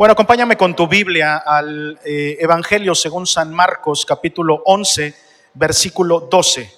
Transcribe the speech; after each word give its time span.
Bueno, 0.00 0.12
acompáñame 0.12 0.56
con 0.56 0.74
tu 0.74 0.88
Biblia 0.88 1.36
al 1.36 2.00
eh, 2.06 2.38
Evangelio 2.40 2.94
según 2.94 3.26
San 3.26 3.52
Marcos, 3.52 4.06
capítulo 4.06 4.62
11, 4.64 5.14
versículo 5.52 6.20
12. 6.20 6.72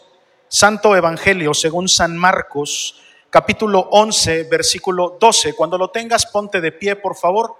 Santo 0.49 0.97
Evangelio 0.97 1.55
según 1.55 1.89
San 1.89 2.17
Marcos, 2.17 3.01
capítulo 3.31 3.79
11, 3.93 4.49
versículo 4.51 5.19
12. 5.21 5.55
Cuando 5.55 5.79
lo 5.79 5.91
tengas, 5.91 6.27
ponte 6.27 6.61
de 6.61 6.73
pie, 6.73 6.97
por 6.97 7.15
favor, 7.15 7.55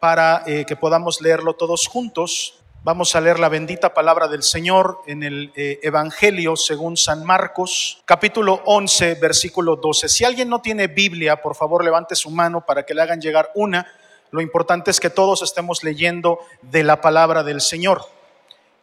para 0.00 0.44
eh, 0.46 0.64
que 0.66 0.76
podamos 0.76 1.20
leerlo 1.20 1.56
todos 1.56 1.88
juntos. 1.88 2.62
Vamos 2.82 3.14
a 3.14 3.20
leer 3.20 3.38
la 3.38 3.50
bendita 3.50 3.92
palabra 3.92 4.28
del 4.28 4.42
Señor 4.42 5.02
en 5.06 5.24
el 5.24 5.52
eh, 5.56 5.78
Evangelio 5.82 6.56
según 6.56 6.96
San 6.96 7.22
Marcos, 7.22 8.02
capítulo 8.06 8.62
11, 8.64 9.16
versículo 9.16 9.76
12. 9.76 10.08
Si 10.08 10.24
alguien 10.24 10.48
no 10.48 10.62
tiene 10.62 10.86
Biblia, 10.86 11.42
por 11.42 11.54
favor 11.54 11.84
levante 11.84 12.14
su 12.14 12.30
mano 12.30 12.64
para 12.64 12.86
que 12.86 12.94
le 12.94 13.02
hagan 13.02 13.20
llegar 13.20 13.50
una 13.54 13.86
lo 14.32 14.40
importante 14.40 14.90
es 14.90 14.98
que 14.98 15.10
todos 15.10 15.42
estemos 15.42 15.84
leyendo 15.84 16.40
de 16.62 16.82
la 16.82 17.00
palabra 17.00 17.42
del 17.42 17.60
Señor. 17.60 18.02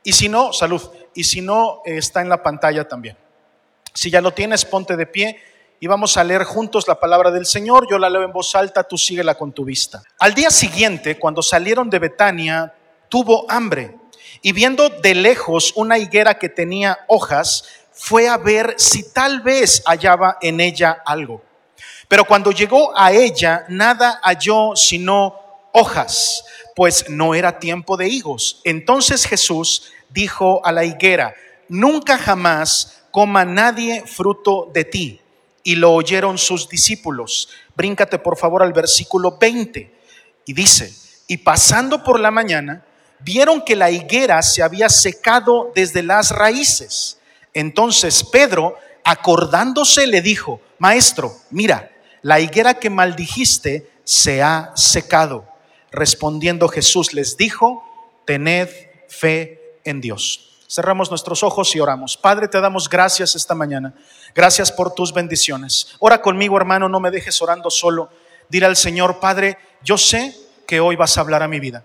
Y 0.03 0.13
si 0.13 0.30
no, 0.30 0.53
salud. 0.53 0.81
Y 1.16 1.23
si 1.23 1.41
no, 1.41 1.81
eh, 1.85 1.98
está 1.98 2.22
en 2.22 2.30
la 2.30 2.41
pantalla 2.44 2.88
también. 2.88 3.17
Si 3.94 4.12
ya 4.12 4.22
lo 4.22 4.31
tienes, 4.31 4.63
ponte 4.63 4.95
de 4.95 5.08
pie 5.08 5.41
y 5.80 5.88
vamos 5.88 6.17
a 6.17 6.23
leer 6.23 6.44
juntos 6.44 6.88
la 6.88 6.99
palabra 6.99 7.31
del 7.31 7.48
Señor. 7.48 7.88
Yo 7.89 7.98
la 7.98 8.12
leo 8.12 8.23
en 8.23 8.31
voz 8.31 8.53
alta, 8.53 8.84
tú 8.84 8.95
síguela 8.95 9.34
con 9.35 9.52
tu 9.52 9.66
vista. 9.66 10.03
Al 10.20 10.35
día 10.35 10.52
siguiente, 10.52 11.17
cuando 11.17 11.41
salieron 11.41 11.89
de 11.89 11.97
Betania, 11.97 12.73
tuvo 13.09 13.50
hambre 13.50 13.95
y 14.44 14.53
viendo 14.53 14.89
de 14.89 15.16
lejos 15.16 15.73
una 15.75 15.97
higuera 15.97 16.38
que 16.38 16.50
tenía 16.50 17.00
hojas, 17.08 17.66
fue 17.91 18.30
a 18.30 18.38
ver 18.38 18.75
si 18.77 19.11
tal 19.11 19.41
vez 19.41 19.81
hallaba 19.88 20.38
en 20.41 20.59
ella 20.59 21.02
algo. 21.06 21.41
Pero 22.10 22.26
cuando 22.26 22.52
llegó 22.52 22.92
a 22.98 23.12
ella, 23.12 23.66
nada 23.70 24.20
halló 24.24 24.76
sino 24.76 25.36
hojas, 25.72 26.44
pues 26.76 27.08
no 27.08 27.36
era 27.36 27.60
tiempo 27.60 27.96
de 27.98 28.10
higos. 28.10 28.62
Entonces 28.64 29.26
Jesús 29.26 29.92
dijo 30.10 30.66
a 30.66 30.72
la 30.72 30.84
higuera, 30.84 31.36
nunca 31.68 32.18
jamás 32.18 33.04
coma 33.12 33.46
nadie 33.46 34.04
fruto 34.08 34.72
de 34.74 34.86
ti. 34.86 35.22
Y 35.64 35.76
lo 35.76 35.94
oyeron 35.94 36.40
sus 36.40 36.68
discípulos. 36.68 37.50
Bríncate 37.76 38.18
por 38.18 38.38
favor 38.38 38.64
al 38.64 38.74
versículo 38.74 39.38
20. 39.38 39.94
Y 40.46 40.54
dice, 40.54 40.92
y 41.28 41.38
pasando 41.38 42.04
por 42.04 42.20
la 42.20 42.32
mañana, 42.32 42.84
vieron 43.20 43.62
que 43.62 43.76
la 43.76 43.92
higuera 43.92 44.42
se 44.42 44.64
había 44.64 44.90
secado 44.90 45.72
desde 45.76 46.02
las 46.02 46.32
raíces. 46.32 47.20
Entonces 47.54 48.24
Pedro, 48.24 48.76
acordándose, 49.04 50.08
le 50.08 50.24
dijo, 50.24 50.60
Maestro, 50.80 51.36
mira, 51.52 51.92
la 52.22 52.39
higuera 52.39 52.75
que 52.75 52.89
maldijiste 52.89 53.89
se 54.03 54.42
ha 54.42 54.72
secado. 54.75 55.48
Respondiendo 55.92 56.67
Jesús 56.67 57.14
les 57.14 57.38
dijo, 57.38 57.84
tened 58.25 58.70
fe 59.08 59.80
en 59.84 60.02
Dios. 60.02 60.50
Cerramos 60.70 61.09
nuestros 61.09 61.42
ojos 61.42 61.75
y 61.75 61.80
oramos. 61.80 62.16
Padre, 62.16 62.47
te 62.47 62.62
damos 62.62 62.88
gracias 62.90 63.34
esta 63.34 63.56
mañana. 63.56 63.95
Gracias 64.36 64.72
por 64.72 64.94
tus 64.94 65.12
bendiciones. 65.12 65.95
Ora 65.97 66.22
conmigo, 66.22 66.58
hermano, 66.58 66.88
no 66.88 67.00
me 67.00 67.09
dejes 67.09 67.42
orando 67.42 67.72
solo. 67.72 68.12
Dile 68.50 68.67
al 68.67 68.75
Señor, 68.75 69.20
Padre, 69.20 69.58
yo 69.84 69.97
sé 69.97 70.36
que 70.67 70.80
hoy 70.80 70.95
vas 70.95 71.17
a 71.17 71.22
hablar 71.22 71.42
a 71.42 71.47
mi 71.47 71.59
vida. 71.59 71.84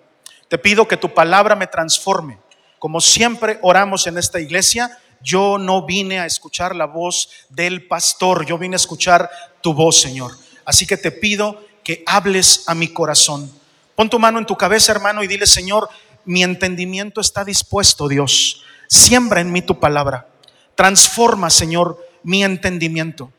Te 0.48 0.58
pido 0.58 0.86
que 0.86 0.98
tu 0.98 1.14
palabra 1.14 1.56
me 1.56 1.66
transforme. 1.66 2.38
Como 2.78 3.00
siempre 3.00 3.58
oramos 3.62 4.06
en 4.06 4.18
esta 4.18 4.38
iglesia, 4.38 4.98
yo 5.24 5.56
no 5.58 5.86
vine 5.86 6.20
a 6.20 6.26
escuchar 6.26 6.76
la 6.76 6.84
voz 6.84 7.30
del 7.48 7.88
pastor, 7.88 8.44
yo 8.44 8.58
vine 8.58 8.74
a 8.74 8.76
escuchar 8.76 9.28
tu 9.62 9.72
voz, 9.72 10.00
Señor. 10.00 10.32
Así 10.66 10.86
que 10.86 10.98
te 10.98 11.10
pido 11.10 11.64
que 11.82 12.04
hables 12.06 12.64
a 12.66 12.74
mi 12.74 12.88
corazón. 12.88 13.50
Pon 13.96 14.10
tu 14.10 14.18
mano 14.18 14.38
en 14.38 14.46
tu 14.46 14.56
cabeza, 14.56 14.92
hermano, 14.92 15.22
y 15.22 15.26
dile, 15.26 15.46
Señor, 15.46 15.88
mi 16.26 16.42
entendimiento 16.42 17.20
está 17.20 17.42
dispuesto, 17.44 18.06
Dios. 18.06 18.62
Siembra 18.86 19.40
en 19.40 19.50
mí 19.50 19.62
tu 19.62 19.80
palabra. 19.80 20.28
Transforma, 20.74 21.48
Señor, 21.48 22.06
mi 22.22 22.44
entendimiento. 22.44 23.32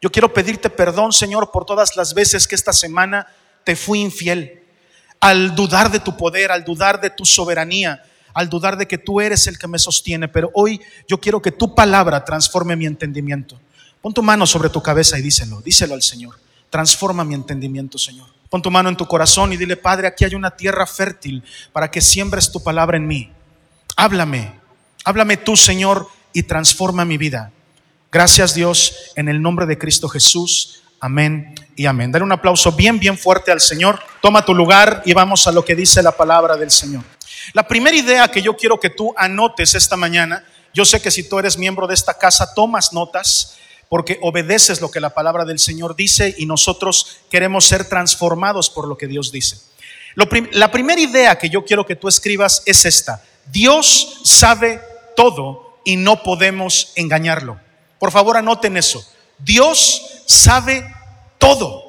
Yo 0.00 0.12
quiero 0.12 0.32
pedirte 0.32 0.70
perdón, 0.70 1.12
Señor, 1.12 1.50
por 1.50 1.64
todas 1.64 1.96
las 1.96 2.14
veces 2.14 2.46
que 2.46 2.54
esta 2.54 2.72
semana 2.72 3.26
te 3.64 3.74
fui 3.74 4.00
infiel. 4.00 4.62
Al 5.18 5.54
dudar 5.56 5.90
de 5.90 6.00
tu 6.00 6.16
poder, 6.16 6.52
al 6.52 6.64
dudar 6.64 7.00
de 7.00 7.10
tu 7.10 7.24
soberanía, 7.24 8.04
al 8.34 8.48
dudar 8.48 8.76
de 8.76 8.86
que 8.86 8.98
tú 8.98 9.20
eres 9.20 9.46
el 9.46 9.58
que 9.58 9.68
me 9.68 9.78
sostiene. 9.78 10.28
Pero 10.28 10.50
hoy 10.52 10.80
yo 11.08 11.18
quiero 11.18 11.40
que 11.40 11.52
tu 11.52 11.74
palabra 11.74 12.24
transforme 12.24 12.76
mi 12.76 12.84
entendimiento. 12.86 13.58
Pon 14.02 14.12
tu 14.12 14.22
mano 14.22 14.46
sobre 14.46 14.68
tu 14.68 14.82
cabeza 14.82 15.18
y 15.18 15.22
díselo, 15.22 15.62
díselo 15.62 15.94
al 15.94 16.02
Señor. 16.02 16.38
Transforma 16.68 17.24
mi 17.24 17.34
entendimiento, 17.34 17.96
Señor. 17.96 18.26
Pon 18.50 18.60
tu 18.60 18.70
mano 18.70 18.88
en 18.88 18.96
tu 18.96 19.06
corazón 19.06 19.52
y 19.52 19.56
dile, 19.56 19.76
Padre, 19.76 20.08
aquí 20.08 20.24
hay 20.24 20.34
una 20.34 20.50
tierra 20.50 20.86
fértil 20.86 21.42
para 21.72 21.90
que 21.90 22.00
siembres 22.00 22.52
tu 22.52 22.62
palabra 22.62 22.96
en 22.96 23.06
mí. 23.06 23.32
Háblame, 23.96 24.52
háblame 25.04 25.36
tú, 25.36 25.56
Señor, 25.56 26.08
y 26.32 26.42
transforma 26.42 27.04
mi 27.04 27.16
vida. 27.16 27.52
Gracias, 28.12 28.54
Dios, 28.54 29.12
en 29.16 29.28
el 29.28 29.40
nombre 29.40 29.66
de 29.66 29.78
Cristo 29.78 30.08
Jesús. 30.08 30.82
Amén 31.00 31.54
y 31.76 31.86
amén. 31.86 32.12
Dale 32.12 32.24
un 32.24 32.32
aplauso 32.32 32.72
bien, 32.72 32.98
bien 32.98 33.18
fuerte 33.18 33.50
al 33.50 33.60
Señor. 33.60 34.00
Toma 34.20 34.44
tu 34.44 34.54
lugar 34.54 35.02
y 35.04 35.12
vamos 35.12 35.46
a 35.46 35.52
lo 35.52 35.64
que 35.64 35.74
dice 35.74 36.02
la 36.02 36.12
palabra 36.12 36.56
del 36.56 36.70
Señor. 36.70 37.02
La 37.52 37.66
primera 37.68 37.96
idea 37.96 38.28
que 38.28 38.42
yo 38.42 38.56
quiero 38.56 38.80
que 38.80 38.90
tú 38.90 39.14
anotes 39.16 39.74
esta 39.74 39.96
mañana, 39.96 40.44
yo 40.72 40.84
sé 40.84 41.00
que 41.00 41.10
si 41.10 41.28
tú 41.28 41.38
eres 41.38 41.58
miembro 41.58 41.86
de 41.86 41.94
esta 41.94 42.14
casa, 42.14 42.54
tomas 42.54 42.92
notas 42.92 43.56
porque 43.88 44.18
obedeces 44.22 44.80
lo 44.80 44.90
que 44.90 45.00
la 45.00 45.14
palabra 45.14 45.44
del 45.44 45.58
Señor 45.58 45.94
dice 45.94 46.34
y 46.38 46.46
nosotros 46.46 47.20
queremos 47.30 47.66
ser 47.66 47.88
transformados 47.88 48.70
por 48.70 48.88
lo 48.88 48.96
que 48.96 49.06
Dios 49.06 49.30
dice. 49.30 49.58
la 50.14 50.70
primera 50.70 51.00
idea 51.00 51.38
que 51.38 51.50
yo 51.50 51.64
quiero 51.64 51.86
que 51.86 51.96
tú 51.96 52.08
escribas 52.08 52.62
es 52.66 52.84
esta. 52.84 53.22
Dios 53.52 54.20
sabe 54.24 54.80
todo 55.16 55.78
y 55.84 55.96
no 55.96 56.22
podemos 56.22 56.92
engañarlo. 56.96 57.60
Por 57.98 58.10
favor, 58.10 58.36
anoten 58.36 58.76
eso. 58.76 59.06
Dios 59.38 60.22
sabe 60.26 60.84
todo 61.38 61.84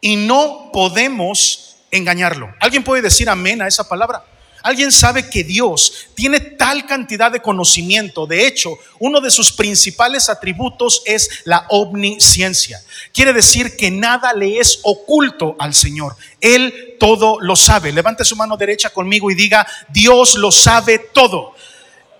y 0.00 0.16
no 0.16 0.70
podemos 0.72 1.76
engañarlo. 1.90 2.52
¿Alguien 2.60 2.84
puede 2.84 3.02
decir 3.02 3.28
amén 3.28 3.62
a 3.62 3.68
esa 3.68 3.88
palabra? 3.88 4.24
¿Alguien 4.62 4.92
sabe 4.92 5.28
que 5.28 5.44
Dios 5.44 6.08
tiene 6.14 6.40
tal 6.40 6.86
cantidad 6.86 7.30
de 7.30 7.42
conocimiento? 7.42 8.26
De 8.26 8.46
hecho, 8.46 8.78
uno 8.98 9.20
de 9.20 9.30
sus 9.30 9.52
principales 9.52 10.28
atributos 10.28 11.02
es 11.04 11.42
la 11.44 11.66
omnisciencia. 11.68 12.82
Quiere 13.12 13.32
decir 13.32 13.76
que 13.76 13.90
nada 13.90 14.32
le 14.32 14.58
es 14.58 14.80
oculto 14.82 15.56
al 15.58 15.74
Señor. 15.74 16.16
Él 16.40 16.96
todo 16.98 17.38
lo 17.40 17.56
sabe. 17.56 17.92
Levante 17.92 18.24
su 18.24 18.36
mano 18.36 18.56
derecha 18.56 18.90
conmigo 18.90 19.30
y 19.30 19.34
diga, 19.34 19.66
Dios 19.88 20.36
lo 20.36 20.52
sabe 20.52 20.98
todo. 20.98 21.54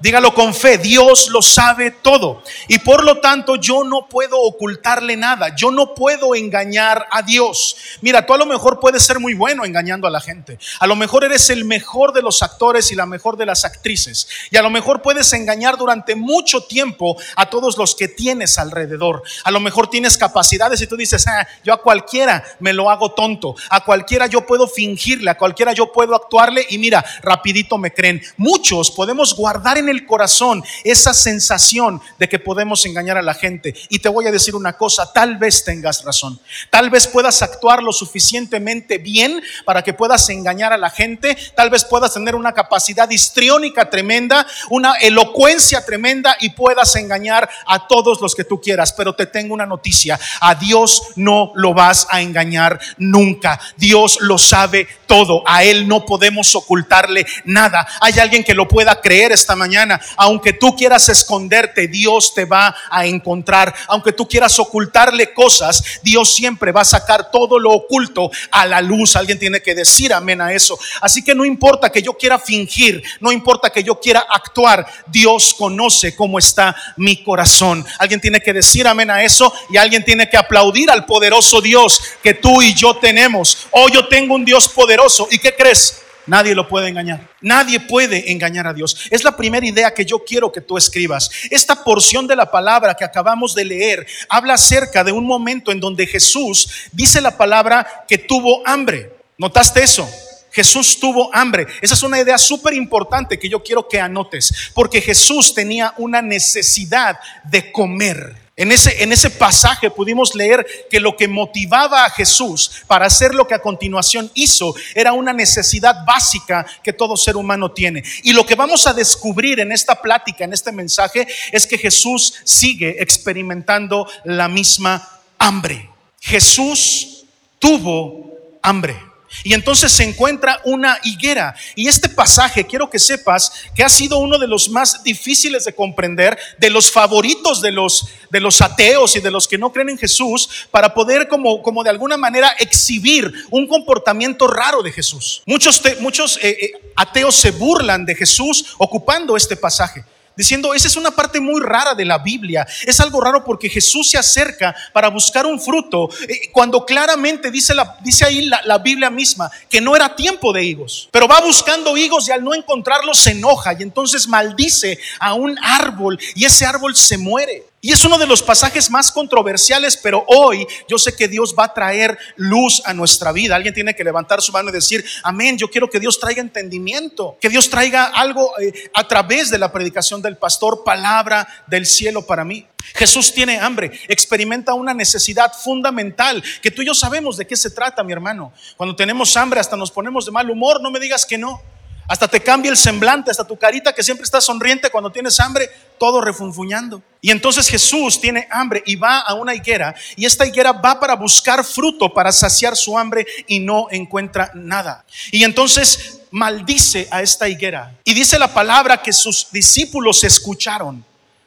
Dígalo 0.03 0.35
con 0.35 0.53
fe, 0.53 0.79
Dios 0.79 1.29
lo 1.29 1.41
sabe 1.41 1.93
todo. 1.93 2.43
Y 2.67 2.81
por 2.81 3.05
lo 3.05 3.21
tanto 3.21 3.55
yo 3.55 3.85
no 3.85 4.09
puedo 4.09 4.37
ocultarle 4.41 5.17
nada, 5.17 5.55
yo 5.55 5.71
no 5.71 5.95
puedo 5.95 6.35
engañar 6.35 7.07
a 7.09 7.23
Dios. 7.23 7.77
Mira, 8.01 8.27
tú 8.27 8.35
a 8.35 8.39
lo 8.39 8.45
mejor 8.45 8.81
puedes 8.81 9.05
ser 9.05 9.21
muy 9.21 9.35
bueno 9.35 9.65
engañando 9.65 10.09
a 10.09 10.11
la 10.11 10.21
gente. 10.21 10.59
A 10.81 10.89
lo 10.89 10.97
mejor 10.97 11.23
eres 11.23 11.51
el 11.51 11.65
mejor 11.65 12.13
de 12.13 12.21
los 12.21 12.43
actores 12.43 12.91
y 12.91 12.97
la 12.97 13.07
mejor 13.07 13.37
de 13.37 13.47
las 13.47 13.65
actrices. 13.65 14.27
Y 14.51 14.57
a 14.57 14.63
lo 14.63 14.71
mejor 14.71 15.03
puedes 15.03 15.33
engañar 15.35 15.79
durante 15.79 16.17
mucho 16.17 16.65
tiempo 16.65 17.17
a 17.37 17.49
todos 17.49 17.79
los 17.79 17.95
que 17.95 18.09
tienes 18.09 18.59
alrededor. 18.59 19.23
A 19.45 19.53
lo 19.53 19.61
mejor 19.61 19.89
tienes 19.89 20.19
capacidades 20.19 20.81
y 20.81 20.89
tú 20.89 20.97
dices, 20.97 21.29
ah, 21.29 21.47
yo 21.63 21.73
a 21.73 21.81
cualquiera 21.81 22.43
me 22.59 22.73
lo 22.73 22.91
hago 22.91 23.13
tonto. 23.13 23.55
A 23.71 23.85
cualquiera 23.85 24.27
yo 24.27 24.45
puedo 24.47 24.67
fingirle, 24.67 25.31
a 25.31 25.39
cualquiera 25.39 25.73
yo 25.73 25.93
puedo 25.93 26.17
actuarle 26.17 26.67
y 26.71 26.79
mira, 26.79 27.05
rapidito 27.23 27.79
me 27.79 27.93
creen. 27.93 28.21
Muchos 28.37 28.91
podemos 28.91 29.37
guardar 29.37 29.79
en 29.79 29.92
el 29.92 29.92
corazón 30.07 30.65
esa 30.85 31.15
sensación 31.15 32.01
de 32.19 32.29
que 32.29 32.39
podemos 32.39 32.85
engañar 32.87 33.17
a 33.17 33.23
la 33.23 33.35
gente. 33.35 33.75
Y 33.89 33.99
te 33.99 34.09
voy 34.09 34.27
a 34.27 34.33
decir 34.33 34.55
una 34.55 34.75
cosa, 34.75 35.13
tal 35.13 35.37
vez 35.37 35.65
tengas 35.65 36.05
razón. 36.05 36.41
Tal 36.71 36.91
vez 36.91 37.07
puedas 37.07 37.43
actuar 37.43 37.83
lo 37.83 37.93
suficientemente 37.93 38.99
bien 38.99 39.43
para 39.65 39.83
que 39.83 39.95
puedas 39.95 40.29
engañar 40.29 40.73
a 40.73 40.79
la 40.79 40.91
gente. 40.91 41.37
Tal 41.55 41.71
vez 41.71 41.85
puedas 41.85 42.15
tener 42.15 42.35
una 42.35 42.53
capacidad 42.53 43.09
histriónica 43.11 43.91
tremenda, 43.91 44.47
una 44.71 44.95
elocuencia 44.95 45.85
tremenda 45.85 46.37
y 46.41 46.51
puedas 46.51 46.95
engañar 46.97 47.49
a 47.67 47.87
todos 47.87 48.21
los 48.21 48.35
que 48.35 48.45
tú 48.45 48.61
quieras. 48.61 48.93
Pero 48.93 49.15
te 49.15 49.27
tengo 49.27 49.55
una 49.55 49.67
noticia, 49.67 50.19
a 50.41 50.55
Dios 50.55 51.03
no 51.17 51.53
lo 51.55 51.75
vas 51.75 52.07
a 52.11 52.21
engañar 52.21 52.81
nunca. 52.99 53.61
Dios 53.77 54.19
lo 54.21 54.39
sabe 54.39 54.89
todo. 55.07 55.43
A 55.47 55.65
Él 55.65 55.89
no 55.89 56.07
podemos 56.07 56.55
ocultarle 56.55 57.27
nada. 57.45 57.87
¿Hay 58.01 58.19
alguien 58.19 58.45
que 58.45 58.55
lo 58.55 58.69
pueda 58.69 59.01
creer 59.01 59.33
esta 59.33 59.57
mañana? 59.57 59.82
Aunque 60.17 60.53
tú 60.53 60.77
quieras 60.77 61.09
esconderte, 61.09 61.89
Dios 61.89 62.35
te 62.35 62.45
va 62.45 62.75
a 62.91 63.07
encontrar. 63.07 63.75
Aunque 63.89 64.13
tú 64.13 64.29
quieras 64.29 64.59
ocultarle 64.59 65.33
cosas, 65.33 65.83
Dios 66.03 66.35
siempre 66.35 66.73
va 66.73 66.83
a 66.83 66.85
sacar 66.85 67.31
todo 67.31 67.59
lo 67.59 67.71
oculto 67.71 68.31
a 68.51 68.67
la 68.67 68.81
luz. 68.81 69.17
Alguien 69.17 69.39
tiene 69.39 69.63
que 69.63 69.75
decir 69.75 70.13
amén 70.13 70.41
a 70.41 70.53
eso. 70.53 70.79
Así 71.01 71.23
que 71.25 71.35
no 71.35 71.45
importa 71.45 71.91
que 71.91 72.03
yo 72.03 72.15
quiera 72.15 72.39
fingir, 72.39 73.03
no 73.21 73.33
importa 73.33 73.71
que 73.71 73.83
yo 73.83 73.99
quiera 74.01 74.27
actuar, 74.29 74.87
Dios 75.07 75.55
conoce 75.55 76.15
cómo 76.15 76.39
está 76.39 76.75
mi 76.97 77.23
corazón. 77.23 77.85
Alguien 77.99 78.21
tiene 78.21 78.41
que 78.41 78.53
decir 78.53 78.87
amén 78.87 79.11
a 79.11 79.23
eso 79.23 79.53
y 79.71 79.77
alguien 79.77 80.05
tiene 80.05 80.29
que 80.29 80.37
aplaudir 80.37 80.91
al 80.91 81.07
poderoso 81.07 81.61
Dios 81.61 82.01
que 82.23 82.35
tú 82.35 82.63
y 82.63 82.75
yo 82.75 82.97
tenemos. 82.97 83.67
Oh, 83.71 83.89
yo 83.89 84.07
tengo 84.09 84.35
un 84.35 84.45
Dios 84.45 84.69
poderoso. 84.69 85.29
¿Y 85.31 85.39
qué 85.39 85.55
crees? 85.55 86.02
Nadie 86.27 86.55
lo 86.55 86.69
puede 86.69 86.89
engañar. 86.89 87.29
Nadie 87.41 87.81
puede 87.81 88.31
engañar 88.31 88.67
a 88.67 88.73
Dios. 88.73 89.09
Es 89.11 89.25
la 89.25 89.37
primera 89.37 89.67
idea 89.67 89.93
que 89.93 90.05
yo 90.05 90.25
quiero 90.25 90.53
que 90.53 90.61
tú 90.61 90.77
escribas. 90.77 91.31
Esta 91.51 91.83
porción 91.83 92.27
de 92.27 92.37
la 92.37 92.51
palabra 92.51 92.95
que 92.95 93.05
acabamos 93.05 93.55
de 93.55 93.65
leer 93.65 94.07
habla 94.29 94.55
acerca 94.55 95.03
de 95.03 95.13
un 95.13 95.27
momento 95.27 95.73
en 95.73 95.81
donde 95.81 96.07
Jesús 96.07 96.89
dice 96.93 97.21
la 97.21 97.37
palabra 97.37 98.05
que 98.09 98.19
tuvo 98.19 98.63
hambre. 98.67 99.13
¿Notaste 99.37 99.83
eso? 99.83 100.09
Jesús 100.53 101.01
tuvo 101.01 101.35
hambre. 101.35 101.67
Esa 101.81 101.95
es 101.95 102.03
una 102.03 102.21
idea 102.21 102.39
súper 102.39 102.75
importante 102.75 103.39
que 103.39 103.49
yo 103.49 103.63
quiero 103.63 103.89
que 103.89 103.99
anotes, 103.99 104.71
porque 104.75 105.01
Jesús 105.01 105.55
tenía 105.55 105.95
una 105.97 106.23
necesidad 106.23 107.19
de 107.45 107.73
comer. 107.73 108.42
En 108.63 108.71
ese, 108.71 109.03
en 109.03 109.11
ese 109.11 109.29
pasaje 109.29 109.91
pudimos 109.91 110.37
leer 110.37 110.65
que 110.89 111.01
lo 111.01 111.17
que 111.17 111.27
motivaba 111.27 112.05
a 112.05 112.11
Jesús 112.11 112.85
para 112.87 113.07
hacer 113.07 113.35
lo 113.35 113.45
que 113.49 113.55
a 113.55 113.59
continuación 113.59 114.31
hizo 114.35 114.73
era 114.95 115.15
una 115.15 115.33
necesidad 115.33 116.05
básica 116.07 116.65
que 116.81 116.93
todo 116.93 117.17
ser 117.17 117.37
humano 117.37 117.73
tiene. 117.73 118.05
Y 118.23 118.33
lo 118.33 118.47
que 118.47 118.55
vamos 118.55 118.87
a 118.87 118.93
descubrir 118.93 119.59
en 119.59 119.73
esta 119.73 120.01
plática, 120.01 120.45
en 120.45 120.53
este 120.53 120.71
mensaje, 120.71 121.27
es 121.51 121.67
que 121.67 121.77
Jesús 121.77 122.35
sigue 122.45 123.03
experimentando 123.03 124.09
la 124.23 124.47
misma 124.47 125.11
hambre. 125.39 125.91
Jesús 126.21 127.25
tuvo 127.59 128.31
hambre. 128.63 129.12
Y 129.45 129.55
entonces 129.55 129.93
se 129.93 130.05
encuentra 130.05 130.61
una 130.65 130.99
higuera. 131.03 131.55
Y 131.75 131.89
este 131.89 132.09
pasaje, 132.09 132.67
quiero 132.67 132.91
que 132.91 132.99
sepas 132.99 133.53
que 133.75 133.83
ha 133.83 133.89
sido 133.89 134.19
uno 134.19 134.39
de 134.39 134.47
los 134.47 134.69
más 134.69 135.03
difíciles 135.03 135.65
de 135.65 135.75
comprender, 135.75 136.39
de 136.59 136.71
los 136.71 136.91
favoritos 136.91 137.61
de 137.61 137.73
los, 137.73 138.09
de 138.31 138.41
los 138.41 138.61
ateos 138.61 139.17
y 139.17 139.21
de 139.21 139.31
los 139.31 139.49
que 139.49 139.59
no 139.59 139.73
creen 139.73 139.91
en 139.91 139.99
Jesús, 139.99 140.49
para 140.71 140.95
poder 140.95 141.29
como, 141.29 141.63
como 141.63 141.83
de 141.83 141.91
alguna 141.91 142.17
manera 142.17 142.51
exhibir 142.59 143.33
un 143.51 143.67
comportamiento 143.67 144.47
raro 144.47 144.83
de 144.83 144.93
Jesús. 144.93 145.43
Muchos, 145.47 145.83
muchos 146.01 146.39
eh, 146.43 146.57
eh, 146.61 146.73
ateos 146.97 147.35
se 147.35 147.51
burlan 147.51 148.05
de 148.05 148.15
Jesús 148.15 148.75
ocupando 148.79 149.37
este 149.37 149.57
pasaje 149.57 150.05
diciendo, 150.37 150.75
esa 150.75 150.89
es 150.89 150.97
una 150.97 151.11
parte 151.11 151.41
muy 151.41 151.61
rara 151.61 151.95
de 151.95 152.05
la 152.05 152.19
Biblia. 152.19 152.67
Es 152.85 153.01
algo 153.01 153.21
raro 153.21 153.45
porque 153.45 153.69
Jesús 153.69 154.11
se 154.11 154.19
acerca 154.19 154.75
para 154.93 155.09
buscar 155.09 155.47
un 155.47 155.61
fruto, 155.61 156.09
eh, 156.29 156.51
cuando 156.53 156.85
claramente 156.85 157.51
dice, 157.51 157.75
la, 157.75 157.97
dice 158.01 158.25
ahí 158.25 158.47
la, 158.47 158.61
la, 158.65 158.79
Biblia 158.79 159.11
misma 159.11 159.51
que 159.69 159.81
no 159.81 159.95
era 159.95 160.15
tiempo 160.17 160.53
de 160.53 160.65
higos, 160.65 161.09
pero 161.13 161.29
va 161.29 161.41
buscando 161.41 161.97
higos 161.97 162.29
y 162.29 162.33
al 162.33 162.43
no 162.43 162.55
encontrarlos 162.55 163.19
se 163.19 163.31
enoja 163.31 163.75
y 163.79 163.83
entonces 163.83 164.27
maldice 164.27 164.99
a 165.19 165.35
un 165.35 165.57
árbol 165.63 166.19
y 166.35 166.45
ese 166.45 166.67
árbol 166.67 166.97
se 166.97 167.19
muere. 167.19 167.72
Y 167.85 167.91
es 167.91 168.05
uno 168.05 168.17
de 168.17 168.29
los 168.29 168.45
pasajes 168.45 168.93
más 168.93 169.11
controversiales, 169.11 169.97
pero 169.97 170.25
hoy 170.29 170.65
yo 170.89 170.99
sé 170.99 171.17
que 171.17 171.27
Dios 171.27 171.53
va 171.59 171.65
a 171.65 171.75
traer 171.75 172.17
luz 172.37 172.81
a 172.85 172.95
nuestra 172.95 173.33
vida. 173.33 173.57
Alguien 173.57 173.75
tiene 173.75 173.97
que 173.97 174.05
levantar 174.05 174.41
su 174.41 174.53
mano 174.53 174.69
y 174.69 174.73
decir, 174.73 175.05
amén, 175.25 175.59
yo 175.59 175.69
quiero 175.69 175.91
que 175.91 175.99
Dios 175.99 176.21
traiga 176.21 176.41
entendimiento, 176.41 177.37
que 177.41 177.49
Dios 177.49 177.69
traiga 177.69 178.05
algo 178.05 178.57
eh, 178.61 178.89
a 178.95 179.09
través 179.09 179.51
de 179.51 179.59
la 179.59 179.73
predicación 179.73 180.23
del 180.23 180.37
pastor, 180.37 180.85
palabra 180.85 181.49
del 181.67 181.85
cielo 181.85 182.25
para 182.25 182.45
mí. 182.45 182.65
Jesús 182.95 183.35
tiene 183.35 183.59
hambre, 183.59 183.91
experimenta 184.07 184.75
una 184.75 184.95
necesidad 184.95 185.53
fundamental, 185.53 186.41
que 186.63 186.71
tú 186.71 186.83
y 186.83 186.87
yo 186.87 186.95
sabemos 186.95 187.37
de 187.37 187.49
qué 187.49 187.57
se 187.57 187.71
trata, 187.71 188.05
mi 188.05 188.13
hermano. 188.13 188.53
Cuando 188.77 188.95
tenemos 188.95 189.37
hambre 189.37 189.59
hasta 189.59 189.77
nos 189.77 189.91
ponemos 189.91 190.25
de 190.25 190.31
mal 190.31 190.49
humor, 190.49 190.81
no 190.81 190.93
me 190.93 191.01
digas 191.01 191.27
que 191.27 191.37
no. 191.37 191.61
Hasta 192.09 192.29
te 192.29 192.41
cambia 192.41 192.71
el 192.71 192.77
semblante, 192.77 193.31
hasta 193.31 193.47
tu 193.47 193.57
carita 193.57 193.93
que 193.93 194.03
siempre 194.03 194.25
está 194.25 194.41
sonriente 194.41 194.91
cuando 194.91 195.11
tienes 195.11 195.39
hambre, 195.41 195.71
todo 195.99 196.21
refunfuñando. 196.21 197.03
Y 197.21 197.31
entonces 197.31 197.69
Jesús 197.69 198.21
tiene 198.21 198.49
hambre 198.51 198.83
y 198.85 198.97
va 198.97 199.21
a 199.21 199.35
una 199.35 199.55
higuera 199.55 199.95
y 200.17 200.27
esta 200.27 200.47
higuera 200.47 200.73
va 200.73 200.99
para 200.99 201.15
buscar 201.15 201.65
fruto, 201.65 202.13
para 202.13 202.33
saciar 202.33 202.77
su 202.77 202.99
hambre 202.99 203.27
y 203.47 203.61
no 203.61 203.87
encuentra 203.91 204.51
nada. 204.55 205.05
Y 205.31 205.45
entonces 205.45 206.21
maldice 206.33 207.09
a 207.11 207.23
esta 207.23 207.49
higuera. 207.49 207.95
Y 208.05 208.15
dice 208.15 208.39
la 208.39 208.53
palabra 208.53 209.01
que 209.01 209.13
sus 209.13 209.49
discípulos 209.53 210.25
escucharon. 210.25 211.05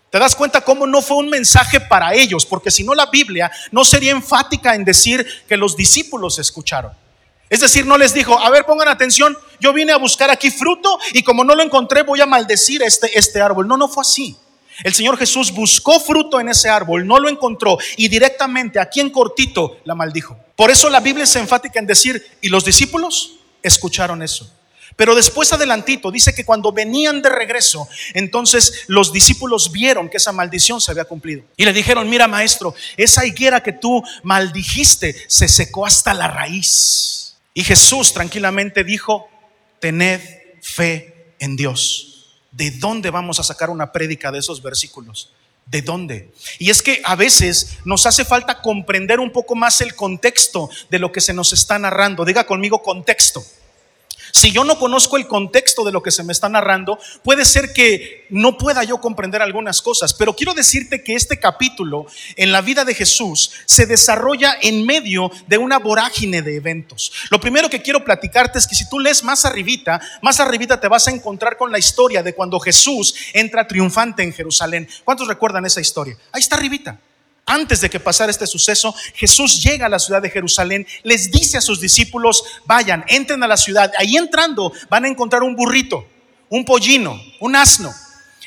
¿Te 0.10 0.20
das 0.20 0.36
cuenta 0.36 0.62
cómo 0.62 0.88
no 0.88 1.02
fue 1.02 1.18
un 1.18 1.30
mensaje 1.30 1.82
para 1.82 2.14
ellos? 2.14 2.46
Porque 2.46 2.72
si 2.72 2.86
no 2.86 2.96
la 2.96 3.08
Biblia 3.08 3.52
no 3.72 3.84
sería 3.84 4.12
enfática 4.12 4.74
en 4.74 4.86
decir 4.86 5.28
que 5.50 5.58
los 5.58 5.76
discípulos 5.76 6.40
escucharon. 6.40 6.94
Es 7.56 7.62
decir, 7.62 7.86
no 7.86 7.98
les 7.98 8.14
dijo, 8.14 8.38
a 8.38 8.50
ver, 8.50 8.66
pongan 8.66 8.90
atención, 8.90 9.38
yo 9.62 9.72
vine 9.72 9.94
a 9.94 9.98
buscar 9.98 10.30
aquí 10.30 10.52
fruto 10.52 11.00
y 11.14 11.24
como 11.24 11.46
no 11.46 11.56
lo 11.56 11.64
encontré 11.64 12.04
voy 12.04 12.20
a 12.20 12.26
maldecir 12.26 12.84
este, 12.84 13.18
este 13.18 13.42
árbol. 13.42 13.66
No, 13.66 13.78
no 13.78 13.88
fue 13.88 14.02
así. 14.02 14.36
El 14.84 14.94
Señor 14.94 15.18
Jesús 15.18 15.54
buscó 15.54 15.98
fruto 16.02 16.38
en 16.42 16.50
ese 16.50 16.68
árbol, 16.68 17.08
no 17.08 17.18
lo 17.18 17.30
encontró 17.30 17.78
y 17.96 18.10
directamente 18.10 18.78
aquí 18.78 19.00
en 19.00 19.10
cortito 19.10 19.78
la 19.86 19.96
maldijo. 19.96 20.38
Por 20.58 20.70
eso 20.70 20.90
la 20.90 21.00
Biblia 21.00 21.24
es 21.24 21.34
enfática 21.38 21.80
en 21.80 21.88
decir, 21.88 22.22
y 22.42 22.50
los 22.50 22.66
discípulos 22.66 23.38
escucharon 23.64 24.22
eso. 24.22 24.52
Pero 24.98 25.16
después 25.16 25.54
adelantito 25.54 26.12
dice 26.12 26.36
que 26.36 26.44
cuando 26.44 26.74
venían 26.74 27.22
de 27.22 27.30
regreso, 27.30 27.88
entonces 28.14 28.84
los 28.88 29.14
discípulos 29.14 29.72
vieron 29.72 30.10
que 30.10 30.18
esa 30.18 30.34
maldición 30.34 30.82
se 30.82 30.92
había 30.92 31.06
cumplido. 31.06 31.46
Y 31.56 31.64
le 31.64 31.72
dijeron, 31.72 32.10
mira 32.10 32.28
maestro, 32.28 32.76
esa 32.98 33.26
higuera 33.26 33.64
que 33.64 33.72
tú 33.72 34.04
maldijiste 34.24 35.16
se 35.30 35.48
secó 35.48 35.86
hasta 35.86 36.14
la 36.14 36.28
raíz. 36.28 37.15
Y 37.58 37.64
Jesús 37.64 38.14
tranquilamente 38.14 38.84
dijo, 38.84 39.30
tened 39.80 40.22
fe 40.62 41.34
en 41.40 41.56
Dios. 41.56 42.36
¿De 42.52 42.70
dónde 42.70 43.10
vamos 43.10 43.40
a 43.40 43.44
sacar 43.44 43.70
una 43.70 43.94
prédica 43.94 44.30
de 44.30 44.40
esos 44.40 44.62
versículos? 44.62 45.32
¿De 45.66 45.82
dónde? 45.82 46.34
Y 46.60 46.70
es 46.70 46.84
que 46.84 47.02
a 47.06 47.16
veces 47.16 47.78
nos 47.86 48.06
hace 48.06 48.26
falta 48.26 48.62
comprender 48.62 49.22
un 49.22 49.32
poco 49.32 49.56
más 49.56 49.80
el 49.80 49.96
contexto 49.96 50.70
de 50.90 51.00
lo 51.00 51.14
que 51.14 51.22
se 51.22 51.34
nos 51.34 51.54
está 51.54 51.80
narrando. 51.80 52.26
Diga 52.26 52.46
conmigo 52.46 52.84
contexto. 52.84 53.42
Si 54.36 54.52
yo 54.52 54.66
no 54.66 54.78
conozco 54.78 55.16
el 55.16 55.28
contexto 55.28 55.86
de 55.86 55.94
lo 55.94 56.04
que 56.04 56.12
se 56.12 56.22
me 56.22 56.34
está 56.34 56.50
narrando, 56.50 57.00
puede 57.24 57.46
ser 57.46 57.72
que 57.72 58.28
no 58.30 58.58
pueda 58.58 58.84
yo 58.84 59.00
comprender 59.00 59.42
algunas 59.42 59.82
cosas, 59.82 60.14
pero 60.14 60.36
quiero 60.36 60.54
decirte 60.54 61.06
que 61.06 61.16
este 61.16 61.40
capítulo 61.40 62.06
en 62.36 62.52
la 62.52 62.60
vida 62.60 62.84
de 62.84 62.94
Jesús 62.94 63.54
se 63.64 63.86
desarrolla 63.86 64.58
en 64.62 64.86
medio 64.86 65.32
de 65.48 65.58
una 65.58 65.80
vorágine 65.80 66.42
de 66.42 66.58
eventos. 66.58 67.14
Lo 67.32 67.40
primero 67.40 67.70
que 67.70 67.82
quiero 67.82 68.04
platicarte 68.04 68.60
es 68.60 68.68
que 68.68 68.76
si 68.76 68.90
tú 68.90 69.00
lees 69.00 69.24
más 69.24 69.46
arribita, 69.46 70.02
más 70.22 70.42
arribita 70.42 70.82
te 70.82 70.90
vas 70.90 71.08
a 71.08 71.12
encontrar 71.12 71.56
con 71.56 71.72
la 71.72 71.80
historia 71.80 72.22
de 72.22 72.36
cuando 72.36 72.60
Jesús 72.60 73.16
entra 73.32 73.66
triunfante 73.66 74.22
en 74.22 74.34
Jerusalén. 74.34 74.90
¿Cuántos 75.06 75.30
recuerdan 75.30 75.66
esa 75.66 75.80
historia? 75.80 76.18
Ahí 76.34 76.42
está 76.42 76.58
arribita. 76.58 77.00
Antes 77.46 77.82
de 77.82 77.92
que 77.92 78.00
pasara 78.00 78.32
este 78.32 78.48
suceso, 78.48 78.96
Jesús 79.14 79.62
llega 79.64 79.86
a 79.86 79.90
la 79.90 80.00
ciudad 80.00 80.22
de 80.22 80.32
Jerusalén, 80.32 80.88
les 81.04 81.30
dice 81.30 81.58
a 81.58 81.62
sus 81.62 81.80
discípulos, 81.80 82.44
vayan, 82.66 83.06
entren 83.08 83.44
a 83.44 83.48
la 83.48 83.58
ciudad. 83.58 83.92
Ahí 84.00 84.18
entrando 84.18 84.74
van 84.90 85.06
a 85.06 85.08
encontrar 85.08 85.44
un 85.44 85.56
burrito, 85.56 86.08
un 86.50 86.66
pollino, 86.66 87.22
un 87.40 87.56
asno. 87.56 87.94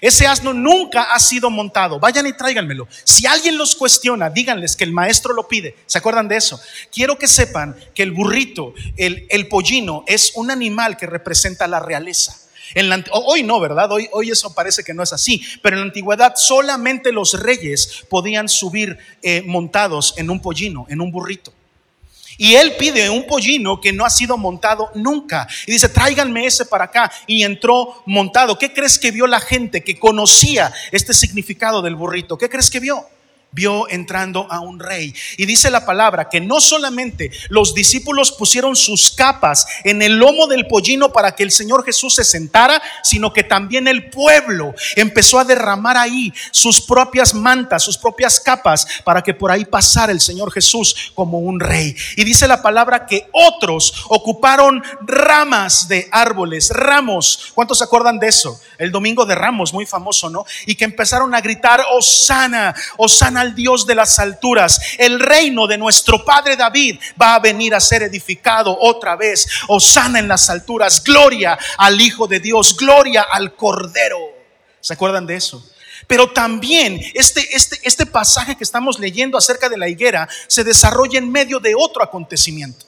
Ese 0.00 0.26
asno 0.26 0.52
nunca 0.52 1.12
ha 1.12 1.18
sido 1.20 1.48
montado. 1.48 2.00
Vayan 2.00 2.26
y 2.26 2.32
tráiganmelo. 2.32 2.88
Si 3.04 3.26
alguien 3.26 3.56
los 3.56 3.76
cuestiona, 3.76 4.30
díganles 4.30 4.74
que 4.74 4.84
el 4.84 4.92
maestro 4.92 5.32
lo 5.32 5.46
pide. 5.46 5.76
¿Se 5.86 5.98
acuerdan 5.98 6.28
de 6.28 6.36
eso? 6.36 6.60
Quiero 6.92 7.18
que 7.18 7.28
sepan 7.28 7.76
que 7.94 8.02
el 8.02 8.12
burrito, 8.12 8.74
el, 8.96 9.26
el 9.28 9.48
pollino, 9.48 10.04
es 10.08 10.32
un 10.34 10.50
animal 10.50 10.96
que 10.96 11.06
representa 11.06 11.68
la 11.68 11.80
realeza 11.80 12.47
hoy 13.12 13.42
no, 13.42 13.60
¿verdad? 13.60 13.90
Hoy, 13.92 14.08
hoy 14.12 14.30
eso 14.30 14.54
parece 14.54 14.84
que 14.84 14.94
no 14.94 15.02
es 15.02 15.12
así, 15.12 15.42
pero 15.62 15.76
en 15.76 15.80
la 15.80 15.86
antigüedad 15.86 16.34
solamente 16.36 17.12
los 17.12 17.40
reyes 17.40 18.04
podían 18.08 18.48
subir 18.48 18.98
eh, 19.22 19.42
montados 19.46 20.14
en 20.16 20.30
un 20.30 20.40
pollino, 20.40 20.86
en 20.88 21.00
un 21.00 21.10
burrito. 21.10 21.52
Y 22.40 22.54
él 22.54 22.76
pide 22.76 23.10
un 23.10 23.26
pollino 23.26 23.80
que 23.80 23.92
no 23.92 24.06
ha 24.06 24.10
sido 24.10 24.38
montado 24.38 24.92
nunca. 24.94 25.48
Y 25.66 25.72
dice, 25.72 25.88
tráiganme 25.88 26.46
ese 26.46 26.64
para 26.64 26.84
acá. 26.84 27.10
Y 27.26 27.42
entró 27.42 28.00
montado. 28.06 28.56
¿Qué 28.56 28.72
crees 28.72 28.96
que 28.96 29.10
vio 29.10 29.26
la 29.26 29.40
gente 29.40 29.82
que 29.82 29.98
conocía 29.98 30.72
este 30.92 31.12
significado 31.12 31.82
del 31.82 31.96
burrito? 31.96 32.38
¿Qué 32.38 32.48
crees 32.48 32.70
que 32.70 32.78
vio? 32.78 33.04
Vio 33.50 33.88
entrando 33.88 34.46
a 34.50 34.60
un 34.60 34.78
rey. 34.78 35.14
Y 35.36 35.46
dice 35.46 35.70
la 35.70 35.86
palabra 35.86 36.28
que 36.28 36.40
no 36.40 36.60
solamente 36.60 37.30
los 37.48 37.74
discípulos 37.74 38.32
pusieron 38.32 38.76
sus 38.76 39.10
capas 39.10 39.66
en 39.84 40.02
el 40.02 40.18
lomo 40.18 40.46
del 40.46 40.66
pollino 40.66 41.12
para 41.12 41.32
que 41.34 41.42
el 41.42 41.50
Señor 41.50 41.84
Jesús 41.84 42.14
se 42.14 42.24
sentara, 42.24 42.80
sino 43.02 43.32
que 43.32 43.44
también 43.44 43.88
el 43.88 44.10
pueblo 44.10 44.74
empezó 44.96 45.38
a 45.38 45.44
derramar 45.44 45.96
ahí 45.96 46.32
sus 46.50 46.80
propias 46.80 47.34
mantas, 47.34 47.82
sus 47.82 47.96
propias 47.96 48.38
capas, 48.38 48.86
para 49.04 49.22
que 49.22 49.34
por 49.34 49.50
ahí 49.50 49.64
pasara 49.64 50.12
el 50.12 50.20
Señor 50.20 50.52
Jesús 50.52 51.12
como 51.14 51.38
un 51.38 51.60
rey. 51.60 51.96
Y 52.16 52.24
dice 52.24 52.46
la 52.46 52.62
palabra 52.62 53.06
que 53.06 53.28
otros 53.32 54.04
ocuparon 54.08 54.82
ramas 55.00 55.88
de 55.88 56.08
árboles, 56.12 56.70
ramos. 56.70 57.52
¿Cuántos 57.54 57.78
se 57.78 57.84
acuerdan 57.84 58.18
de 58.18 58.28
eso? 58.28 58.60
El 58.76 58.92
domingo 58.92 59.24
de 59.24 59.34
ramos, 59.34 59.72
muy 59.72 59.86
famoso, 59.86 60.28
¿no? 60.30 60.44
Y 60.66 60.74
que 60.74 60.84
empezaron 60.84 61.34
a 61.34 61.40
gritar, 61.40 61.82
Osana, 61.92 62.74
Osana 62.96 63.37
al 63.38 63.54
Dios 63.54 63.86
de 63.86 63.94
las 63.94 64.18
alturas. 64.18 64.80
El 64.98 65.20
reino 65.20 65.66
de 65.66 65.78
nuestro 65.78 66.24
Padre 66.24 66.56
David 66.56 66.98
va 67.20 67.34
a 67.34 67.38
venir 67.38 67.74
a 67.74 67.80
ser 67.80 68.02
edificado 68.02 68.76
otra 68.78 69.16
vez. 69.16 69.46
Osana 69.68 70.18
en 70.18 70.28
las 70.28 70.50
alturas. 70.50 71.02
Gloria 71.02 71.58
al 71.76 72.00
Hijo 72.00 72.26
de 72.26 72.40
Dios. 72.40 72.76
Gloria 72.76 73.22
al 73.22 73.54
Cordero. 73.54 74.18
¿Se 74.80 74.92
acuerdan 74.92 75.26
de 75.26 75.36
eso? 75.36 75.64
Pero 76.06 76.30
también 76.30 77.00
este, 77.14 77.46
este, 77.54 77.78
este 77.82 78.06
pasaje 78.06 78.56
que 78.56 78.64
estamos 78.64 78.98
leyendo 78.98 79.36
acerca 79.36 79.68
de 79.68 79.76
la 79.76 79.88
higuera 79.88 80.28
se 80.46 80.64
desarrolla 80.64 81.18
en 81.18 81.30
medio 81.30 81.60
de 81.60 81.74
otro 81.74 82.02
acontecimiento. 82.02 82.87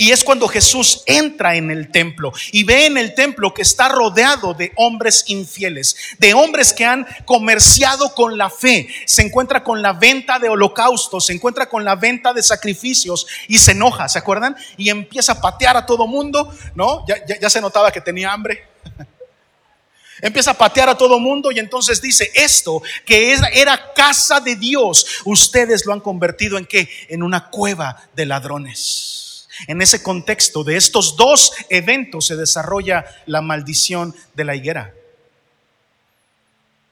Y 0.00 0.12
es 0.12 0.22
cuando 0.22 0.46
Jesús 0.46 1.02
entra 1.06 1.56
en 1.56 1.72
el 1.72 1.90
templo 1.90 2.32
y 2.52 2.62
ve 2.62 2.86
en 2.86 2.96
el 2.96 3.16
templo 3.16 3.52
que 3.52 3.62
está 3.62 3.88
rodeado 3.88 4.54
de 4.54 4.70
hombres 4.76 5.24
infieles, 5.26 5.96
de 6.20 6.34
hombres 6.34 6.72
que 6.72 6.84
han 6.84 7.04
comerciado 7.24 8.14
con 8.14 8.38
la 8.38 8.48
fe. 8.48 8.88
Se 9.06 9.22
encuentra 9.22 9.64
con 9.64 9.82
la 9.82 9.94
venta 9.94 10.38
de 10.38 10.48
holocaustos, 10.48 11.26
se 11.26 11.32
encuentra 11.32 11.68
con 11.68 11.84
la 11.84 11.96
venta 11.96 12.32
de 12.32 12.44
sacrificios 12.44 13.26
y 13.48 13.58
se 13.58 13.72
enoja, 13.72 14.08
¿se 14.08 14.20
acuerdan? 14.20 14.56
Y 14.76 14.88
empieza 14.88 15.32
a 15.32 15.40
patear 15.40 15.76
a 15.76 15.84
todo 15.84 16.06
mundo, 16.06 16.48
¿no? 16.76 17.04
Ya, 17.08 17.50
se 17.50 17.60
notaba 17.60 17.90
que 17.90 18.00
tenía 18.00 18.32
hambre. 18.32 18.68
Empieza 20.22 20.52
a 20.52 20.54
patear 20.54 20.88
a 20.90 20.96
todo 20.96 21.18
mundo 21.18 21.50
y 21.50 21.58
entonces 21.58 22.00
dice, 22.00 22.30
esto 22.36 22.80
que 23.04 23.32
era, 23.32 23.92
casa 23.94 24.38
de 24.38 24.54
Dios, 24.54 25.04
ustedes 25.24 25.84
lo 25.86 25.92
han 25.92 26.00
convertido 26.00 26.56
en 26.56 26.66
qué? 26.66 26.88
En 27.08 27.24
una 27.24 27.50
cueva 27.50 28.00
de 28.14 28.26
ladrones. 28.26 29.17
En 29.66 29.82
ese 29.82 30.02
contexto 30.02 30.64
de 30.64 30.76
estos 30.76 31.16
dos 31.16 31.52
eventos 31.68 32.26
se 32.26 32.36
desarrolla 32.36 33.04
la 33.26 33.40
maldición 33.40 34.14
de 34.34 34.44
la 34.44 34.54
higuera. 34.54 34.94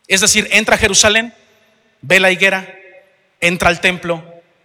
Es 0.09 0.21
decir, 0.21 0.49
entra 0.51 0.77
a 0.77 0.79
Jerusalén, 0.79 1.35
ve 2.01 2.21
la 2.21 2.31
higuera, 2.31 2.75
entra 3.41 3.69
al 3.69 3.81
templo, 3.81 4.25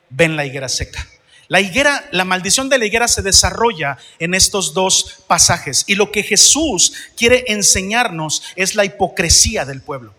ven 0.09 0.35
la 0.35 0.45
higuera 0.45 0.69
seca. 0.69 1.07
La 1.47 1.59
higuera, 1.59 2.07
la 2.11 2.23
maldición 2.23 2.69
de 2.69 2.77
la 2.77 2.85
higuera 2.85 3.09
se 3.09 3.21
desarrolla 3.21 3.97
en 4.19 4.33
estos 4.33 4.73
dos 4.73 5.23
pasajes 5.27 5.83
y 5.85 5.95
lo 5.95 6.11
que 6.11 6.23
Jesús 6.23 6.93
quiere 7.17 7.43
enseñarnos 7.47 8.43
es 8.55 8.75
la 8.75 8.85
hipocresía 8.85 9.65
del 9.65 9.81
pueblo. 9.81 10.13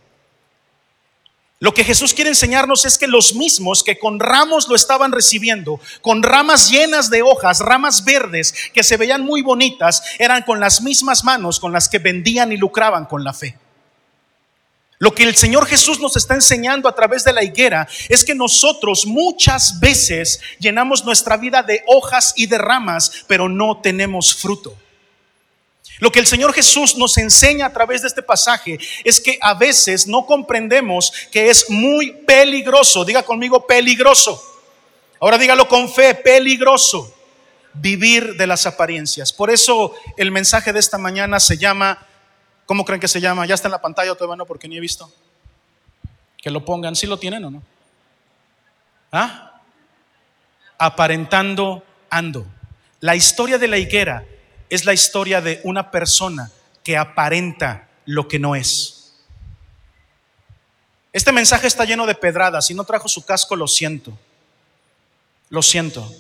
Lo 1.63 1.73
que 1.73 1.85
Jesús 1.85 2.13
quiere 2.13 2.31
enseñarnos 2.31 2.85
es 2.87 2.99
que 2.99 3.07
los 3.07 3.37
mismos 3.37 3.85
que 3.85 3.97
con 3.97 4.19
ramos 4.19 4.67
lo 4.67 4.75
estaban 4.75 5.13
recibiendo, 5.13 5.79
con 6.01 6.25
ramas 6.25 6.69
llenas 6.69 7.09
de 7.09 7.23
hojas, 7.23 7.61
ramas 7.61 8.05
verdes 8.05 8.53
que 8.75 8.83
se 8.83 8.97
veían 8.97 9.23
muy 9.23 9.43
bonitas, 9.43 10.03
eran 10.19 10.43
con 10.43 10.59
las 10.59 10.83
mismas 10.83 11.23
manos 11.23 11.61
con 11.61 11.73
las 11.73 11.89
que 11.89 12.01
vendían 12.01 12.51
y 12.51 12.57
lucraban 12.57 13.05
con 13.05 13.23
la 13.23 13.33
fe. 13.33 13.57
Lo 14.99 15.15
que 15.15 15.23
el 15.23 15.37
Señor 15.37 15.67
Jesús 15.67 16.01
nos 16.01 16.17
está 16.17 16.35
enseñando 16.35 16.89
a 16.89 16.97
través 16.97 17.23
de 17.23 17.33
la 17.33 17.45
higuera 17.45 17.87
es 18.09 18.25
que 18.25 18.35
nosotros 18.35 19.07
muchas 19.07 19.79
veces 19.79 20.41
llenamos 20.59 21.05
nuestra 21.05 21.37
vida 21.37 21.63
de 21.63 21.85
hojas 21.87 22.33
y 22.35 22.47
de 22.47 22.59
ramas, 22.59 23.25
pero 23.29 23.49
no 23.49 23.81
tenemos 23.81 24.35
fruto. 24.35 24.77
Lo 25.99 26.11
que 26.11 26.21
el 26.21 26.27
Señor 26.27 26.53
Jesús 26.53 26.97
nos 26.97 27.19
enseña 27.19 27.67
a 27.67 27.73
través 27.73 28.03
de 28.03 28.09
este 28.09 28.23
pasaje 28.23 28.79
es 29.05 29.21
que 29.21 29.39
a 29.41 29.55
veces 29.55 30.07
no 30.07 30.27
comprendemos 30.27 31.13
que 31.31 31.51
es 31.51 31.69
muy 31.71 32.13
peligroso, 32.13 33.05
diga 33.05 33.23
conmigo 33.23 33.67
peligroso. 33.67 34.43
Ahora 35.21 35.39
dígalo 35.39 35.69
con 35.69 35.89
fe, 35.89 36.15
peligroso 36.15 37.15
vivir 37.75 38.37
de 38.37 38.47
las 38.47 38.67
apariencias. 38.67 39.33
Por 39.33 39.51
eso 39.51 39.95
el 40.17 40.31
mensaje 40.31 40.73
de 40.73 40.81
esta 40.81 40.99
mañana 40.99 41.41
se 41.41 41.57
llama, 41.57 41.99
¿cómo 42.67 42.85
creen 42.85 43.01
que 43.01 43.09
se 43.09 43.21
llama? 43.21 43.47
Ya 43.47 43.55
está 43.55 43.69
en 43.69 43.73
la 43.73 43.81
pantalla 43.81 44.15
todavía 44.15 44.37
no 44.37 44.47
porque 44.47 44.69
ni 44.69 44.77
he 44.77 44.81
visto. 44.81 45.13
Que 46.39 46.51
lo 46.51 46.65
pongan, 46.65 46.97
¿sí 46.97 47.07
lo 47.07 47.19
tienen 47.19 47.45
o 47.45 47.51
no? 47.51 47.63
¿Ah? 49.13 49.61
Aparentando 50.79 51.85
ando. 52.11 52.47
La 53.01 53.15
historia 53.15 53.59
de 53.59 53.69
la 53.69 53.79
higuera 53.79 54.25
es 54.75 54.87
la 54.87 54.95
historia 54.95 55.43
de 55.43 55.61
una 55.65 55.91
persona 55.91 56.51
que 56.83 56.97
aparenta 56.97 57.91
lo 58.07 58.27
que 58.27 58.39
no 58.39 58.57
es. 58.57 59.13
Este 61.13 61.31
mensaje 61.31 61.67
está 61.67 61.85
lleno 61.85 62.07
de 62.07 62.15
pedradas. 62.15 62.67
Si 62.67 62.73
no 62.73 62.85
trajo 62.85 63.07
su 63.07 63.23
casco, 63.27 63.55
lo 63.55 63.69
siento. 63.69 64.19
Lo 65.51 65.61
siento. 65.61 66.11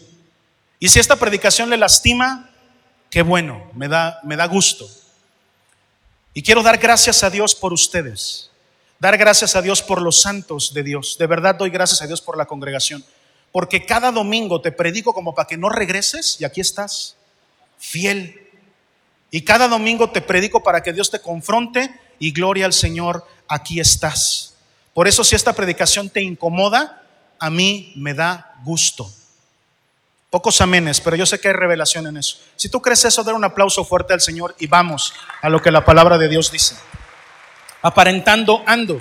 Y 0.78 0.88
si 0.88 0.98
esta 0.98 1.16
predicación 1.16 1.70
le 1.70 1.78
lastima, 1.78 2.50
qué 3.08 3.22
bueno, 3.22 3.70
me 3.72 3.88
da, 3.88 4.20
me 4.22 4.36
da 4.36 4.44
gusto. 4.44 4.86
Y 6.34 6.42
quiero 6.42 6.62
dar 6.62 6.76
gracias 6.76 7.24
a 7.24 7.30
Dios 7.30 7.54
por 7.54 7.72
ustedes. 7.72 8.50
Dar 8.98 9.16
gracias 9.16 9.56
a 9.56 9.62
Dios 9.62 9.80
por 9.80 10.02
los 10.02 10.20
santos 10.20 10.74
de 10.74 10.82
Dios. 10.82 11.16
De 11.18 11.26
verdad 11.26 11.54
doy 11.54 11.70
gracias 11.70 12.02
a 12.02 12.06
Dios 12.06 12.20
por 12.20 12.36
la 12.36 12.44
congregación. 12.44 13.02
Porque 13.50 13.86
cada 13.86 14.12
domingo 14.12 14.60
te 14.60 14.72
predico 14.72 15.14
como 15.14 15.34
para 15.34 15.48
que 15.48 15.56
no 15.56 15.70
regreses 15.70 16.38
y 16.38 16.44
aquí 16.44 16.60
estás, 16.60 17.16
fiel, 17.78 18.41
y 19.34 19.42
cada 19.42 19.66
domingo 19.66 20.10
te 20.10 20.20
predico 20.20 20.62
para 20.62 20.82
que 20.82 20.92
Dios 20.92 21.10
te 21.10 21.18
confronte 21.18 21.98
y 22.18 22.32
gloria 22.32 22.66
al 22.66 22.74
Señor, 22.74 23.26
aquí 23.48 23.80
estás. 23.80 24.56
Por 24.92 25.08
eso 25.08 25.24
si 25.24 25.34
esta 25.34 25.54
predicación 25.54 26.10
te 26.10 26.20
incomoda, 26.20 27.02
a 27.38 27.48
mí 27.48 27.94
me 27.96 28.12
da 28.12 28.54
gusto. 28.62 29.10
Pocos 30.28 30.60
amenes, 30.60 31.00
pero 31.00 31.16
yo 31.16 31.24
sé 31.24 31.40
que 31.40 31.48
hay 31.48 31.54
revelación 31.54 32.06
en 32.06 32.18
eso. 32.18 32.40
Si 32.56 32.68
tú 32.68 32.82
crees 32.82 33.06
eso, 33.06 33.24
dar 33.24 33.34
un 33.34 33.44
aplauso 33.44 33.86
fuerte 33.86 34.12
al 34.12 34.20
Señor 34.20 34.54
y 34.58 34.66
vamos 34.66 35.14
a 35.40 35.48
lo 35.48 35.62
que 35.62 35.70
la 35.70 35.84
palabra 35.84 36.18
de 36.18 36.28
Dios 36.28 36.52
dice. 36.52 36.76
Aparentando 37.80 38.62
ando. 38.66 39.00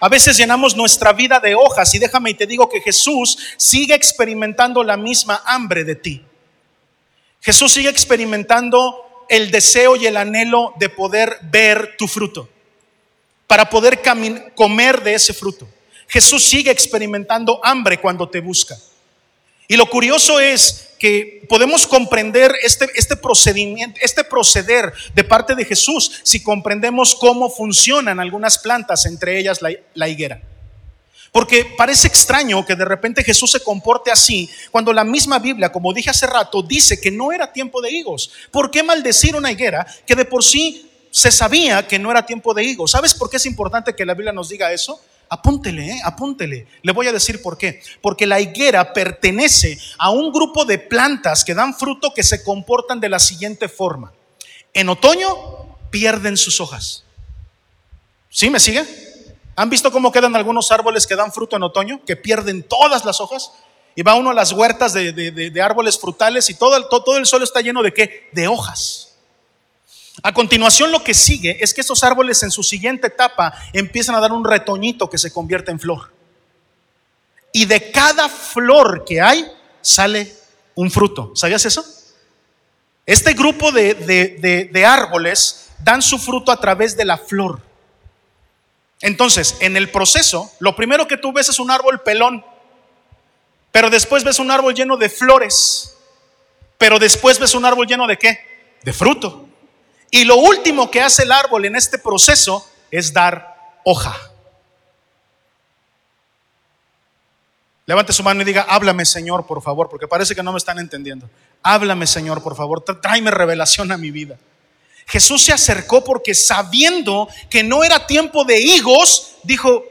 A 0.00 0.10
veces 0.10 0.36
llenamos 0.36 0.76
nuestra 0.76 1.14
vida 1.14 1.40
de 1.40 1.54
hojas 1.54 1.94
y 1.94 1.98
déjame 1.98 2.28
y 2.28 2.34
te 2.34 2.46
digo 2.46 2.68
que 2.68 2.82
Jesús 2.82 3.38
sigue 3.56 3.94
experimentando 3.94 4.84
la 4.84 4.98
misma 4.98 5.42
hambre 5.46 5.82
de 5.84 5.94
ti. 5.94 6.22
Jesús 7.40 7.72
sigue 7.72 7.88
experimentando 7.88 9.05
el 9.28 9.50
deseo 9.50 9.96
y 9.96 10.06
el 10.06 10.16
anhelo 10.16 10.74
de 10.78 10.88
poder 10.88 11.38
ver 11.42 11.96
tu 11.96 12.08
fruto, 12.08 12.48
para 13.46 13.68
poder 13.68 14.00
comer 14.54 15.02
de 15.02 15.14
ese 15.14 15.32
fruto. 15.32 15.68
Jesús 16.08 16.44
sigue 16.44 16.70
experimentando 16.70 17.60
hambre 17.64 18.00
cuando 18.00 18.28
te 18.28 18.40
busca. 18.40 18.76
Y 19.68 19.76
lo 19.76 19.86
curioso 19.86 20.38
es 20.38 20.90
que 20.98 21.44
podemos 21.48 21.86
comprender 21.86 22.52
este, 22.62 22.88
este 22.94 23.16
procedimiento, 23.16 23.98
este 24.02 24.22
proceder 24.22 24.92
de 25.14 25.24
parte 25.24 25.54
de 25.54 25.64
Jesús 25.64 26.20
si 26.22 26.42
comprendemos 26.42 27.14
cómo 27.14 27.50
funcionan 27.50 28.20
algunas 28.20 28.58
plantas, 28.58 29.06
entre 29.06 29.38
ellas 29.38 29.60
la 29.62 30.08
higuera. 30.08 30.40
Porque 31.32 31.74
parece 31.76 32.08
extraño 32.08 32.64
que 32.64 32.76
de 32.76 32.84
repente 32.84 33.24
Jesús 33.24 33.52
se 33.52 33.60
comporte 33.60 34.10
así 34.10 34.48
cuando 34.70 34.92
la 34.92 35.04
misma 35.04 35.38
Biblia, 35.38 35.70
como 35.70 35.92
dije 35.92 36.10
hace 36.10 36.26
rato, 36.26 36.62
dice 36.62 37.00
que 37.00 37.10
no 37.10 37.32
era 37.32 37.52
tiempo 37.52 37.80
de 37.80 37.90
higos. 37.90 38.30
¿Por 38.50 38.70
qué 38.70 38.82
maldecir 38.82 39.36
una 39.36 39.52
higuera 39.52 39.86
que 40.06 40.14
de 40.14 40.24
por 40.24 40.42
sí 40.42 40.90
se 41.10 41.30
sabía 41.30 41.86
que 41.86 41.98
no 41.98 42.10
era 42.10 42.24
tiempo 42.24 42.54
de 42.54 42.64
higos? 42.64 42.92
¿Sabes 42.92 43.14
por 43.14 43.28
qué 43.28 43.36
es 43.36 43.46
importante 43.46 43.94
que 43.94 44.06
la 44.06 44.14
Biblia 44.14 44.32
nos 44.32 44.48
diga 44.48 44.72
eso? 44.72 45.00
Apúntele, 45.28 45.88
¿eh? 45.90 46.00
apúntele. 46.04 46.66
Le 46.82 46.92
voy 46.92 47.08
a 47.08 47.12
decir 47.12 47.42
por 47.42 47.58
qué. 47.58 47.82
Porque 48.00 48.26
la 48.26 48.40
higuera 48.40 48.92
pertenece 48.92 49.78
a 49.98 50.10
un 50.10 50.32
grupo 50.32 50.64
de 50.64 50.78
plantas 50.78 51.44
que 51.44 51.54
dan 51.54 51.74
fruto 51.74 52.14
que 52.14 52.22
se 52.22 52.44
comportan 52.44 53.00
de 53.00 53.08
la 53.08 53.18
siguiente 53.18 53.68
forma. 53.68 54.12
En 54.72 54.88
otoño 54.88 55.76
pierden 55.90 56.36
sus 56.36 56.60
hojas. 56.60 57.04
¿Sí 58.30 58.50
me 58.50 58.60
sigue? 58.60 58.84
¿Han 59.56 59.70
visto 59.70 59.90
cómo 59.90 60.12
quedan 60.12 60.36
algunos 60.36 60.70
árboles 60.70 61.06
que 61.06 61.16
dan 61.16 61.32
fruto 61.32 61.56
en 61.56 61.62
otoño? 61.62 62.02
Que 62.04 62.14
pierden 62.14 62.62
todas 62.62 63.06
las 63.06 63.20
hojas. 63.22 63.52
Y 63.94 64.02
va 64.02 64.14
uno 64.14 64.30
a 64.30 64.34
las 64.34 64.52
huertas 64.52 64.92
de, 64.92 65.60
árboles 65.64 65.98
frutales 65.98 66.50
y 66.50 66.54
todo 66.54 66.76
el, 66.76 66.84
todo 66.90 67.16
el 67.16 67.24
suelo 67.24 67.46
está 67.46 67.62
lleno 67.62 67.82
de 67.82 67.94
qué? 67.94 68.28
De 68.32 68.46
hojas. 68.46 69.14
A 70.22 70.34
continuación 70.34 70.92
lo 70.92 71.02
que 71.02 71.14
sigue 71.14 71.56
es 71.60 71.72
que 71.72 71.80
estos 71.80 72.04
árboles 72.04 72.42
en 72.42 72.50
su 72.50 72.62
siguiente 72.62 73.06
etapa 73.06 73.54
empiezan 73.72 74.14
a 74.14 74.20
dar 74.20 74.32
un 74.32 74.44
retoñito 74.44 75.08
que 75.08 75.16
se 75.16 75.32
convierte 75.32 75.70
en 75.70 75.80
flor. 75.80 76.12
Y 77.52 77.64
de 77.64 77.90
cada 77.90 78.28
flor 78.28 79.04
que 79.06 79.22
hay 79.22 79.50
sale 79.80 80.30
un 80.74 80.90
fruto. 80.90 81.32
¿Sabías 81.34 81.64
eso? 81.64 81.82
Este 83.06 83.32
grupo 83.32 83.72
de 83.72 84.84
árboles 84.86 85.70
dan 85.82 86.02
su 86.02 86.18
fruto 86.18 86.52
a 86.52 86.60
través 86.60 86.94
de 86.94 87.06
la 87.06 87.16
flor. 87.16 87.65
Entonces, 89.00 89.56
en 89.60 89.76
el 89.76 89.90
proceso, 89.90 90.50
lo 90.58 90.74
primero 90.74 91.06
que 91.06 91.16
tú 91.16 91.32
ves 91.32 91.48
es 91.48 91.58
un 91.58 91.70
árbol 91.70 92.00
pelón, 92.02 92.44
pero 93.70 93.90
después 93.90 94.24
ves 94.24 94.38
un 94.38 94.50
árbol 94.50 94.74
lleno 94.74 94.96
de 94.96 95.08
flores, 95.08 95.96
pero 96.78 96.98
después 96.98 97.38
ves 97.38 97.54
un 97.54 97.64
árbol 97.64 97.86
lleno 97.86 98.06
de 98.06 98.16
qué? 98.16 98.78
De 98.82 98.92
fruto. 98.92 99.48
Y 100.10 100.24
lo 100.24 100.36
último 100.36 100.90
que 100.90 101.02
hace 101.02 101.24
el 101.24 101.32
árbol 101.32 101.64
en 101.66 101.76
este 101.76 101.98
proceso 101.98 102.66
es 102.90 103.12
dar 103.12 103.80
hoja. 103.84 104.18
Levante 107.84 108.12
su 108.12 108.22
mano 108.22 108.42
y 108.42 108.44
diga, 108.44 108.62
háblame 108.68 109.04
Señor, 109.04 109.46
por 109.46 109.62
favor, 109.62 109.88
porque 109.88 110.08
parece 110.08 110.34
que 110.34 110.42
no 110.42 110.52
me 110.52 110.58
están 110.58 110.78
entendiendo. 110.78 111.28
Háblame 111.62 112.06
Señor, 112.06 112.42
por 112.42 112.56
favor, 112.56 112.82
tráeme 112.82 113.30
revelación 113.30 113.92
a 113.92 113.96
mi 113.96 114.10
vida. 114.10 114.38
Jesús 115.06 115.42
se 115.42 115.52
acercó 115.52 116.02
porque 116.02 116.34
sabiendo 116.34 117.28
que 117.48 117.62
no 117.62 117.84
era 117.84 118.06
tiempo 118.06 118.44
de 118.44 118.60
higos, 118.60 119.36
dijo, 119.44 119.84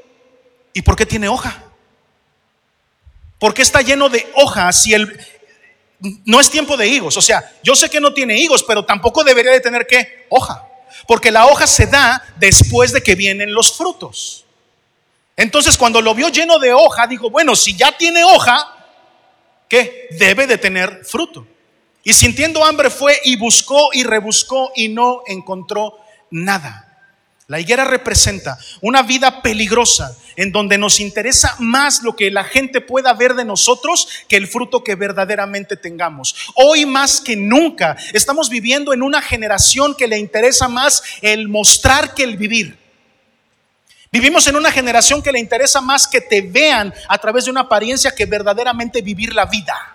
¿y 0.74 0.82
por 0.82 0.98
qué 0.98 1.06
tiene 1.06 1.30
hoja? 1.30 1.64
¿Por 3.40 3.54
qué 3.54 3.62
está 3.62 3.82
lleno 3.82 4.10
de 4.10 4.30
hojas 4.36 4.84
si 4.84 4.94
el, 4.94 5.18
no 6.26 6.40
es 6.42 6.50
tiempo 6.50 6.76
de 6.76 6.88
higos? 6.88 7.16
O 7.16 7.22
sea, 7.22 7.50
yo 7.64 7.76
sé 7.76 7.90
que 7.90 8.02
no 8.02 8.14
tiene 8.14 8.38
higos, 8.38 8.64
pero 8.64 8.84
tampoco 8.84 9.24
debería 9.24 9.54
de 9.54 9.62
tener 9.62 9.88
qué? 9.88 10.26
Hoja. 10.30 10.68
Porque 11.08 11.32
la 11.32 11.48
hoja 11.48 11.66
se 11.66 11.88
da 11.88 12.22
después 12.38 12.92
de 12.92 13.02
que 13.02 13.16
vienen 13.16 13.54
los 13.54 13.76
frutos. 13.78 14.44
Entonces 15.38 15.78
cuando 15.78 16.02
lo 16.02 16.14
vio 16.14 16.28
lleno 16.28 16.60
de 16.60 16.74
hoja, 16.74 17.08
dijo, 17.08 17.30
bueno, 17.30 17.56
si 17.56 17.76
ya 17.76 17.98
tiene 17.98 18.24
hoja, 18.24 18.68
¿qué? 19.70 20.08
Debe 20.12 20.46
de 20.46 20.58
tener 20.58 21.06
fruto. 21.06 21.48
Y 22.08 22.14
sintiendo 22.14 22.64
hambre 22.64 22.92
fue 22.92 23.20
y 23.24 23.36
buscó 23.36 23.90
y 23.92 24.04
rebuscó 24.04 24.72
y 24.76 24.90
no 24.90 25.24
encontró 25.26 25.98
nada. 26.30 26.84
La 27.48 27.60
higuera 27.60 27.84
representa 27.84 28.60
una 28.82 29.02
vida 29.02 29.42
peligrosa 29.42 30.16
en 30.36 30.52
donde 30.52 30.78
nos 30.78 31.00
interesa 31.00 31.56
más 31.58 32.04
lo 32.04 32.16
que 32.16 32.30
la 32.30 32.44
gente 32.44 32.80
pueda 32.80 33.12
ver 33.14 33.34
de 33.34 33.44
nosotros 33.44 34.08
que 34.28 34.36
el 34.36 34.48
fruto 34.48 34.84
que 34.84 34.94
verdaderamente 34.94 35.78
tengamos. 35.78 36.36
Hoy 36.54 36.86
más 36.86 37.20
que 37.20 37.36
nunca 37.36 37.98
estamos 38.14 38.52
viviendo 38.52 38.94
en 38.94 39.02
una 39.02 39.22
generación 39.22 39.96
que 39.96 40.08
le 40.08 40.20
interesa 40.20 40.68
más 40.68 41.02
el 41.22 41.50
mostrar 41.50 42.14
que 42.14 42.24
el 42.24 42.38
vivir. 42.38 42.78
Vivimos 44.12 44.46
en 44.46 44.58
una 44.58 44.72
generación 44.72 45.24
que 45.24 45.32
le 45.32 45.40
interesa 45.40 45.82
más 45.82 46.08
que 46.08 46.22
te 46.22 46.42
vean 46.42 46.94
a 47.08 47.18
través 47.18 47.46
de 47.46 47.52
una 47.52 47.62
apariencia 47.62 48.14
que 48.14 48.28
verdaderamente 48.28 49.02
vivir 49.02 49.34
la 49.34 49.46
vida. 49.46 49.95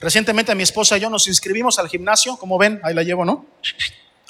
Recientemente 0.00 0.54
mi 0.54 0.62
esposa 0.62 0.96
y 0.96 1.00
yo 1.00 1.10
nos 1.10 1.28
inscribimos 1.28 1.78
al 1.78 1.88
gimnasio, 1.88 2.38
como 2.38 2.56
ven, 2.56 2.80
ahí 2.82 2.94
la 2.94 3.02
llevo, 3.02 3.26
¿no? 3.26 3.44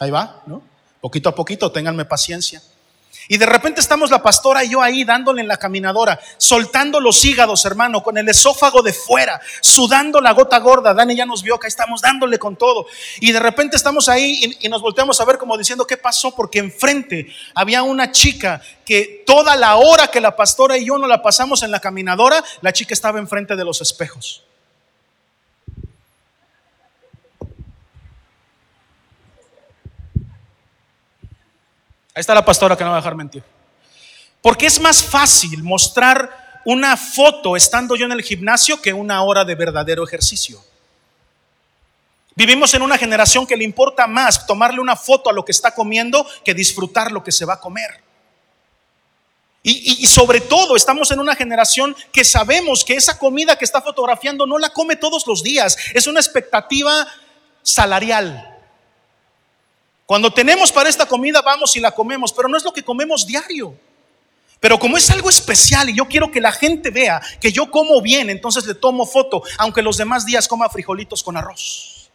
Ahí 0.00 0.10
va, 0.10 0.42
¿no? 0.46 0.62
Poquito 1.00 1.28
a 1.28 1.34
poquito, 1.34 1.70
ténganme 1.70 2.04
paciencia. 2.04 2.60
Y 3.28 3.38
de 3.38 3.46
repente 3.46 3.80
estamos 3.80 4.10
la 4.10 4.20
pastora 4.20 4.64
y 4.64 4.70
yo 4.70 4.82
ahí 4.82 5.04
dándole 5.04 5.40
en 5.40 5.46
la 5.46 5.56
caminadora, 5.56 6.18
soltando 6.36 6.98
los 6.98 7.24
hígados, 7.24 7.64
hermano, 7.64 8.02
con 8.02 8.18
el 8.18 8.28
esófago 8.28 8.82
de 8.82 8.92
fuera, 8.92 9.40
sudando 9.60 10.20
la 10.20 10.32
gota 10.32 10.58
gorda. 10.58 10.92
Dani 10.92 11.14
ya 11.14 11.26
nos 11.26 11.44
vio 11.44 11.60
que 11.60 11.68
estamos 11.68 12.00
dándole 12.00 12.40
con 12.40 12.56
todo. 12.56 12.86
Y 13.20 13.30
de 13.30 13.38
repente 13.38 13.76
estamos 13.76 14.08
ahí 14.08 14.56
y, 14.60 14.66
y, 14.66 14.68
nos 14.68 14.82
volteamos 14.82 15.20
a 15.20 15.24
ver 15.24 15.38
como 15.38 15.56
diciendo, 15.56 15.86
¿qué 15.86 15.96
pasó? 15.96 16.34
Porque 16.34 16.58
enfrente 16.58 17.32
había 17.54 17.84
una 17.84 18.10
chica 18.10 18.60
que 18.84 19.22
toda 19.24 19.54
la 19.54 19.76
hora 19.76 20.08
que 20.08 20.20
la 20.20 20.34
pastora 20.34 20.76
y 20.76 20.86
yo 20.86 20.98
no 20.98 21.06
la 21.06 21.22
pasamos 21.22 21.62
en 21.62 21.70
la 21.70 21.78
caminadora, 21.78 22.42
la 22.62 22.72
chica 22.72 22.92
estaba 22.92 23.20
enfrente 23.20 23.54
de 23.54 23.64
los 23.64 23.80
espejos. 23.80 24.42
Está 32.20 32.34
la 32.34 32.44
pastora 32.44 32.76
que 32.76 32.84
no 32.84 32.90
va 32.90 32.96
a 32.96 33.00
dejar 33.00 33.14
mentir. 33.14 33.42
Porque 34.42 34.66
es 34.66 34.78
más 34.78 35.02
fácil 35.02 35.62
mostrar 35.62 36.60
una 36.66 36.96
foto 36.98 37.56
estando 37.56 37.96
yo 37.96 38.04
en 38.04 38.12
el 38.12 38.22
gimnasio 38.22 38.80
que 38.82 38.92
una 38.92 39.22
hora 39.22 39.42
de 39.42 39.54
verdadero 39.54 40.04
ejercicio. 40.04 40.62
Vivimos 42.34 42.74
en 42.74 42.82
una 42.82 42.98
generación 42.98 43.46
que 43.46 43.56
le 43.56 43.64
importa 43.64 44.06
más 44.06 44.46
tomarle 44.46 44.80
una 44.80 44.96
foto 44.96 45.30
a 45.30 45.32
lo 45.32 45.46
que 45.46 45.52
está 45.52 45.74
comiendo 45.74 46.26
que 46.44 46.52
disfrutar 46.52 47.10
lo 47.10 47.24
que 47.24 47.32
se 47.32 47.46
va 47.46 47.54
a 47.54 47.60
comer. 47.60 48.02
Y, 49.62 50.06
sobre 50.06 50.40
todo 50.40 50.76
estamos 50.76 51.10
en 51.10 51.20
una 51.20 51.34
generación 51.34 51.96
que 52.12 52.24
sabemos 52.24 52.84
que 52.84 52.94
esa 52.94 53.18
comida 53.18 53.56
que 53.56 53.64
está 53.64 53.80
fotografiando 53.80 54.46
no 54.46 54.58
la 54.58 54.70
come 54.70 54.96
todos 54.96 55.26
los 55.26 55.42
días. 55.42 55.76
Es 55.94 56.06
una 56.06 56.20
expectativa 56.20 57.06
salarial. 57.62 58.49
Cuando 60.10 60.32
tenemos 60.32 60.72
para 60.72 60.88
esta 60.88 61.06
comida, 61.06 61.40
vamos 61.40 61.76
y 61.76 61.80
la 61.80 61.92
comemos, 61.92 62.32
pero 62.32 62.48
no 62.48 62.56
es 62.56 62.64
lo 62.64 62.72
que 62.72 62.82
comemos 62.82 63.24
diario. 63.24 63.78
Pero 64.58 64.76
como 64.76 64.96
es 64.96 65.08
algo 65.08 65.30
especial 65.30 65.88
y 65.88 65.94
yo 65.94 66.06
quiero 66.06 66.32
que 66.32 66.40
la 66.40 66.50
gente 66.50 66.90
vea 66.90 67.22
que 67.40 67.52
yo 67.52 67.70
como 67.70 68.02
bien, 68.02 68.28
entonces 68.28 68.66
le 68.66 68.74
tomo 68.74 69.06
foto, 69.06 69.40
aunque 69.56 69.82
los 69.82 69.98
demás 69.98 70.26
días 70.26 70.48
coma 70.48 70.68
frijolitos 70.68 71.22
con 71.22 71.36
arroz. 71.36 72.10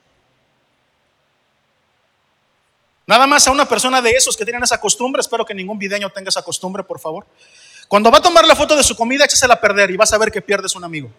Nada 3.08 3.28
más 3.28 3.48
a 3.48 3.52
una 3.52 3.66
persona 3.66 4.02
de 4.02 4.12
esos 4.12 4.36
que 4.36 4.44
tienen 4.44 4.64
esa 4.64 4.82
costumbre, 4.82 5.22
espero 5.22 5.46
que 5.46 5.54
ningún 5.54 5.80
videño 5.80 6.10
tenga 6.10 6.28
esa 6.28 6.42
costumbre, 6.42 6.84
por 6.84 7.00
favor. 7.00 7.26
Cuando 7.88 8.12
va 8.12 8.18
a 8.18 8.22
tomar 8.22 8.46
la 8.46 8.58
foto 8.58 8.76
de 8.76 8.84
su 8.84 8.98
comida, 8.98 9.24
échesela 9.24 9.54
a 9.54 9.62
perder 9.62 9.90
y 9.90 9.96
vas 9.96 10.12
a 10.12 10.18
ver 10.18 10.34
que 10.34 10.42
pierdes 10.42 10.76
un 10.76 10.84
amigo. 10.84 11.10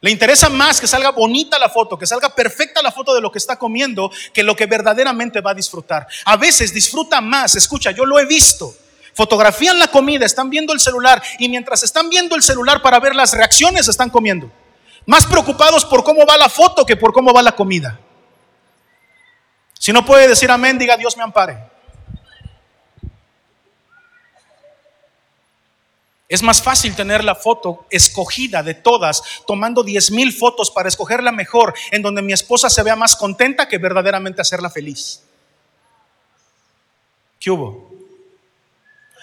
Le 0.00 0.10
interesa 0.10 0.48
más 0.48 0.80
que 0.80 0.86
salga 0.86 1.10
bonita 1.10 1.58
la 1.58 1.68
foto, 1.68 1.98
que 1.98 2.06
salga 2.06 2.32
perfecta 2.34 2.82
la 2.82 2.92
foto 2.92 3.14
de 3.14 3.20
lo 3.20 3.32
que 3.32 3.38
está 3.38 3.58
comiendo, 3.58 4.10
que 4.32 4.44
lo 4.44 4.54
que 4.54 4.66
verdaderamente 4.66 5.40
va 5.40 5.50
a 5.50 5.54
disfrutar. 5.54 6.06
A 6.24 6.36
veces 6.36 6.72
disfruta 6.72 7.20
más, 7.20 7.56
escucha, 7.56 7.90
yo 7.90 8.06
lo 8.06 8.18
he 8.18 8.24
visto. 8.24 8.74
Fotografían 9.14 9.80
la 9.80 9.88
comida, 9.88 10.24
están 10.24 10.48
viendo 10.50 10.72
el 10.72 10.78
celular 10.78 11.20
y 11.40 11.48
mientras 11.48 11.82
están 11.82 12.08
viendo 12.08 12.36
el 12.36 12.42
celular 12.42 12.80
para 12.80 13.00
ver 13.00 13.16
las 13.16 13.32
reacciones, 13.32 13.88
están 13.88 14.10
comiendo. 14.10 14.48
Más 15.06 15.26
preocupados 15.26 15.84
por 15.84 16.04
cómo 16.04 16.24
va 16.24 16.36
la 16.36 16.48
foto 16.48 16.86
que 16.86 16.96
por 16.96 17.12
cómo 17.12 17.32
va 17.32 17.42
la 17.42 17.52
comida. 17.52 17.98
Si 19.76 19.92
no 19.92 20.04
puede 20.04 20.28
decir 20.28 20.50
amén, 20.50 20.78
diga 20.78 20.96
Dios 20.96 21.16
me 21.16 21.24
ampare. 21.24 21.67
Es 26.28 26.42
más 26.42 26.62
fácil 26.62 26.94
tener 26.94 27.24
la 27.24 27.34
foto 27.34 27.86
escogida 27.88 28.62
de 28.62 28.74
todas, 28.74 29.22
tomando 29.46 29.82
10 29.82 30.10
mil 30.10 30.32
fotos 30.32 30.70
para 30.70 30.88
escoger 30.88 31.22
la 31.22 31.32
mejor, 31.32 31.74
en 31.90 32.02
donde 32.02 32.20
mi 32.20 32.34
esposa 32.34 32.68
se 32.68 32.82
vea 32.82 32.96
más 32.96 33.16
contenta 33.16 33.66
que 33.66 33.78
verdaderamente 33.78 34.42
hacerla 34.42 34.68
feliz. 34.68 35.22
¿Qué 37.40 37.50
hubo? 37.50 37.88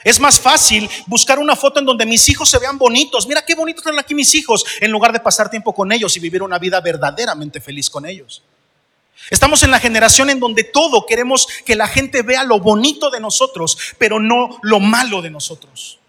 Es 0.03 0.19
más 0.19 0.39
fácil 0.39 0.89
buscar 1.05 1.37
una 1.37 1.55
foto 1.55 1.79
en 1.79 1.85
donde 1.85 2.07
mis 2.07 2.27
hijos 2.27 2.49
se 2.49 2.57
vean 2.57 2.77
bonitos. 2.77 3.27
Mira 3.27 3.45
qué 3.45 3.53
bonitos 3.53 3.83
están 3.83 3.99
aquí 3.99 4.15
mis 4.15 4.33
hijos, 4.33 4.65
en 4.79 4.91
lugar 4.91 5.13
de 5.13 5.19
pasar 5.19 5.49
tiempo 5.49 5.73
con 5.73 5.91
ellos 5.91 6.15
y 6.17 6.19
vivir 6.19 6.41
una 6.41 6.57
vida 6.57 6.81
verdaderamente 6.81 7.61
feliz 7.61 7.87
con 7.89 8.07
ellos. 8.07 8.41
Estamos 9.29 9.61
en 9.63 9.71
la 9.71 9.79
generación 9.79 10.31
en 10.31 10.39
donde 10.39 10.63
todo 10.63 11.05
queremos 11.05 11.47
que 11.65 11.75
la 11.75 11.87
gente 11.87 12.23
vea 12.23 12.43
lo 12.43 12.59
bonito 12.59 13.11
de 13.11 13.19
nosotros, 13.19 13.77
pero 13.97 14.19
no 14.19 14.59
lo 14.63 14.79
malo 14.79 15.21
de 15.21 15.29
nosotros. 15.29 15.99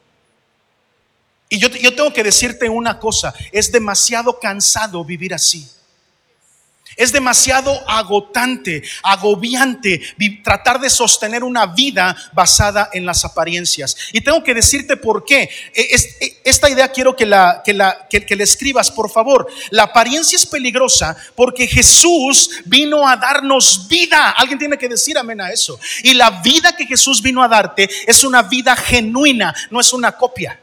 Y 1.49 1.59
yo, 1.59 1.69
yo, 1.69 1.95
tengo 1.95 2.13
que 2.13 2.25
decirte 2.25 2.69
una 2.69 2.99
cosa, 2.99 3.33
es 3.53 3.71
demasiado 3.71 4.39
cansado 4.41 5.05
vivir 5.05 5.33
así. 5.33 5.69
Es 6.97 7.13
demasiado 7.13 7.79
agotante, 7.87 8.83
agobiante 9.03 10.01
tratar 10.43 10.81
de 10.81 10.89
sostener 10.89 11.45
una 11.45 11.67
vida 11.67 12.17
basada 12.33 12.89
en 12.91 13.05
las 13.05 13.23
apariencias. 13.23 13.95
Y 14.13 14.23
tengo 14.23 14.43
que 14.43 14.55
decirte 14.55 14.97
por 14.97 15.23
qué. 15.23 15.43
E, 15.75 15.95
e, 15.95 16.41
esta 16.45 16.71
idea 16.71 16.91
quiero 16.91 17.15
que 17.15 17.27
la, 17.27 17.61
que 17.63 17.75
la, 17.75 18.07
que, 18.09 18.25
que 18.25 18.35
la 18.35 18.45
escribas, 18.45 18.91
por 18.91 19.11
favor. 19.11 19.47
La 19.71 19.85
apariencia 19.85 20.37
es 20.37 20.47
peligrosa 20.47 21.15
porque 21.35 21.67
Jesús 21.67 22.63
vino 22.65 23.07
a 23.07 23.17
darnos 23.17 23.87
vida. 23.89 24.31
Alguien 24.31 24.59
tiene 24.59 24.79
que 24.79 24.89
decir 24.89 25.19
amén 25.19 25.43
a 25.43 25.51
eso. 25.51 25.79
Y 26.03 26.15
la 26.15 26.31
vida 26.41 26.75
que 26.75 26.87
Jesús 26.87 27.21
vino 27.21 27.43
a 27.43 27.49
darte 27.49 27.91
es 28.07 28.25
una 28.25 28.43
vida 28.43 28.75
genuina, 28.75 29.55
no 29.71 29.81
es 29.81 29.93
una 29.93 30.13
copia. 30.13 30.59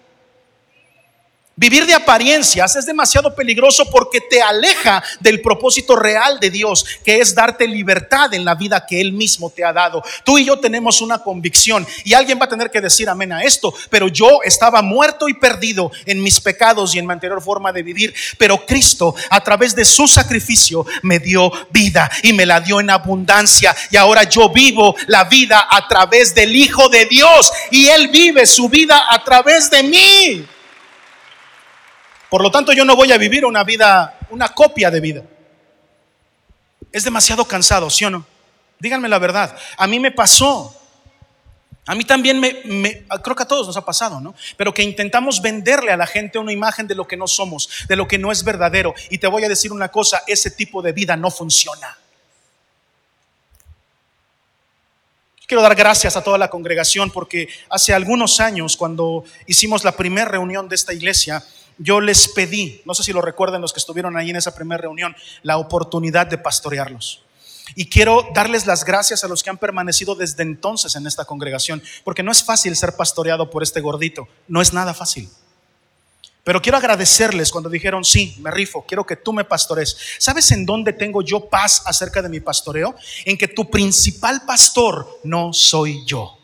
Vivir 1.55 1.85
de 1.85 1.93
apariencias 1.93 2.75
es 2.75 2.87
demasiado 2.87 3.35
peligroso 3.35 3.87
porque 3.91 4.19
te 4.21 4.41
aleja 4.41 5.03
del 5.19 5.39
propósito 5.39 5.95
real 5.95 6.39
de 6.39 6.49
Dios, 6.49 6.83
que 7.05 7.19
es 7.19 7.35
darte 7.35 7.67
libertad 7.67 8.33
en 8.33 8.43
la 8.43 8.55
vida 8.55 8.87
que 8.87 8.99
Él 8.99 9.13
mismo 9.13 9.51
te 9.51 9.63
ha 9.63 9.71
dado. 9.71 10.01
Tú 10.23 10.39
y 10.39 10.45
yo 10.45 10.57
tenemos 10.59 10.99
una 10.99 11.19
convicción 11.19 11.85
y 12.05 12.15
alguien 12.15 12.39
va 12.39 12.45
a 12.45 12.49
tener 12.49 12.71
que 12.71 12.81
decir 12.81 13.07
amén 13.07 13.31
a 13.33 13.43
esto, 13.43 13.71
pero 13.91 14.07
yo 14.07 14.39
estaba 14.43 14.81
muerto 14.81 15.29
y 15.29 15.35
perdido 15.35 15.91
en 16.05 16.23
mis 16.23 16.39
pecados 16.39 16.95
y 16.95 16.99
en 16.99 17.05
mi 17.05 17.13
anterior 17.13 17.39
forma 17.39 17.71
de 17.71 17.83
vivir, 17.83 18.15
pero 18.39 18.65
Cristo 18.65 19.13
a 19.29 19.43
través 19.43 19.75
de 19.75 19.85
su 19.85 20.07
sacrificio 20.07 20.87
me 21.03 21.19
dio 21.19 21.51
vida 21.69 22.09
y 22.23 22.33
me 22.33 22.47
la 22.47 22.61
dio 22.61 22.79
en 22.79 22.89
abundancia 22.89 23.75
y 23.91 23.97
ahora 23.97 24.23
yo 24.23 24.49
vivo 24.49 24.95
la 25.05 25.25
vida 25.25 25.67
a 25.69 25.87
través 25.87 26.33
del 26.33 26.55
Hijo 26.55 26.89
de 26.89 27.05
Dios 27.05 27.51
y 27.69 27.89
Él 27.89 28.07
vive 28.07 28.47
su 28.47 28.67
vida 28.69 29.03
a 29.11 29.23
través 29.23 29.69
de 29.69 29.83
mí. 29.83 30.47
Por 32.33 32.41
lo 32.41 32.49
tanto, 32.49 32.73
yo 32.73 32.83
no 32.83 32.95
voy 32.95 33.11
a 33.11 33.17
vivir 33.19 33.45
una 33.45 33.63
vida, 33.63 34.17
una 34.31 34.49
copia 34.49 34.89
de 34.89 34.99
vida. 34.99 35.21
Es 36.91 37.03
demasiado 37.03 37.45
cansado, 37.45 37.91
¿sí 37.91 38.05
o 38.05 38.09
no? 38.09 38.25
Díganme 38.79 39.07
la 39.07 39.19
verdad. 39.19 39.55
A 39.77 39.85
mí 39.85 39.99
me 39.99 40.09
pasó. 40.09 40.75
A 41.85 41.93
mí 41.93 42.03
también 42.05 42.39
me, 42.39 43.05
creo 43.21 43.35
que 43.35 43.43
a 43.43 43.47
todos 43.47 43.67
nos 43.67 43.77
ha 43.77 43.85
pasado, 43.85 44.19
¿no? 44.19 44.33
Pero 44.57 44.73
que 44.73 44.81
intentamos 44.81 45.43
venderle 45.43 45.91
a 45.91 45.95
la 45.95 46.07
gente 46.07 46.39
una 46.39 46.51
imagen 46.51 46.87
de 46.87 46.95
lo 46.95 47.07
que 47.07 47.17
no 47.17 47.27
somos, 47.27 47.69
de 47.87 47.95
lo 47.95 48.07
que 48.07 48.17
no 48.17 48.31
es 48.31 48.43
verdadero. 48.43 48.95
Y 49.11 49.19
te 49.19 49.27
voy 49.27 49.43
a 49.43 49.47
decir 49.47 49.71
una 49.71 49.89
cosa, 49.89 50.23
ese 50.25 50.49
tipo 50.49 50.81
de 50.81 50.91
vida 50.91 51.15
no 51.15 51.29
funciona. 51.29 51.99
Quiero 55.45 55.61
dar 55.61 55.75
gracias 55.75 56.17
a 56.17 56.23
toda 56.23 56.39
la 56.39 56.49
congregación 56.49 57.11
porque 57.11 57.47
hace 57.69 57.93
algunos 57.93 58.39
años, 58.39 58.75
cuando 58.75 59.23
hicimos 59.45 59.83
la 59.83 59.91
primera 59.91 60.29
reunión 60.29 60.67
de 60.67 60.73
esta 60.73 60.93
iglesia, 60.93 61.43
yo 61.77 62.01
les 62.01 62.27
pedí, 62.27 62.81
no 62.85 62.93
sé 62.93 63.03
si 63.03 63.13
lo 63.13 63.21
recuerdan 63.21 63.61
los 63.61 63.73
que 63.73 63.79
estuvieron 63.79 64.17
ahí 64.17 64.29
en 64.29 64.35
esa 64.35 64.55
primera 64.55 64.81
reunión, 64.81 65.15
la 65.41 65.57
oportunidad 65.57 66.27
de 66.27 66.37
pastorearlos. 66.37 67.23
Y 67.75 67.89
quiero 67.89 68.27
darles 68.33 68.65
las 68.65 68.83
gracias 68.83 69.23
a 69.23 69.27
los 69.27 69.41
que 69.41 69.49
han 69.49 69.57
permanecido 69.57 70.15
desde 70.15 70.43
entonces 70.43 70.95
en 70.95 71.07
esta 71.07 71.25
congregación, 71.25 71.81
porque 72.03 72.23
no 72.23 72.31
es 72.31 72.43
fácil 72.43 72.75
ser 72.75 72.95
pastoreado 72.95 73.49
por 73.49 73.63
este 73.63 73.81
gordito, 73.81 74.27
no 74.47 74.61
es 74.61 74.73
nada 74.73 74.93
fácil. 74.93 75.29
Pero 76.43 76.61
quiero 76.61 76.77
agradecerles 76.77 77.51
cuando 77.51 77.69
dijeron, 77.69 78.03
sí, 78.03 78.35
me 78.41 78.51
rifo, 78.51 78.85
quiero 78.85 79.05
que 79.05 79.15
tú 79.15 79.31
me 79.31 79.45
pastores. 79.45 79.95
¿Sabes 80.19 80.51
en 80.51 80.65
dónde 80.65 80.91
tengo 80.91 81.21
yo 81.21 81.47
paz 81.47 81.83
acerca 81.85 82.21
de 82.21 82.27
mi 82.27 82.41
pastoreo? 82.41 82.95
En 83.23 83.37
que 83.37 83.47
tu 83.47 83.69
principal 83.69 84.41
pastor 84.45 85.21
no 85.23 85.53
soy 85.53 86.05
yo. 86.05 86.37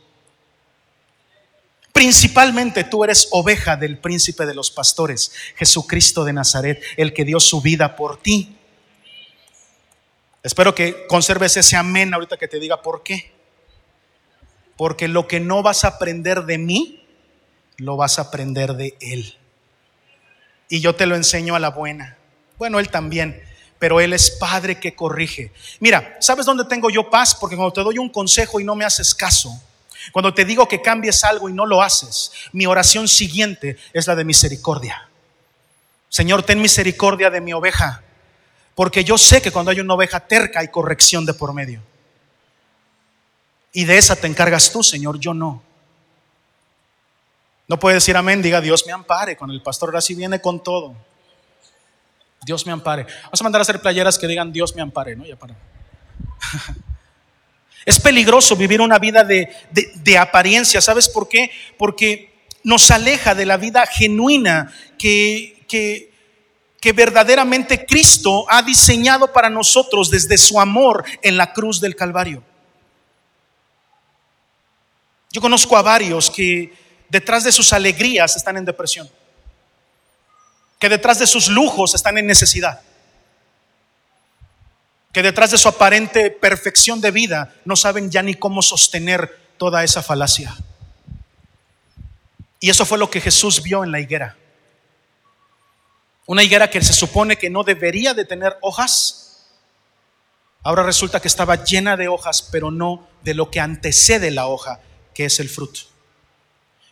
Principalmente 1.91 2.83
tú 2.83 3.03
eres 3.03 3.27
oveja 3.31 3.75
del 3.75 3.97
príncipe 3.97 4.45
de 4.45 4.53
los 4.53 4.71
pastores, 4.71 5.31
Jesucristo 5.55 6.23
de 6.23 6.33
Nazaret, 6.33 6.81
el 6.97 7.13
que 7.13 7.25
dio 7.25 7.39
su 7.39 7.61
vida 7.61 7.95
por 7.95 8.21
ti. 8.21 8.55
Espero 10.43 10.73
que 10.73 11.07
conserves 11.07 11.57
ese 11.57 11.75
amén 11.75 12.13
ahorita 12.13 12.37
que 12.37 12.47
te 12.47 12.59
diga 12.59 12.81
por 12.81 13.03
qué. 13.03 13.33
Porque 14.77 15.09
lo 15.09 15.27
que 15.27 15.41
no 15.41 15.61
vas 15.61 15.83
a 15.83 15.89
aprender 15.89 16.45
de 16.45 16.57
mí, 16.57 17.05
lo 17.77 17.97
vas 17.97 18.19
a 18.19 18.23
aprender 18.23 18.75
de 18.75 18.95
Él. 19.01 19.37
Y 20.69 20.79
yo 20.79 20.95
te 20.95 21.05
lo 21.05 21.15
enseño 21.15 21.55
a 21.55 21.59
la 21.59 21.71
buena. 21.71 22.17
Bueno, 22.57 22.79
Él 22.79 22.89
también, 22.89 23.41
pero 23.77 23.99
Él 23.99 24.13
es 24.13 24.31
Padre 24.31 24.79
que 24.79 24.95
corrige. 24.95 25.51
Mira, 25.79 26.17
¿sabes 26.21 26.45
dónde 26.45 26.63
tengo 26.65 26.89
yo 26.89 27.09
paz? 27.09 27.35
Porque 27.35 27.57
cuando 27.57 27.73
te 27.73 27.81
doy 27.81 27.97
un 27.97 28.09
consejo 28.09 28.59
y 28.59 28.63
no 28.63 28.75
me 28.75 28.85
haces 28.85 29.13
caso, 29.13 29.61
cuando 30.11 30.33
te 30.33 30.45
digo 30.45 30.67
que 30.67 30.81
cambies 30.81 31.23
algo 31.23 31.49
y 31.49 31.53
no 31.53 31.65
lo 31.65 31.81
haces, 31.81 32.31
mi 32.51 32.65
oración 32.65 33.07
siguiente 33.07 33.77
es 33.93 34.07
la 34.07 34.15
de 34.15 34.23
misericordia. 34.23 35.09
Señor, 36.09 36.43
ten 36.43 36.61
misericordia 36.61 37.29
de 37.29 37.41
mi 37.41 37.53
oveja 37.53 38.03
porque 38.79 39.03
yo 39.03 39.17
sé 39.17 39.41
que 39.41 39.51
cuando 39.51 39.71
hay 39.71 39.81
una 39.81 39.93
oveja 39.93 40.21
terca 40.21 40.61
hay 40.61 40.69
corrección 40.69 41.25
de 41.25 41.33
por 41.33 41.53
medio. 41.53 41.81
Y 43.73 43.83
de 43.83 43.97
esa 43.97 44.15
te 44.15 44.25
encargas 44.25 44.71
tú, 44.71 44.83
Señor, 44.83 45.19
yo 45.19 45.33
no. 45.33 45.61
No 47.67 47.77
puede 47.77 47.95
decir 47.95 48.15
amén, 48.15 48.41
diga 48.41 48.61
Dios 48.61 48.85
me 48.87 48.93
ampare. 48.93 49.35
Con 49.35 49.51
el 49.51 49.61
pastor 49.61 49.89
ahora 49.89 49.99
sí 49.99 50.15
viene 50.15 50.39
con 50.39 50.63
todo. 50.63 50.95
Dios 52.45 52.65
me 52.65 52.71
ampare. 52.71 53.05
Vamos 53.23 53.41
a 53.41 53.43
mandar 53.43 53.59
a 53.59 53.63
hacer 53.63 53.81
playeras 53.81 54.17
que 54.17 54.27
digan 54.27 54.53
Dios 54.53 54.73
me 54.73 54.81
ampare, 54.81 55.13
¿no? 55.13 55.25
Ya 55.25 55.35
para. 55.35 55.57
es 57.89 57.99
peligroso 57.99 58.55
vivir 58.55 58.81
una 58.81 58.99
vida 58.99 59.23
de, 59.23 59.49
de 59.71 60.17
apariencia. 60.19 60.79
¿Sabes 60.79 61.09
por 61.09 61.27
qué? 61.27 61.49
Porque 61.75 62.31
nos 62.63 62.91
aleja 62.91 63.33
de 63.33 63.47
la 63.47 63.57
vida 63.57 63.83
genuina 63.87 64.71
que, 64.99 65.65
que, 65.67 66.13
que 66.79 66.93
verdaderamente 66.93 67.87
Cristo 67.87 68.45
ha 68.47 68.61
diseñado 68.61 69.33
para 69.33 69.49
nosotros 69.49 70.11
desde 70.11 70.37
su 70.37 70.59
amor 70.59 71.03
en 71.23 71.35
la 71.35 71.51
cruz 71.51 71.81
del 71.81 71.95
Calvario. 71.95 72.43
Yo 75.31 75.41
conozco 75.41 75.75
a 75.75 75.81
varios 75.81 76.29
que 76.29 76.71
detrás 77.09 77.43
de 77.43 77.51
sus 77.51 77.73
alegrías 77.73 78.35
están 78.35 78.55
en 78.57 78.65
depresión, 78.65 79.09
que 80.77 80.89
detrás 80.89 81.17
de 81.17 81.25
sus 81.25 81.47
lujos 81.47 81.95
están 81.95 82.19
en 82.19 82.27
necesidad, 82.27 82.81
que 85.11 85.23
detrás 85.23 85.51
de 85.51 85.57
su 85.57 85.67
aparente 85.67 86.29
perfección 86.29 87.01
de 87.01 87.11
vida 87.11 87.55
no 87.65 87.75
saben 87.75 88.11
ya 88.11 88.21
ni 88.21 88.35
cómo 88.35 88.61
sostener 88.61 89.39
toda 89.57 89.83
esa 89.83 90.03
falacia. 90.03 90.55
Y 92.59 92.69
eso 92.69 92.85
fue 92.85 92.97
lo 92.97 93.09
que 93.09 93.21
Jesús 93.21 93.63
vio 93.63 93.83
en 93.83 93.91
la 93.91 93.99
higuera. 93.99 94.37
Una 96.25 96.43
higuera 96.43 96.69
que 96.69 96.81
se 96.81 96.93
supone 96.93 97.37
que 97.37 97.49
no 97.49 97.63
debería 97.63 98.13
de 98.13 98.25
tener 98.25 98.57
hojas, 98.61 99.47
ahora 100.61 100.83
resulta 100.83 101.19
que 101.19 101.27
estaba 101.27 101.63
llena 101.63 101.97
de 101.97 102.07
hojas, 102.07 102.47
pero 102.51 102.69
no 102.69 103.07
de 103.23 103.33
lo 103.33 103.49
que 103.49 103.59
antecede 103.59 104.29
la 104.29 104.47
hoja, 104.47 104.79
que 105.13 105.25
es 105.25 105.39
el 105.39 105.49
fruto. 105.49 105.88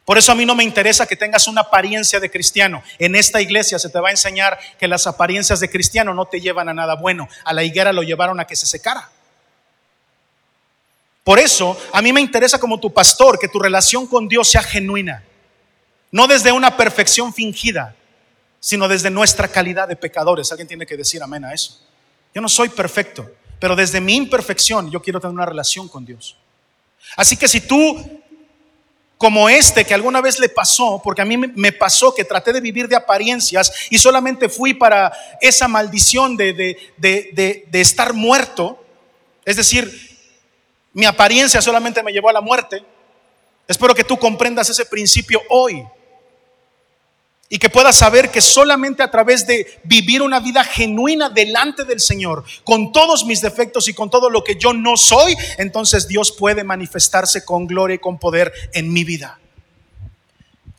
Por 0.08 0.17
eso 0.17 0.32
a 0.32 0.36
mí 0.36 0.46
no 0.46 0.56
me 0.56 0.63
interesa 0.63 1.06
que 1.06 1.17
tengas 1.17 1.50
una 1.50 1.60
apariencia 1.60 2.22
de 2.22 2.32
cristiano. 2.32 2.82
En 2.98 3.13
esta 3.13 3.41
iglesia 3.41 3.78
se 3.78 3.89
te 3.89 4.00
va 4.00 4.08
a 4.08 4.12
enseñar 4.12 4.58
que 4.80 4.88
las 4.88 5.06
apariencias 5.06 5.60
de 5.60 5.70
cristiano 5.70 6.13
no 6.13 6.28
te 6.28 6.39
llevan 6.39 6.70
a 6.70 6.74
nada 6.74 6.96
bueno. 6.96 7.28
A 7.43 7.52
la 7.52 7.65
higuera 7.65 7.91
lo 7.91 8.04
llevaron 8.04 8.39
a 8.39 8.48
que 8.48 8.56
se 8.56 8.65
secara. 8.65 9.10
Por 11.26 11.39
eso 11.39 11.78
a 11.91 12.02
mí 12.02 12.13
me 12.13 12.22
interesa 12.22 12.58
como 12.58 12.80
tu 12.80 12.93
pastor 12.93 13.38
que 13.38 13.50
tu 13.50 13.60
relación 13.60 14.08
con 14.08 14.30
Dios 14.30 14.50
sea 14.50 14.63
genuina. 14.63 15.26
No 16.10 16.26
desde 16.26 16.54
una 16.54 16.78
perfección 16.78 17.34
fingida, 17.34 17.93
sino 18.62 18.88
desde 18.88 19.10
nuestra 19.10 19.50
calidad 19.50 19.89
de 19.89 19.98
pecadores. 19.98 20.50
Alguien 20.54 20.70
tiene 20.70 20.86
que 20.86 20.96
decir 20.96 21.22
amén 21.22 21.43
a 21.43 21.54
eso. 21.54 21.86
Yo 22.34 22.39
no 22.39 22.48
soy 22.48 22.70
perfecto, 22.70 23.30
pero 23.60 23.76
desde 23.76 24.00
mi 24.00 24.15
imperfección 24.15 24.89
yo 24.89 25.02
quiero 25.02 25.20
tener 25.20 25.34
una 25.34 25.46
relación 25.46 25.89
con 25.89 26.06
Dios. 26.06 26.38
Así 27.17 27.36
que 27.36 27.50
si 27.50 27.60
tú, 27.60 28.24
como 29.18 29.50
este 29.50 29.84
que 29.84 29.94
alguna 29.94 30.22
vez 30.22 30.40
le 30.40 30.50
pasó, 30.50 31.02
porque 31.04 31.22
a 31.22 31.26
mí 31.26 31.38
me 31.38 31.72
pasó 31.72 32.14
que 32.14 32.24
traté 32.24 32.54
de 32.54 32.62
vivir 32.62 32.88
de 32.88 32.96
apariencias 32.96 33.72
y 33.90 33.98
solamente 33.98 34.48
fui 34.48 34.74
para 34.74 35.12
esa 35.42 35.68
maldición 35.68 36.38
de, 36.38 36.54
de, 36.98 37.66
de 37.68 37.82
estar 37.82 38.14
muerto, 38.14 38.84
es 39.44 39.56
decir, 39.56 39.92
mi 40.94 41.06
apariencia 41.06 41.62
solamente 41.62 42.04
me 42.04 42.12
llevó 42.12 42.30
a 42.30 42.34
la 42.34 42.42
muerte, 42.42 42.84
espero 43.68 43.96
que 43.96 44.04
tú 44.04 44.18
comprendas 44.18 44.70
ese 44.70 44.86
principio 44.86 45.42
hoy 45.50 45.86
y 47.50 47.60
que 47.60 47.70
puedas 47.70 47.96
saber 47.96 48.30
que 48.30 48.42
solamente 48.42 49.04
a 49.04 49.12
través 49.12 49.48
de 49.48 49.80
vivir 49.84 50.22
una 50.22 50.40
vida 50.40 50.64
genuina 50.64 51.30
delante 51.30 51.86
del 51.86 52.00
Señor, 52.00 52.44
con 52.64 52.92
todos 52.92 53.26
mis 53.26 53.42
defectos 53.42 53.88
y 53.88 53.94
con 53.94 54.10
todo 54.10 54.30
lo 54.30 54.44
que 54.44 54.56
yo 54.56 54.74
no 54.74 54.98
soy, 54.98 55.36
entonces 55.58 56.08
Dios 56.08 56.32
puede 56.32 56.64
manifestarse 56.64 57.46
con 57.46 57.66
gloria 57.66 57.96
y 57.96 58.00
con 58.00 58.20
poder 58.20 58.52
en 58.74 58.92
mi 58.92 59.04
vida. 59.04 59.40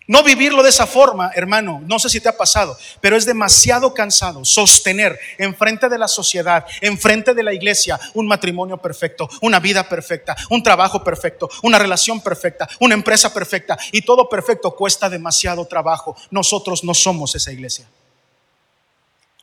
No 0.09 0.23
vivirlo 0.23 0.63
de 0.63 0.71
esa 0.71 0.87
forma, 0.87 1.33
hermano, 1.35 1.83
no 1.87 1.99
sé 1.99 2.09
si 2.09 2.19
te 2.19 2.31
ha 2.31 2.37
pasado, 2.37 2.79
pero 3.03 3.15
es 3.15 3.27
demasiado 3.27 3.93
cansado 3.93 4.43
sostener 4.43 5.21
enfrente 5.37 5.91
de 5.91 5.99
la 5.99 6.09
sociedad, 6.09 6.65
enfrente 6.81 7.35
de 7.35 7.43
la 7.43 7.53
iglesia, 7.53 8.01
un 8.15 8.27
matrimonio 8.27 8.79
perfecto, 8.79 9.29
una 9.43 9.61
vida 9.61 9.87
perfecta, 9.87 10.35
un 10.49 10.63
trabajo 10.63 11.05
perfecto, 11.05 11.51
una 11.63 11.79
relación 11.79 12.23
perfecta, 12.23 12.67
una 12.81 12.95
empresa 12.95 13.35
perfecta 13.35 13.77
y 13.93 14.01
todo 14.01 14.31
perfecto 14.31 14.75
cuesta 14.75 15.11
demasiado 15.11 15.67
trabajo. 15.67 16.17
Nosotros 16.31 16.85
no 16.85 16.95
somos 16.95 17.35
esa 17.35 17.53
iglesia. 17.53 17.87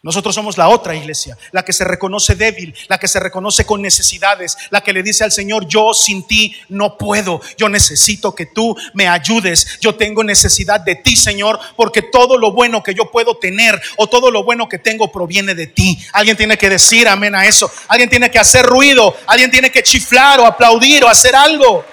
Nosotros 0.06 0.36
somos 0.36 0.56
la 0.56 0.70
otra 0.70 0.94
iglesia, 0.94 1.36
la 1.52 1.66
que 1.66 1.74
se 1.74 1.84
reconoce 1.84 2.36
débil, 2.36 2.76
la 2.90 3.00
que 3.00 3.08
se 3.08 3.20
reconoce 3.20 3.66
con 3.66 3.82
necesidades, 3.82 4.56
la 4.70 4.82
que 4.82 4.94
le 4.94 5.02
dice 5.02 5.24
al 5.24 5.32
Señor, 5.32 5.68
yo 5.68 5.96
sin 5.96 6.28
ti 6.28 6.56
no 6.70 6.96
puedo, 6.96 7.42
yo 7.58 7.70
necesito 7.70 8.36
que 8.36 8.46
tú 8.46 8.78
me 8.94 9.08
ayudes, 9.08 9.80
yo 9.82 9.96
tengo 9.96 10.24
necesidad 10.24 10.80
de 10.80 10.94
ti, 10.94 11.16
Señor, 11.16 11.60
porque 11.76 12.04
todo 12.04 12.38
lo 12.38 12.52
bueno 12.52 12.84
que 12.84 12.94
yo 12.94 13.10
puedo 13.10 13.38
tener 13.38 13.82
o 13.98 14.06
todo 14.06 14.30
lo 14.30 14.44
bueno 14.44 14.70
que 14.70 14.78
tengo 14.78 15.12
proviene 15.12 15.56
de 15.56 15.66
ti. 15.66 15.98
Alguien 16.14 16.38
tiene 16.38 16.56
que 16.56 16.70
decir 16.70 17.08
amén 17.08 17.34
a 17.34 17.48
eso, 17.48 17.72
alguien 17.88 18.08
tiene 18.08 18.30
que 18.30 18.38
hacer 18.38 18.64
ruido, 18.64 19.18
alguien 19.26 19.50
tiene 19.50 19.72
que 19.72 19.82
chiflar 19.82 20.40
o 20.40 20.46
aplaudir 20.46 21.04
o 21.04 21.10
hacer 21.10 21.36
algo. 21.36 21.84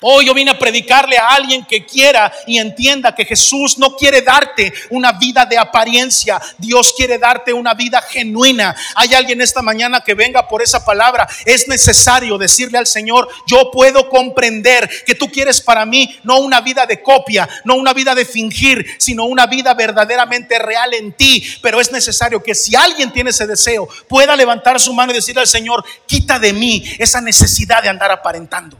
Hoy 0.00 0.26
yo 0.26 0.34
vine 0.34 0.52
a 0.52 0.58
predicarle 0.58 1.18
a 1.18 1.30
alguien 1.30 1.64
que 1.64 1.84
quiera 1.84 2.32
y 2.46 2.58
entienda 2.58 3.12
que 3.16 3.24
Jesús 3.24 3.78
no 3.78 3.96
quiere 3.96 4.22
darte 4.22 4.72
una 4.90 5.10
vida 5.12 5.44
de 5.44 5.58
apariencia, 5.58 6.40
Dios 6.56 6.94
quiere 6.96 7.18
darte 7.18 7.52
una 7.52 7.74
vida 7.74 8.00
genuina. 8.02 8.76
Hay 8.94 9.14
alguien 9.14 9.40
esta 9.40 9.60
mañana 9.60 10.00
que 10.00 10.14
venga 10.14 10.46
por 10.46 10.62
esa 10.62 10.84
palabra. 10.84 11.28
Es 11.44 11.66
necesario 11.66 12.38
decirle 12.38 12.78
al 12.78 12.86
Señor, 12.86 13.28
yo 13.44 13.72
puedo 13.72 14.08
comprender 14.08 14.88
que 15.04 15.16
tú 15.16 15.32
quieres 15.32 15.60
para 15.60 15.84
mí 15.84 16.16
no 16.22 16.38
una 16.38 16.60
vida 16.60 16.86
de 16.86 17.02
copia, 17.02 17.48
no 17.64 17.74
una 17.74 17.92
vida 17.92 18.14
de 18.14 18.24
fingir, 18.24 18.86
sino 18.98 19.24
una 19.24 19.46
vida 19.46 19.74
verdaderamente 19.74 20.60
real 20.60 20.94
en 20.94 21.12
ti. 21.12 21.44
Pero 21.60 21.80
es 21.80 21.90
necesario 21.90 22.40
que 22.40 22.54
si 22.54 22.76
alguien 22.76 23.12
tiene 23.12 23.30
ese 23.30 23.48
deseo, 23.48 23.88
pueda 24.08 24.36
levantar 24.36 24.78
su 24.78 24.94
mano 24.94 25.10
y 25.10 25.16
decirle 25.16 25.40
al 25.40 25.48
Señor, 25.48 25.84
quita 26.06 26.38
de 26.38 26.52
mí 26.52 26.84
esa 27.00 27.20
necesidad 27.20 27.82
de 27.82 27.88
andar 27.88 28.12
aparentando. 28.12 28.78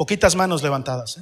Poquitas 0.00 0.34
manos 0.34 0.62
levantadas. 0.62 1.18
¿eh? 1.18 1.20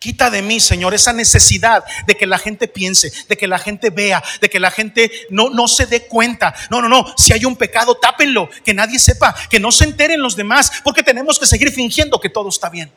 Quita 0.00 0.28
de 0.28 0.42
mí, 0.42 0.58
Señor, 0.58 0.92
esa 0.92 1.12
necesidad 1.12 1.84
de 2.04 2.16
que 2.16 2.26
la 2.26 2.36
gente 2.36 2.66
piense, 2.66 3.12
de 3.28 3.36
que 3.36 3.46
la 3.46 3.60
gente 3.60 3.90
vea, 3.90 4.20
de 4.40 4.50
que 4.50 4.58
la 4.58 4.72
gente 4.72 5.08
no, 5.30 5.50
no 5.50 5.68
se 5.68 5.86
dé 5.86 6.08
cuenta. 6.08 6.52
No, 6.68 6.82
no, 6.82 6.88
no. 6.88 7.14
Si 7.16 7.32
hay 7.32 7.44
un 7.44 7.54
pecado, 7.54 7.94
tápenlo, 7.94 8.50
que 8.64 8.74
nadie 8.74 8.98
sepa, 8.98 9.36
que 9.48 9.60
no 9.60 9.70
se 9.70 9.84
enteren 9.84 10.20
los 10.20 10.34
demás, 10.34 10.72
porque 10.82 11.04
tenemos 11.04 11.38
que 11.38 11.46
seguir 11.46 11.70
fingiendo 11.70 12.18
que 12.18 12.28
todo 12.28 12.48
está 12.48 12.68
bien. 12.68 12.90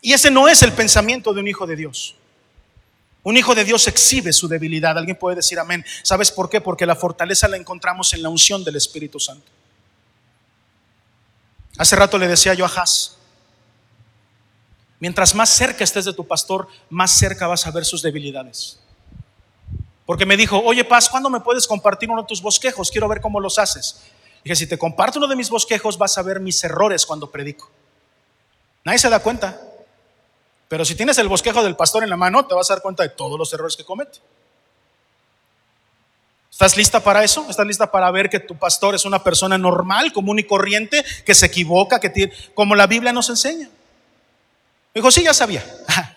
Y 0.00 0.12
ese 0.12 0.30
no 0.30 0.46
es 0.46 0.62
el 0.62 0.72
pensamiento 0.72 1.34
de 1.34 1.40
un 1.40 1.48
hijo 1.48 1.66
de 1.66 1.74
Dios. 1.74 2.14
Un 3.24 3.36
hijo 3.36 3.56
de 3.56 3.64
Dios 3.64 3.88
exhibe 3.88 4.32
su 4.32 4.46
debilidad. 4.46 4.96
Alguien 4.96 5.16
puede 5.16 5.34
decir 5.34 5.58
amén. 5.58 5.84
¿Sabes 6.04 6.30
por 6.30 6.48
qué? 6.48 6.60
Porque 6.60 6.86
la 6.86 6.94
fortaleza 6.94 7.48
la 7.48 7.56
encontramos 7.56 8.14
en 8.14 8.22
la 8.22 8.28
unción 8.28 8.62
del 8.62 8.76
Espíritu 8.76 9.18
Santo. 9.18 9.57
Hace 11.78 11.96
rato 11.96 12.18
le 12.18 12.28
decía 12.28 12.52
yo 12.54 12.66
a 12.66 12.68
Haas, 12.68 13.18
Mientras 15.00 15.34
más 15.34 15.50
cerca 15.50 15.84
estés 15.84 16.04
de 16.04 16.12
tu 16.12 16.26
pastor, 16.26 16.66
más 16.90 17.12
cerca 17.12 17.46
vas 17.46 17.66
a 17.66 17.70
ver 17.70 17.84
sus 17.84 18.02
debilidades. 18.02 18.80
Porque 20.04 20.26
me 20.26 20.36
dijo, 20.36 20.58
oye 20.58 20.84
Paz, 20.84 21.08
¿cuándo 21.08 21.30
me 21.30 21.40
puedes 21.40 21.66
compartir 21.66 22.10
uno 22.10 22.22
de 22.22 22.28
tus 22.28 22.42
bosquejos? 22.42 22.90
Quiero 22.90 23.06
ver 23.08 23.20
cómo 23.20 23.38
los 23.38 23.58
haces. 23.58 24.02
Dije, 24.42 24.56
si 24.56 24.66
te 24.66 24.78
comparto 24.78 25.18
uno 25.18 25.28
de 25.28 25.36
mis 25.36 25.50
bosquejos, 25.50 25.98
vas 25.98 26.18
a 26.18 26.22
ver 26.22 26.40
mis 26.40 26.62
errores 26.64 27.06
cuando 27.06 27.30
predico. 27.30 27.70
Nadie 28.84 28.98
se 28.98 29.10
da 29.10 29.20
cuenta. 29.20 29.60
Pero 30.68 30.84
si 30.84 30.94
tienes 30.94 31.18
el 31.18 31.28
bosquejo 31.28 31.62
del 31.62 31.76
pastor 31.76 32.02
en 32.02 32.10
la 32.10 32.16
mano, 32.16 32.46
te 32.46 32.54
vas 32.54 32.70
a 32.70 32.74
dar 32.74 32.82
cuenta 32.82 33.02
de 33.02 33.10
todos 33.10 33.38
los 33.38 33.52
errores 33.52 33.76
que 33.76 33.84
comete. 33.84 34.18
¿Estás 36.58 36.76
lista 36.76 36.98
para 36.98 37.22
eso? 37.22 37.46
¿Estás 37.48 37.64
lista 37.64 37.88
para 37.88 38.10
ver 38.10 38.28
que 38.28 38.40
tu 38.40 38.56
pastor 38.56 38.92
es 38.96 39.04
una 39.04 39.22
persona 39.22 39.56
normal, 39.56 40.12
común 40.12 40.40
y 40.40 40.42
corriente, 40.42 41.04
que 41.24 41.32
se 41.32 41.46
equivoca, 41.46 42.00
que 42.00 42.32
como 42.52 42.74
la 42.74 42.88
Biblia 42.88 43.12
nos 43.12 43.30
enseña? 43.30 43.68
dijo, 44.92 45.08
sí, 45.12 45.22
ya 45.22 45.32
sabía. 45.32 45.64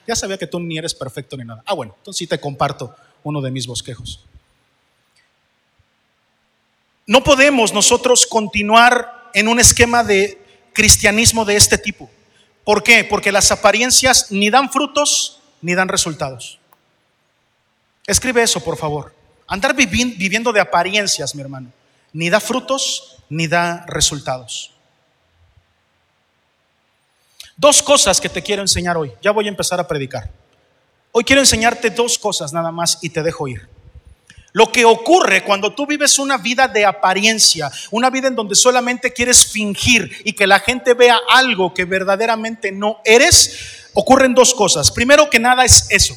ya 0.07 0.15
sabía 0.15 0.39
que 0.39 0.47
tú 0.47 0.59
ni 0.59 0.79
eres 0.79 0.95
perfecto 0.95 1.37
ni 1.37 1.43
nada. 1.43 1.61
Ah, 1.67 1.75
bueno, 1.75 1.93
entonces 1.95 2.17
sí 2.17 2.25
te 2.25 2.39
comparto 2.39 2.95
uno 3.21 3.39
de 3.39 3.51
mis 3.51 3.67
bosquejos. 3.67 4.25
No 7.05 7.23
podemos 7.23 7.71
nosotros 7.71 8.25
continuar 8.25 9.29
en 9.35 9.47
un 9.47 9.59
esquema 9.59 10.03
de 10.03 10.43
cristianismo 10.73 11.45
de 11.45 11.55
este 11.55 11.77
tipo. 11.77 12.09
¿Por 12.63 12.81
qué? 12.81 13.03
Porque 13.03 13.31
las 13.31 13.51
apariencias 13.51 14.31
ni 14.31 14.49
dan 14.49 14.71
frutos 14.71 15.39
ni 15.61 15.75
dan 15.75 15.87
resultados. 15.87 16.57
Escribe 18.07 18.41
eso, 18.41 18.59
por 18.63 18.75
favor. 18.75 19.20
Andar 19.51 19.75
viviendo 19.75 20.53
de 20.53 20.61
apariencias, 20.61 21.35
mi 21.35 21.41
hermano, 21.41 21.73
ni 22.13 22.29
da 22.29 22.39
frutos 22.39 23.17
ni 23.27 23.47
da 23.47 23.85
resultados. 23.85 24.71
Dos 27.57 27.83
cosas 27.83 28.21
que 28.21 28.29
te 28.29 28.41
quiero 28.41 28.61
enseñar 28.61 28.95
hoy. 28.95 29.11
Ya 29.21 29.31
voy 29.31 29.47
a 29.47 29.49
empezar 29.49 29.77
a 29.77 29.89
predicar. 29.89 30.31
Hoy 31.11 31.25
quiero 31.25 31.41
enseñarte 31.41 31.89
dos 31.89 32.17
cosas 32.17 32.53
nada 32.53 32.71
más 32.71 32.99
y 33.01 33.09
te 33.09 33.23
dejo 33.23 33.45
ir. 33.49 33.67
Lo 34.53 34.71
que 34.71 34.85
ocurre 34.85 35.43
cuando 35.43 35.75
tú 35.75 35.85
vives 35.85 36.17
una 36.17 36.37
vida 36.37 36.69
de 36.69 36.85
apariencia, 36.85 37.69
una 37.89 38.09
vida 38.09 38.29
en 38.29 38.35
donde 38.35 38.55
solamente 38.55 39.11
quieres 39.11 39.47
fingir 39.47 40.15
y 40.23 40.31
que 40.31 40.47
la 40.47 40.59
gente 40.59 40.93
vea 40.93 41.19
algo 41.29 41.73
que 41.73 41.83
verdaderamente 41.83 42.71
no 42.71 43.01
eres, 43.03 43.89
ocurren 43.95 44.33
dos 44.33 44.53
cosas. 44.53 44.91
Primero 44.91 45.29
que 45.29 45.39
nada 45.39 45.65
es 45.65 45.87
eso. 45.89 46.15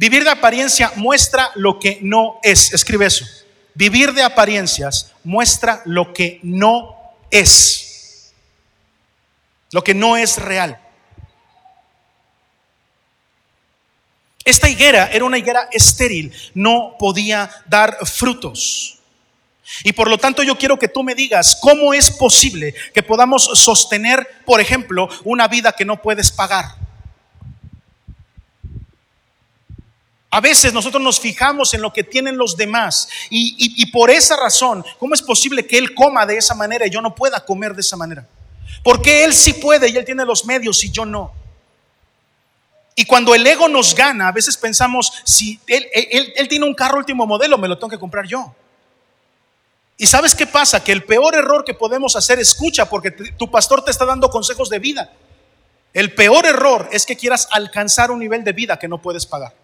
Vivir 0.00 0.24
de 0.24 0.30
apariencia 0.30 0.90
muestra 0.96 1.50
lo 1.56 1.78
que 1.78 1.98
no 2.00 2.40
es. 2.42 2.72
Escribe 2.72 3.04
eso. 3.04 3.26
Vivir 3.74 4.14
de 4.14 4.22
apariencias 4.22 5.12
muestra 5.24 5.82
lo 5.84 6.14
que 6.14 6.40
no 6.42 6.96
es 7.30 8.32
lo 9.72 9.84
que 9.84 9.92
no 9.92 10.16
es 10.16 10.38
real. 10.38 10.80
Esta 14.42 14.70
higuera 14.70 15.10
era 15.12 15.26
una 15.26 15.36
higuera 15.36 15.68
estéril, 15.70 16.32
no 16.54 16.96
podía 16.98 17.50
dar 17.66 17.98
frutos. 18.06 18.98
Y 19.84 19.92
por 19.92 20.08
lo 20.08 20.16
tanto 20.16 20.42
yo 20.42 20.56
quiero 20.56 20.78
que 20.78 20.88
tú 20.88 21.02
me 21.02 21.14
digas 21.14 21.58
cómo 21.60 21.92
es 21.92 22.10
posible 22.10 22.74
que 22.94 23.02
podamos 23.02 23.44
sostener, 23.52 24.26
por 24.46 24.62
ejemplo, 24.62 25.10
una 25.24 25.46
vida 25.46 25.72
que 25.72 25.84
no 25.84 26.00
puedes 26.00 26.32
pagar. 26.32 26.79
A 30.30 30.40
veces 30.40 30.72
nosotros 30.72 31.02
nos 31.02 31.18
fijamos 31.18 31.74
en 31.74 31.82
lo 31.82 31.92
que 31.92 32.04
tienen 32.04 32.38
los 32.38 32.56
demás 32.56 33.08
y, 33.30 33.54
y, 33.58 33.86
por 33.86 34.10
esa 34.10 34.36
razón, 34.36 34.84
¿cómo 34.98 35.14
es 35.14 35.22
posible 35.22 35.66
que 35.66 35.76
Él 35.76 35.92
coma 35.92 36.24
de 36.24 36.36
esa 36.36 36.54
manera 36.54 36.86
y 36.86 36.90
yo 36.90 37.00
no 37.00 37.14
pueda 37.14 37.44
comer 37.44 37.74
de 37.74 37.80
esa 37.80 37.96
manera? 37.96 38.26
Porque 38.84 39.24
Él 39.24 39.34
sí 39.34 39.54
puede 39.54 39.88
y 39.88 39.96
Él 39.96 40.04
tiene 40.04 40.24
los 40.24 40.44
medios 40.44 40.84
y 40.84 40.90
yo 40.90 41.04
no. 41.04 41.32
Y 42.94 43.06
cuando 43.06 43.34
el 43.34 43.46
ego 43.46 43.68
nos 43.68 43.94
gana, 43.94 44.28
a 44.28 44.32
veces 44.32 44.56
pensamos, 44.56 45.10
si 45.24 45.58
él, 45.66 45.88
él, 45.92 46.48
tiene 46.48 46.66
un 46.66 46.74
carro 46.74 46.98
último 46.98 47.26
modelo, 47.26 47.56
me 47.56 47.66
lo 47.66 47.78
tengo 47.78 47.88
que 47.88 47.98
comprar 47.98 48.26
yo. 48.26 48.54
Y 49.96 50.06
sabes 50.06 50.34
qué 50.34 50.46
pasa? 50.46 50.84
Que 50.84 50.92
el 50.92 51.04
peor 51.04 51.34
error 51.34 51.64
que 51.64 51.74
podemos 51.74 52.14
hacer, 52.14 52.38
escucha, 52.38 52.88
porque 52.88 53.10
tu 53.10 53.50
pastor 53.50 53.84
te 53.84 53.90
está 53.90 54.04
dando 54.04 54.28
consejos 54.28 54.68
de 54.68 54.78
vida. 54.78 55.12
El 55.92 56.14
peor 56.14 56.46
error 56.46 56.88
es 56.92 57.06
que 57.06 57.16
quieras 57.16 57.48
alcanzar 57.50 58.10
un 58.10 58.18
nivel 58.18 58.44
de 58.44 58.52
vida 58.52 58.78
que 58.78 58.86
no 58.86 59.00
puedes 59.00 59.24
pagar. 59.24 59.54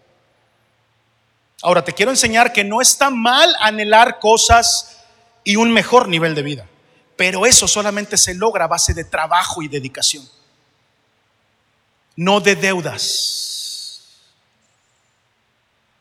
Ahora, 1.61 1.83
te 1.83 1.93
quiero 1.93 2.11
enseñar 2.11 2.53
que 2.53 2.63
no 2.63 2.81
está 2.81 3.09
mal 3.09 3.53
anhelar 3.59 4.19
cosas 4.19 4.97
y 5.43 5.55
un 5.55 5.71
mejor 5.71 6.07
nivel 6.07 6.35
de 6.35 6.43
vida. 6.43 6.67
Pero 7.15 7.45
eso 7.45 7.67
solamente 7.67 8.15
se 8.15 8.35
logra 8.35 8.65
a 8.65 8.67
base 8.67 8.93
de 8.93 9.03
trabajo 9.03 9.63
y 9.63 9.67
dedicación, 9.67 10.27
no 12.15 12.39
de 12.39 12.55
deudas. 12.55 13.47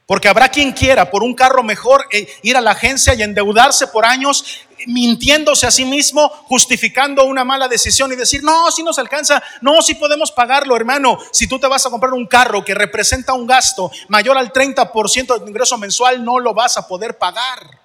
Porque 0.04 0.28
habrá 0.28 0.48
quien 0.48 0.72
quiera 0.72 1.10
por 1.10 1.22
un 1.22 1.34
carro 1.34 1.62
mejor 1.62 2.06
eh, 2.12 2.28
ir 2.42 2.56
a 2.56 2.60
la 2.60 2.72
agencia 2.72 3.14
y 3.14 3.22
endeudarse 3.22 3.86
por 3.88 4.04
años 4.04 4.65
mintiéndose 4.86 5.66
a 5.66 5.70
sí 5.70 5.84
mismo, 5.84 6.28
justificando 6.46 7.24
una 7.24 7.44
mala 7.44 7.68
decisión 7.68 8.12
y 8.12 8.16
decir, 8.16 8.42
no, 8.42 8.70
si 8.70 8.82
nos 8.82 8.98
alcanza, 8.98 9.42
no, 9.60 9.82
si 9.82 9.94
podemos 9.94 10.32
pagarlo, 10.32 10.76
hermano. 10.76 11.18
Si 11.32 11.46
tú 11.46 11.58
te 11.58 11.66
vas 11.66 11.84
a 11.86 11.90
comprar 11.90 12.12
un 12.12 12.26
carro 12.26 12.64
que 12.64 12.74
representa 12.74 13.34
un 13.34 13.46
gasto 13.46 13.90
mayor 14.08 14.38
al 14.38 14.52
30% 14.52 15.34
de 15.34 15.40
tu 15.40 15.48
ingreso 15.48 15.76
mensual, 15.78 16.24
no 16.24 16.38
lo 16.38 16.54
vas 16.54 16.76
a 16.76 16.86
poder 16.86 17.18
pagar. 17.18 17.80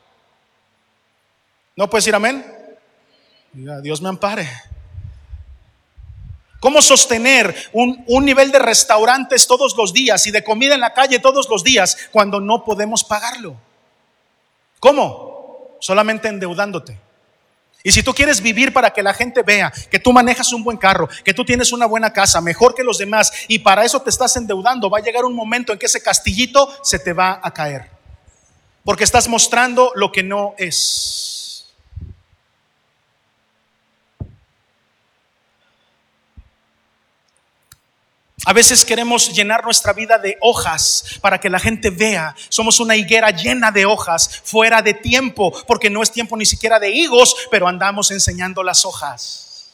¿No 1.76 1.90
puedes 1.90 2.06
decir 2.06 2.16
amén? 2.16 2.46
Dios 3.54 4.02
me 4.02 4.10
ampare. 4.10 4.50
¿Cómo 6.60 6.82
sostener 6.82 7.56
un, 7.74 8.04
un, 8.08 8.24
nivel 8.24 8.52
de 8.52 8.60
restaurantes 8.60 9.48
todos 9.48 9.76
los 9.76 9.94
días 9.94 10.28
y 10.28 10.32
de 10.32 10.44
comida 10.44 10.76
en 10.76 10.80
la 10.80 10.94
calle 10.94 11.18
todos 11.18 11.50
los 11.50 11.64
días 11.64 11.98
cuando 12.12 12.40
no 12.40 12.64
podemos 12.64 13.04
pagarlo? 13.04 13.56
¿Cómo? 14.80 15.31
Solamente 15.82 16.30
endeudándote. 16.30 16.98
Y 17.84 17.92
si 17.92 18.04
tú 18.04 18.14
quieres 18.14 18.42
vivir 18.42 18.72
para 18.72 18.92
que 18.92 19.02
la 19.02 19.14
gente 19.14 19.42
vea 19.42 19.74
que 19.90 20.00
tú 20.00 20.14
manejas 20.14 20.54
un 20.54 20.64
buen 20.64 20.78
carro, 20.78 21.10
que 21.24 21.34
tú 21.34 21.44
tienes 21.44 21.72
una 21.72 21.88
buena 21.88 22.14
casa, 22.14 22.40
mejor 22.40 22.76
que 22.76 22.84
los 22.84 23.00
demás, 23.00 23.32
y 23.48 23.60
para 23.60 23.84
eso 23.84 24.00
te 24.02 24.12
estás 24.12 24.36
endeudando, 24.38 24.90
va 24.90 25.00
a 25.00 25.02
llegar 25.02 25.26
un 25.26 25.34
momento 25.34 25.74
en 25.74 25.80
que 25.80 25.88
ese 25.88 26.02
castillito 26.02 26.72
se 26.84 27.00
te 27.00 27.12
va 27.12 27.40
a 27.44 27.52
caer. 27.52 27.90
Porque 28.84 29.04
estás 29.04 29.28
mostrando 29.28 29.92
lo 29.96 30.12
que 30.12 30.24
no 30.24 30.54
es. 30.58 31.21
A 38.46 38.54
veces 38.54 38.84
queremos 38.84 39.32
llenar 39.34 39.64
nuestra 39.64 39.94
vida 39.94 40.18
de 40.18 40.38
hojas 40.42 41.20
para 41.22 41.40
que 41.40 41.50
la 41.50 41.60
gente 41.60 41.92
vea. 41.92 42.36
Somos 42.50 42.80
una 42.80 42.96
higuera 42.96 43.30
llena 43.30 43.72
de 43.72 43.86
hojas, 43.86 44.42
fuera 44.44 44.82
de 44.82 44.96
tiempo, 44.96 45.54
porque 45.68 45.92
no 45.92 46.02
es 46.02 46.12
tiempo 46.12 46.36
ni 46.36 46.46
siquiera 46.46 46.80
de 46.80 46.90
higos, 46.90 47.36
pero 47.52 47.68
andamos 47.68 48.10
enseñando 48.10 48.64
las 48.64 48.84
hojas. 48.84 49.70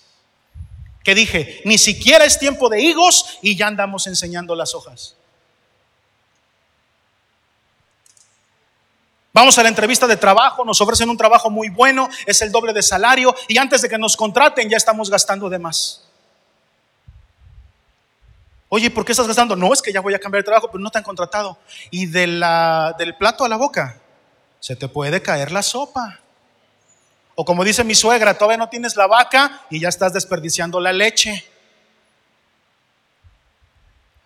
Que 1.02 1.16
dije, 1.16 1.62
ni 1.64 1.78
siquiera 1.78 2.26
es 2.26 2.38
tiempo 2.38 2.68
de 2.68 2.82
higos 2.82 3.38
y 3.42 3.56
ya 3.56 3.68
andamos 3.68 4.06
enseñando 4.08 4.54
las 4.54 4.76
hojas. 4.76 5.16
Vamos 9.32 9.58
a 9.60 9.64
la 9.64 9.70
entrevista 9.70 10.08
de 10.08 10.18
trabajo, 10.18 10.66
nos 10.66 10.82
ofrecen 10.82 11.10
un 11.10 11.16
trabajo 11.16 11.50
muy 11.50 11.70
bueno, 11.70 12.10
es 12.26 12.42
el 12.42 12.52
doble 12.52 12.74
de 12.74 12.82
salario 12.82 13.34
y 13.48 13.60
antes 13.60 13.82
de 13.82 13.88
que 13.88 13.98
nos 13.98 14.18
contraten 14.18 14.70
ya 14.70 14.78
estamos 14.78 15.10
gastando 15.10 15.48
de 15.48 15.60
más. 15.60 16.07
Oye, 18.70 18.92
¿por 18.92 19.06
qué 19.06 19.14
estás 19.14 19.28
gastando? 19.28 19.56
No, 19.56 19.72
es 19.72 19.82
que 19.82 19.94
ya 19.94 20.02
voy 20.02 20.14
a 20.14 20.20
cambiar 20.20 20.44
de 20.44 20.46
trabajo, 20.46 20.70
pero 20.70 20.84
no 20.84 20.90
te 20.90 20.98
han 20.98 21.04
contratado. 21.04 21.58
Y 21.90 22.06
del 22.08 22.40
plato 23.18 23.46
a 23.46 23.50
la 23.50 23.56
boca, 23.56 23.98
se 24.60 24.76
te 24.76 24.88
puede 24.90 25.22
caer 25.22 25.52
la 25.52 25.62
sopa. 25.62 26.20
O 27.36 27.46
como 27.46 27.64
dice 27.64 27.84
mi 27.84 27.96
suegra, 27.96 28.34
todavía 28.34 28.58
no 28.58 28.68
tienes 28.68 28.96
la 28.96 29.08
vaca 29.08 29.62
y 29.70 29.80
ya 29.80 29.90
estás 29.90 30.14
desperdiciando 30.14 30.80
la 30.80 30.92
leche. 30.92 31.48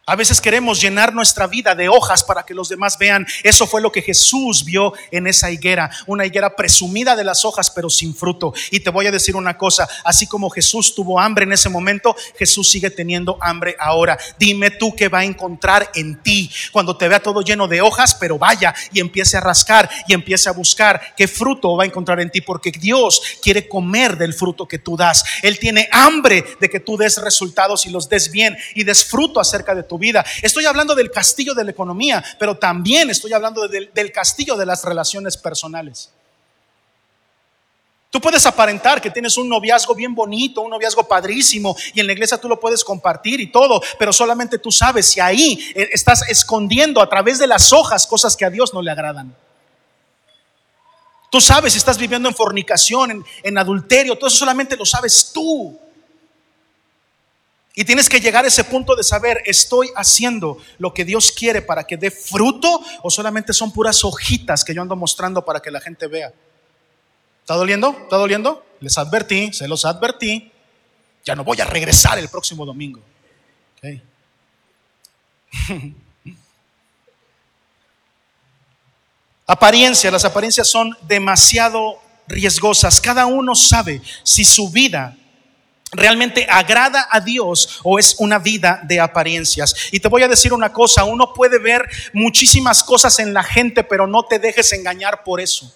A 0.08 0.16
veces 0.16 0.42
queremos 0.42 0.82
llenar 0.82 1.14
nuestra 1.14 1.46
vida 1.46 1.76
de 1.76 1.88
hojas 1.88 2.24
para 2.24 2.42
que 2.42 2.56
los 2.56 2.70
demás 2.70 2.98
vean. 2.98 3.28
Eso 3.44 3.68
fue 3.68 3.82
lo 3.82 3.92
que 3.92 4.02
Jesús 4.02 4.66
vio 4.66 4.94
en 5.12 5.28
esa 5.28 5.52
higuera, 5.52 5.92
una 6.08 6.26
higuera 6.26 6.56
presumida 6.56 7.16
de 7.16 7.24
las 7.24 7.46
hojas 7.46 7.70
pero 7.70 7.88
sin 7.88 8.16
fruto. 8.16 8.52
Y 8.72 8.80
te 8.80 8.90
voy 8.90 9.06
a 9.06 9.12
decir 9.12 9.36
una 9.36 9.60
cosa, 9.60 9.88
así 10.04 10.26
como 10.26 10.50
Jesús 10.50 10.96
tuvo 10.96 11.20
hambre 11.20 11.44
en 11.44 11.54
ese 11.54 11.70
momento, 11.70 12.16
Jesús 12.36 12.72
sigue 12.72 12.90
teniendo 12.90 13.38
hambre 13.42 13.76
ahora. 13.78 14.18
Dime 14.40 14.72
tú 14.72 14.96
qué 14.96 15.08
va 15.08 15.20
a 15.20 15.24
encontrar 15.24 15.92
en 15.94 16.20
ti 16.24 16.52
cuando 16.72 16.98
te 16.98 17.08
vea 17.08 17.22
todo 17.22 17.44
lleno 17.44 17.68
de 17.68 17.82
hojas, 17.82 18.16
pero 18.16 18.40
vaya 18.40 18.74
y 18.92 19.02
empiece 19.02 19.38
a 19.38 19.42
rascar 19.42 19.88
y 20.08 20.14
empiece 20.14 20.50
a 20.50 20.54
buscar 20.54 21.14
qué 21.16 21.28
fruto 21.28 21.78
va 21.78 21.84
a 21.84 21.88
encontrar 21.88 22.20
en 22.22 22.32
ti, 22.32 22.42
porque 22.42 22.72
Dios 22.72 23.22
quiere 23.40 23.68
comer 23.68 24.18
del 24.18 24.34
fruto 24.34 24.68
que 24.68 24.80
tú 24.80 24.98
das. 24.98 25.24
Él 25.44 25.60
tiene 25.60 25.88
hambre 25.92 26.44
de 26.60 26.72
que 26.72 26.80
tú 26.80 26.98
des 26.98 27.20
resultados 27.20 27.86
y 27.86 27.92
los 27.92 28.10
des 28.10 28.32
bien 28.32 28.58
y 28.74 28.84
des 28.84 29.06
fruto 29.06 29.40
acerca 29.40 29.76
de 29.76 29.84
tu 29.84 29.91
vida. 29.98 30.26
Estoy 30.42 30.66
hablando 30.66 30.96
del 30.96 31.12
castillo 31.12 31.54
de 31.54 31.64
la 31.64 31.72
economía, 31.72 32.24
pero 32.40 32.58
también 32.58 33.10
estoy 33.10 33.34
hablando 33.34 33.68
del, 33.68 33.92
del 33.94 34.12
castillo 34.12 34.56
de 34.56 34.66
las 34.66 34.84
relaciones 34.84 35.38
personales. 35.38 36.12
Tú 38.12 38.20
puedes 38.20 38.46
aparentar 38.46 39.02
que 39.02 39.10
tienes 39.10 39.38
un 39.38 39.48
noviazgo 39.48 39.96
bien 39.96 40.14
bonito, 40.14 40.60
un 40.62 40.70
noviazgo 40.70 41.08
padrísimo, 41.08 41.78
y 41.94 42.02
en 42.02 42.08
la 42.08 42.12
iglesia 42.12 42.38
tú 42.38 42.50
lo 42.50 42.60
puedes 42.60 42.84
compartir 42.84 43.40
y 43.40 43.50
todo, 43.50 43.82
pero 43.98 44.12
solamente 44.12 44.60
tú 44.60 44.70
sabes 44.70 45.06
si 45.06 45.22
ahí 45.22 45.58
eh, 45.74 45.88
estás 45.94 46.30
escondiendo 46.30 47.02
a 47.02 47.08
través 47.08 47.40
de 47.40 47.48
las 47.48 47.72
hojas 47.72 48.06
cosas 48.06 48.36
que 48.36 48.44
a 48.44 48.50
Dios 48.50 48.74
no 48.74 48.82
le 48.82 48.92
agradan. 48.92 49.34
Tú 51.32 51.40
sabes 51.40 51.72
si 51.72 51.78
estás 51.80 51.98
viviendo 51.98 52.28
en 52.28 52.36
fornicación, 52.36 53.12
en, 53.12 53.26
en 53.44 53.58
adulterio, 53.58 54.18
todo 54.18 54.28
eso 54.28 54.40
solamente 54.40 54.76
lo 54.76 54.86
sabes 54.86 55.32
tú. 55.34 55.80
Y 57.74 57.86
tienes 57.86 58.10
que 58.10 58.20
llegar 58.20 58.44
a 58.44 58.50
ese 58.50 58.66
punto 58.66 58.96
de 58.96 59.04
saber, 59.04 59.42
¿estoy 59.46 59.92
haciendo 59.96 60.58
lo 60.78 60.94
que 60.94 61.06
Dios 61.06 61.32
quiere 61.32 61.62
para 61.62 61.86
que 61.86 61.96
dé 61.96 62.12
fruto 62.12 62.82
o 63.02 63.10
solamente 63.10 63.54
son 63.54 63.72
puras 63.72 64.04
hojitas 64.04 64.66
que 64.66 64.74
yo 64.74 64.82
ando 64.82 64.98
mostrando 64.98 65.46
para 65.46 65.62
que 65.62 65.72
la 65.72 65.80
gente 65.80 66.08
vea? 66.08 66.34
¿Está 67.40 67.56
doliendo? 67.56 67.98
¿Está 68.04 68.18
doliendo? 68.18 68.66
Les 68.82 68.98
advertí, 68.98 69.54
se 69.54 69.70
los 69.70 69.86
advertí. 69.86 70.52
Ya 71.24 71.36
no 71.36 71.46
voy 71.46 71.62
a 71.62 71.66
regresar 71.66 72.20
el 72.20 72.28
próximo 72.28 72.66
domingo. 72.66 73.00
Apariencia, 79.48 80.12
las 80.12 80.26
apariencias 80.26 80.68
son 80.68 80.96
demasiado 81.08 82.00
riesgosas. 82.28 83.02
Cada 83.02 83.26
uno 83.26 83.56
sabe 83.56 84.02
si 84.24 84.46
su 84.46 84.70
vida 84.70 85.18
realmente 85.92 86.48
agrada 86.50 87.08
a 87.10 87.20
Dios 87.20 87.80
o 87.84 88.00
es 88.00 88.16
una 88.20 88.40
vida 88.40 88.82
de 88.84 89.00
apariencias. 89.00 89.76
Y 89.92 90.00
te 90.00 90.08
voy 90.08 90.24
a 90.24 90.28
decir 90.28 90.54
una 90.54 90.72
cosa, 90.72 91.04
uno 91.04 91.34
puede 91.34 91.60
ver 91.60 91.88
muchísimas 92.14 92.84
cosas 92.84 93.20
en 93.20 93.34
la 93.34 93.44
gente, 93.44 93.84
pero 93.84 94.08
no 94.08 94.24
te 94.24 94.40
dejes 94.40 94.72
engañar 94.74 95.24
por 95.24 95.42
eso. 95.42 95.72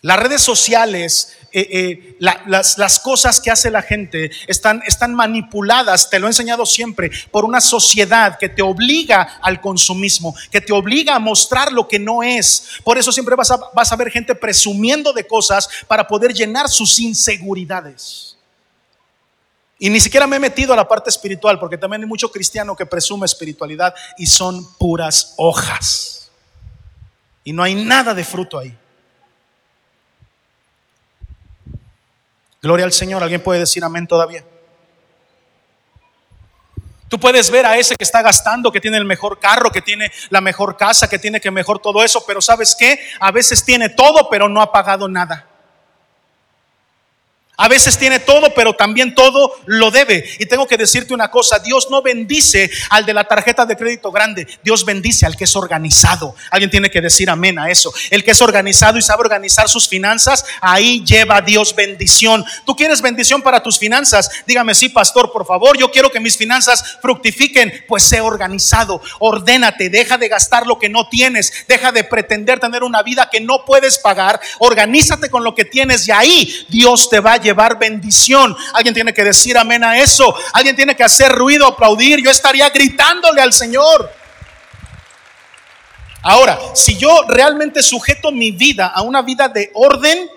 Las 0.00 0.20
redes 0.20 0.40
sociales, 0.40 1.36
eh, 1.50 1.68
eh, 1.72 2.16
las, 2.20 2.78
las, 2.78 3.00
cosas 3.00 3.40
que 3.40 3.50
hace 3.50 3.68
la 3.68 3.82
gente 3.82 4.30
están, 4.46 4.80
están 4.86 5.12
manipuladas, 5.12 6.08
te 6.08 6.20
lo 6.20 6.28
he 6.28 6.30
enseñado 6.30 6.64
siempre, 6.64 7.10
por 7.32 7.44
una 7.44 7.60
sociedad 7.60 8.38
que 8.38 8.48
te 8.48 8.62
obliga 8.62 9.40
al 9.42 9.60
consumismo, 9.60 10.36
que 10.52 10.60
te 10.60 10.72
obliga 10.72 11.16
a 11.16 11.18
mostrar 11.18 11.72
lo 11.72 11.88
que 11.88 11.98
no 11.98 12.22
es. 12.22 12.78
Por 12.84 12.96
eso 12.96 13.10
siempre 13.10 13.34
vas 13.34 13.50
a, 13.50 13.58
vas 13.74 13.90
a 13.90 13.96
ver 13.96 14.12
gente 14.12 14.36
presumiendo 14.36 15.12
de 15.12 15.26
cosas 15.26 15.68
para 15.88 16.06
poder 16.06 16.32
llenar 16.32 16.68
sus 16.68 17.00
inseguridades. 17.00 18.37
Y 19.78 19.90
ni 19.90 20.00
siquiera 20.00 20.26
me 20.26 20.36
he 20.36 20.40
metido 20.40 20.72
a 20.72 20.76
la 20.76 20.88
parte 20.88 21.08
espiritual, 21.08 21.58
porque 21.58 21.78
también 21.78 22.02
hay 22.02 22.08
mucho 22.08 22.30
cristiano 22.30 22.74
que 22.74 22.86
presume 22.86 23.26
espiritualidad 23.26 23.94
y 24.16 24.26
son 24.26 24.74
puras 24.76 25.34
hojas. 25.36 26.30
Y 27.44 27.52
no 27.52 27.62
hay 27.62 27.74
nada 27.74 28.12
de 28.12 28.24
fruto 28.24 28.58
ahí. 28.58 28.76
Gloria 32.60 32.84
al 32.84 32.92
Señor. 32.92 33.22
¿Alguien 33.22 33.42
puede 33.42 33.60
decir 33.60 33.84
amén 33.84 34.06
todavía? 34.06 34.44
Tú 37.08 37.18
puedes 37.18 37.50
ver 37.50 37.64
a 37.64 37.78
ese 37.78 37.96
que 37.96 38.04
está 38.04 38.20
gastando, 38.20 38.70
que 38.70 38.80
tiene 38.80 38.98
el 38.98 39.04
mejor 39.04 39.38
carro, 39.38 39.70
que 39.70 39.80
tiene 39.80 40.12
la 40.28 40.40
mejor 40.40 40.76
casa, 40.76 41.08
que 41.08 41.18
tiene 41.18 41.40
que 41.40 41.50
mejor 41.50 41.78
todo 41.78 42.02
eso, 42.02 42.22
pero 42.26 42.42
¿sabes 42.42 42.76
qué? 42.78 43.00
A 43.18 43.32
veces 43.32 43.64
tiene 43.64 43.88
todo, 43.88 44.28
pero 44.28 44.48
no 44.48 44.60
ha 44.60 44.70
pagado 44.70 45.08
nada. 45.08 45.46
A 47.60 47.66
veces 47.66 47.98
tiene 47.98 48.20
todo, 48.20 48.54
pero 48.54 48.74
también 48.74 49.16
todo 49.16 49.52
lo 49.66 49.90
debe. 49.90 50.24
Y 50.38 50.46
tengo 50.46 50.68
que 50.68 50.76
decirte 50.76 51.12
una 51.12 51.28
cosa, 51.28 51.58
Dios 51.58 51.88
no 51.90 52.02
bendice 52.02 52.70
al 52.88 53.04
de 53.04 53.12
la 53.12 53.24
tarjeta 53.24 53.66
de 53.66 53.76
crédito 53.76 54.12
grande, 54.12 54.46
Dios 54.62 54.84
bendice 54.84 55.26
al 55.26 55.36
que 55.36 55.42
es 55.42 55.56
organizado. 55.56 56.36
Alguien 56.52 56.70
tiene 56.70 56.88
que 56.88 57.00
decir 57.00 57.28
amén 57.28 57.58
a 57.58 57.68
eso. 57.68 57.92
El 58.10 58.22
que 58.22 58.30
es 58.30 58.40
organizado 58.40 58.96
y 58.96 59.02
sabe 59.02 59.22
organizar 59.22 59.68
sus 59.68 59.88
finanzas, 59.88 60.44
ahí 60.60 61.04
lleva 61.04 61.40
Dios 61.40 61.74
bendición. 61.74 62.44
¿Tú 62.64 62.76
quieres 62.76 63.02
bendición 63.02 63.42
para 63.42 63.60
tus 63.60 63.76
finanzas? 63.76 64.30
Dígame, 64.46 64.72
sí, 64.76 64.88
pastor, 64.88 65.32
por 65.32 65.44
favor, 65.44 65.76
yo 65.76 65.90
quiero 65.90 66.12
que 66.12 66.20
mis 66.20 66.36
finanzas 66.36 66.98
fructifiquen. 67.02 67.84
Pues 67.88 68.04
sé 68.04 68.20
organizado, 68.20 69.02
ordénate, 69.18 69.90
deja 69.90 70.16
de 70.16 70.28
gastar 70.28 70.64
lo 70.64 70.78
que 70.78 70.88
no 70.88 71.08
tienes, 71.08 71.52
deja 71.66 71.90
de 71.90 72.04
pretender 72.04 72.60
tener 72.60 72.84
una 72.84 73.02
vida 73.02 73.28
que 73.28 73.40
no 73.40 73.64
puedes 73.64 73.98
pagar, 73.98 74.40
organízate 74.60 75.28
con 75.28 75.42
lo 75.42 75.56
que 75.56 75.64
tienes 75.64 76.06
y 76.06 76.12
ahí 76.12 76.66
Dios 76.68 77.10
te 77.10 77.18
va 77.18 77.32
a 77.32 77.47
llevar 77.48 77.78
bendición. 77.78 78.56
Alguien 78.74 78.94
tiene 78.94 79.14
que 79.14 79.24
decir 79.24 79.56
amén 79.56 79.82
a 79.82 79.98
eso. 79.98 80.34
Alguien 80.52 80.76
tiene 80.76 80.94
que 80.94 81.04
hacer 81.04 81.32
ruido, 81.32 81.66
aplaudir. 81.66 82.22
Yo 82.22 82.30
estaría 82.30 82.68
gritándole 82.68 83.40
al 83.40 83.52
Señor. 83.52 84.10
Ahora, 86.22 86.58
si 86.74 86.96
yo 86.96 87.22
realmente 87.28 87.82
sujeto 87.82 88.30
mi 88.32 88.50
vida 88.50 88.86
a 88.86 89.02
una 89.02 89.22
vida 89.22 89.48
de 89.48 89.70
orden, 89.74 90.28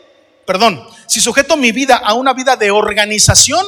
perdón, 0.46 0.82
si 1.08 1.20
sujeto 1.20 1.58
mi 1.58 1.72
vida 1.72 1.98
a 1.98 2.14
una 2.14 2.34
vida 2.34 2.56
de 2.56 2.72
organización, 2.72 3.66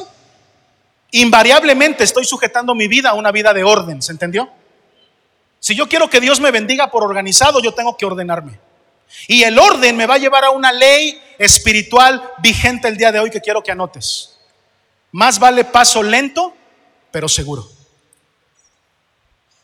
invariablemente 1.11 2.03
estoy 2.03 2.25
sujetando 2.25 2.75
mi 2.75 2.87
vida 2.87 3.09
a 3.09 3.13
una 3.13 3.31
vida 3.31 3.53
de 3.53 3.63
orden, 3.63 4.01
¿se 4.01 4.11
entendió? 4.11 4.49
Si 5.59 5.75
yo 5.75 5.89
quiero 5.89 6.09
que 6.09 6.21
Dios 6.21 6.39
me 6.39 6.51
bendiga 6.51 6.91
por 6.91 7.03
organizado, 7.03 7.59
yo 7.61 7.73
tengo 7.73 7.97
que 7.97 8.05
ordenarme. 8.05 8.59
Y 9.27 9.43
el 9.43 9.57
orden 9.57 9.95
me 9.95 10.05
va 10.05 10.15
a 10.15 10.19
llevar 10.19 10.43
a 10.43 10.51
una 10.51 10.71
ley 10.71 11.21
espiritual 11.37 12.31
vigente 12.39 12.87
el 12.87 12.97
día 12.97 13.11
de 13.11 13.19
hoy 13.19 13.29
que 13.29 13.41
quiero 13.41 13.63
que 13.63 13.71
anotes. 13.71 14.37
Más 15.11 15.39
vale 15.39 15.65
paso 15.65 16.01
lento, 16.01 16.55
pero 17.11 17.29
seguro. 17.29 17.69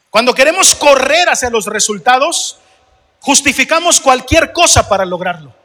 Cuando 0.10 0.34
queremos 0.34 0.74
correr 0.76 1.30
hacia 1.30 1.50
los 1.50 1.66
resultados, 1.66 2.58
justificamos 3.20 4.00
cualquier 4.00 4.54
cosa 4.54 4.88
para 4.88 5.06
lograrlo. 5.06 5.56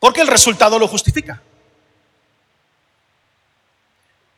Porque 0.00 0.20
el 0.20 0.26
resultado 0.26 0.78
lo 0.78 0.88
justifica. 0.88 1.42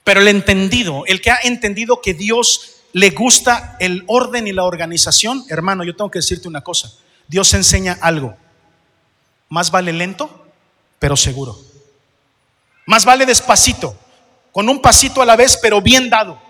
Pero 0.04 0.20
el 0.20 0.28
entendido, 0.28 1.04
el 1.06 1.20
que 1.20 1.30
ha 1.30 1.38
entendido 1.42 2.00
que 2.00 2.14
Dios 2.14 2.76
le 2.92 3.10
gusta 3.10 3.76
el 3.78 4.04
orden 4.06 4.46
y 4.46 4.52
la 4.52 4.64
organización, 4.64 5.44
hermano, 5.48 5.84
yo 5.84 5.94
tengo 5.94 6.10
que 6.10 6.18
decirte 6.18 6.48
una 6.48 6.62
cosa. 6.62 6.92
Dios 7.30 7.54
enseña 7.54 7.96
algo. 8.00 8.36
Más 9.48 9.70
vale 9.70 9.92
lento, 9.92 10.46
pero 10.98 11.16
seguro. 11.16 11.56
Más 12.86 13.04
vale 13.04 13.24
despacito, 13.24 13.94
con 14.50 14.68
un 14.68 14.82
pasito 14.82 15.22
a 15.22 15.26
la 15.26 15.36
vez, 15.36 15.56
pero 15.62 15.80
bien 15.80 16.10
dado, 16.10 16.42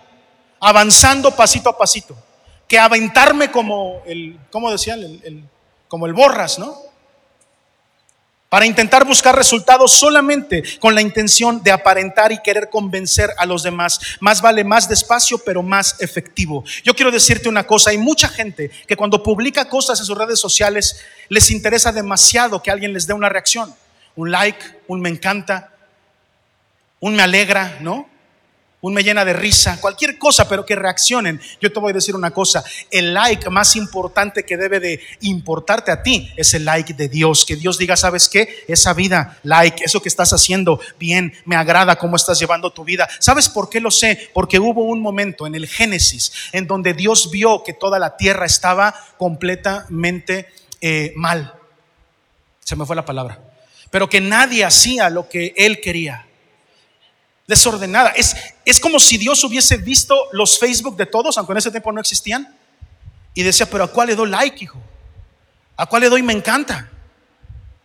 avanzando 0.59 1.37
pasito 1.37 1.69
a 1.69 1.77
pasito, 1.77 2.17
que 2.67 2.79
aventarme 2.79 3.51
como 3.51 4.01
el, 4.07 4.41
¿cómo 4.51 4.71
decían? 4.71 5.01
El, 5.03 5.45
como 5.87 6.07
el 6.07 6.15
borras, 6.15 6.59
¿no? 6.59 6.75
Para 8.51 8.67
intentar 8.67 9.07
buscar 9.07 9.37
resultados 9.37 9.93
solamente 9.93 10.65
con 10.81 10.95
la 10.95 11.01
intención 11.01 11.63
de 11.63 11.71
aparentar 11.71 12.33
y 12.33 12.43
querer 12.43 12.69
convencer 12.69 13.31
a 13.39 13.47
los 13.47 13.63
demás. 13.63 14.01
Más 14.19 14.43
vale 14.43 14.65
más 14.65 14.89
despacio, 14.89 15.39
pero 15.39 15.63
más 15.63 16.01
efectivo. 16.01 16.65
Yo 16.83 16.95
quiero 16.95 17.13
decirte 17.13 17.49
una 17.49 17.65
cosa, 17.65 17.91
hay 17.91 17.99
mucha 17.99 18.29
gente 18.29 18.69
que 18.89 18.97
cuando 18.97 19.23
publica 19.23 19.67
cosas 19.67 20.01
en 20.01 20.05
sus 20.05 20.19
redes 20.19 20.41
sociales 20.41 21.01
les 21.29 21.49
interesa 21.53 21.93
demasiado 21.93 22.61
que 22.61 22.73
alguien 22.73 22.93
les 22.93 23.07
dé 23.07 23.15
una 23.15 23.29
reacción, 23.29 23.73
un 24.17 24.33
like, 24.33 24.81
un 24.89 25.01
me 25.01 25.09
encanta, 25.09 25.73
un 26.99 27.15
me 27.15 27.23
alegra, 27.23 27.79
¿no? 27.81 28.11
Un 28.83 28.95
me 28.95 29.03
llena 29.03 29.25
de 29.25 29.35
risa, 29.35 29.79
cualquier 29.81 30.17
cosa, 30.17 30.49
pero 30.49 30.65
que 30.65 30.75
reaccionen. 30.75 31.41
Yo 31.61 31.71
te 31.71 31.81
voy 31.81 31.91
a 31.91 31.95
decir 31.95 32.17
una 32.17 32.31
cosa, 32.31 32.65
el 32.91 33.13
like 33.13 33.51
más 33.51 33.77
importante 33.77 34.45
que 34.45 34.57
debe 34.57 34.81
de 34.81 35.01
importarte 35.21 35.91
a 35.91 36.03
ti 36.03 36.31
es 36.37 36.55
el 36.55 36.65
like 36.65 36.95
de 36.95 37.09
Dios, 37.09 37.45
que 37.45 37.57
Dios 37.57 37.77
diga, 37.77 37.97
¿sabes 37.97 38.29
qué? 38.29 38.65
Esa 38.69 38.95
vida, 38.95 39.39
like, 39.43 39.85
eso 39.85 40.01
que 40.01 40.09
estás 40.09 40.33
haciendo 40.33 40.81
bien, 40.99 41.35
me 41.45 41.57
agrada 41.57 41.97
cómo 41.97 42.17
estás 42.17 42.39
llevando 42.39 42.73
tu 42.73 42.85
vida. 42.85 43.09
¿Sabes 43.19 43.49
por 43.49 43.69
qué 43.69 43.81
lo 43.81 43.91
sé? 43.91 44.31
Porque 44.33 44.59
hubo 44.59 44.85
un 44.85 45.01
momento 45.01 45.47
en 45.47 45.55
el 45.55 45.67
Génesis 45.67 46.33
en 46.53 46.67
donde 46.67 46.95
Dios 46.95 47.31
vio 47.31 47.63
que 47.63 47.75
toda 47.75 47.99
la 47.99 48.17
tierra 48.17 48.47
estaba 48.47 48.95
completamente 49.19 50.49
eh, 50.81 51.13
mal. 51.17 51.55
Se 52.65 52.77
me 52.77 52.87
fue 52.87 52.97
la 52.97 53.05
palabra. 53.05 53.41
Pero 53.91 54.09
que 54.09 54.21
nadie 54.21 54.65
hacía 54.65 55.11
lo 55.11 55.29
que 55.29 55.53
él 55.57 55.81
quería. 55.81 56.27
Desordenada. 57.51 58.11
Es, 58.11 58.37
es 58.65 58.79
como 58.79 59.01
si 59.01 59.19
Dios 59.19 59.43
hubiese 59.45 59.77
visto 59.77 60.17
los 60.33 60.59
Facebook 60.59 60.97
de 60.97 61.05
todos, 61.05 61.37
aunque 61.37 61.53
en 61.53 61.59
ese 61.59 61.71
tiempo 61.71 61.93
no 61.93 62.01
existían, 62.01 62.57
y 63.35 63.43
decía, 63.43 63.69
pero 63.69 63.85
¿a 63.85 63.89
cuál 63.89 64.07
le 64.09 64.15
doy 64.15 64.31
like, 64.31 64.65
hijo? 64.65 64.81
¿A 65.77 65.87
cuál 65.87 66.03
le 66.03 66.09
doy 66.09 66.23
me 66.23 66.33
encanta? 66.33 66.89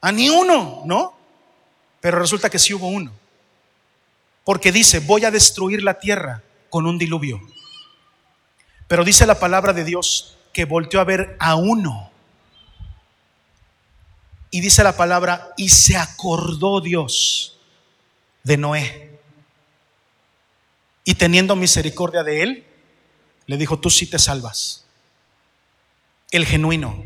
A 0.01 0.11
ni 0.11 0.29
uno, 0.29 0.83
¿no? 0.85 1.17
Pero 1.99 2.19
resulta 2.19 2.49
que 2.49 2.59
sí 2.59 2.73
hubo 2.73 2.87
uno. 2.87 3.11
Porque 4.43 4.71
dice, 4.71 4.99
voy 4.99 5.25
a 5.25 5.31
destruir 5.31 5.81
la 5.81 5.99
tierra 5.99 6.43
con 6.69 6.85
un 6.85 6.99
diluvio. 6.99 7.41
Pero 8.87 9.03
dice 9.03 9.25
la 9.25 9.39
palabra 9.39 9.73
de 9.73 9.83
Dios 9.83 10.37
que 10.53 10.65
volteó 10.65 10.99
a 11.01 11.05
ver 11.05 11.35
a 11.39 11.55
uno. 11.55 12.11
Y 14.51 14.61
dice 14.61 14.83
la 14.83 14.95
palabra, 14.95 15.53
y 15.57 15.69
se 15.69 15.97
acordó 15.97 16.81
Dios 16.81 17.57
de 18.43 18.57
Noé. 18.57 19.14
Y 21.05 21.15
teniendo 21.15 21.55
misericordia 21.55 22.23
de 22.23 22.41
él, 22.41 22.65
le 23.45 23.57
dijo, 23.57 23.79
tú 23.79 23.89
sí 23.89 24.07
te 24.07 24.19
salvas. 24.19 24.85
El 26.31 26.45
genuino. 26.45 27.05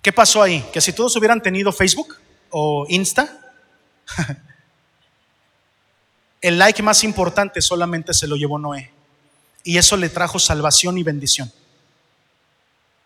¿Qué 0.00 0.12
pasó 0.12 0.42
ahí? 0.42 0.64
Que 0.72 0.80
si 0.80 0.92
todos 0.92 1.14
hubieran 1.16 1.42
tenido 1.42 1.72
Facebook 1.72 2.16
o 2.50 2.86
Insta, 2.88 3.54
el 6.40 6.58
like 6.58 6.82
más 6.82 7.02
importante 7.02 7.60
solamente 7.60 8.14
se 8.14 8.28
lo 8.28 8.36
llevó 8.36 8.58
Noé. 8.58 8.92
Y 9.64 9.76
eso 9.78 9.96
le 9.96 10.08
trajo 10.08 10.38
salvación 10.38 10.96
y 10.96 11.02
bendición. 11.02 11.50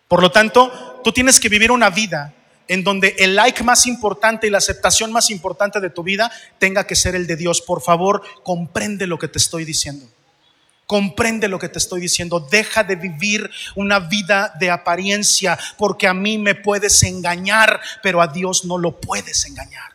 Por 0.09 0.20
lo 0.20 0.30
tanto, 0.30 1.01
tú 1.03 1.12
tienes 1.12 1.40
que 1.40 1.49
vivir 1.49 1.70
una 1.70 1.88
vida 1.88 2.34
en 2.69 2.85
donde 2.85 3.16
el 3.19 3.35
like 3.35 3.64
más 3.64 3.87
importante 3.87 4.47
y 4.47 4.51
la 4.51 4.59
aceptación 4.59 5.11
más 5.11 5.31
importante 5.31 5.81
de 5.81 5.91
tu 5.91 6.03
vida 6.03 6.31
tenga 6.59 6.87
que 6.87 6.95
ser 6.95 7.14
el 7.14 7.27
de 7.27 7.37
Dios. 7.37 7.62
Por 7.62 7.83
favor, 7.83 8.23
comprende 8.45 9.07
lo 9.07 9.19
que 9.19 9.29
te 9.29 9.39
estoy 9.39 9.64
diciendo. 9.64 10.07
Comprende 10.87 11.49
lo 11.49 11.59
que 11.59 11.69
te 11.69 11.79
estoy 11.79 12.01
diciendo. 12.01 12.41
Deja 12.41 12.85
de 12.85 12.97
vivir 12.97 13.51
una 13.75 13.99
vida 13.99 14.55
de 14.61 14.71
apariencia 14.71 15.59
porque 15.77 16.07
a 16.07 16.14
mí 16.14 16.39
me 16.39 16.55
puedes 16.55 17.03
engañar, 17.03 17.81
pero 18.03 18.23
a 18.23 18.29
Dios 18.29 18.64
no 18.64 18.79
lo 18.79 18.99
puedes 19.01 19.45
engañar. 19.47 19.93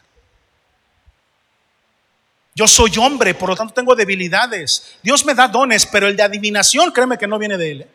Yo 2.56 2.68
soy 2.68 2.92
hombre, 2.98 3.34
por 3.34 3.50
lo 3.50 3.56
tanto 3.56 3.74
tengo 3.74 3.96
debilidades. 3.96 4.96
Dios 5.02 5.26
me 5.26 5.34
da 5.34 5.48
dones, 5.48 5.88
pero 5.88 6.08
el 6.08 6.16
de 6.16 6.24
adivinación, 6.24 6.92
créeme 6.92 7.18
que 7.18 7.28
no 7.28 7.40
viene 7.40 7.58
de 7.58 7.72
Él. 7.72 7.88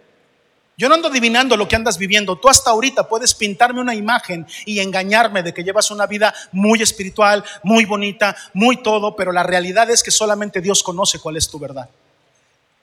Yo 0.78 0.88
no 0.88 0.94
ando 0.94 1.08
adivinando 1.08 1.56
lo 1.56 1.66
que 1.66 1.74
andas 1.74 1.98
viviendo. 1.98 2.36
Tú 2.36 2.48
hasta 2.48 2.70
ahorita 2.70 3.08
puedes 3.08 3.34
pintarme 3.34 3.80
una 3.80 3.96
imagen 3.96 4.46
y 4.64 4.78
engañarme 4.78 5.42
de 5.42 5.52
que 5.52 5.64
llevas 5.64 5.90
una 5.90 6.06
vida 6.06 6.32
muy 6.52 6.80
espiritual, 6.80 7.44
muy 7.64 7.84
bonita, 7.84 8.36
muy 8.54 8.80
todo, 8.80 9.16
pero 9.16 9.32
la 9.32 9.42
realidad 9.42 9.90
es 9.90 10.04
que 10.04 10.12
solamente 10.12 10.60
Dios 10.60 10.84
conoce 10.84 11.18
cuál 11.18 11.36
es 11.36 11.50
tu 11.50 11.58
verdad. 11.58 11.90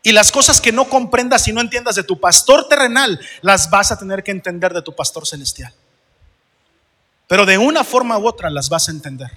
Y 0.04 0.12
las 0.12 0.30
cosas 0.30 0.60
que 0.60 0.74
no 0.74 0.89
comprendas 0.89 1.48
y 1.48 1.54
no 1.54 1.62
entiendas 1.62 1.96
de 1.96 2.04
tu 2.04 2.20
pastor 2.20 2.68
terrenal, 2.68 3.18
las 3.41 3.70
vas 3.70 3.93
a 3.93 3.98
tener 3.98 4.24
que 4.24 4.32
entender 4.32 4.74
de 4.74 4.82
tu 4.82 4.93
pastor 4.93 5.26
celestial. 5.26 5.74
Pero 7.28 7.46
de 7.46 7.58
una 7.58 7.86
forma 7.86 8.18
u 8.18 8.28
otra 8.28 8.50
las 8.50 8.68
vas 8.68 8.89
a 8.89 8.91
entender. 8.91 9.32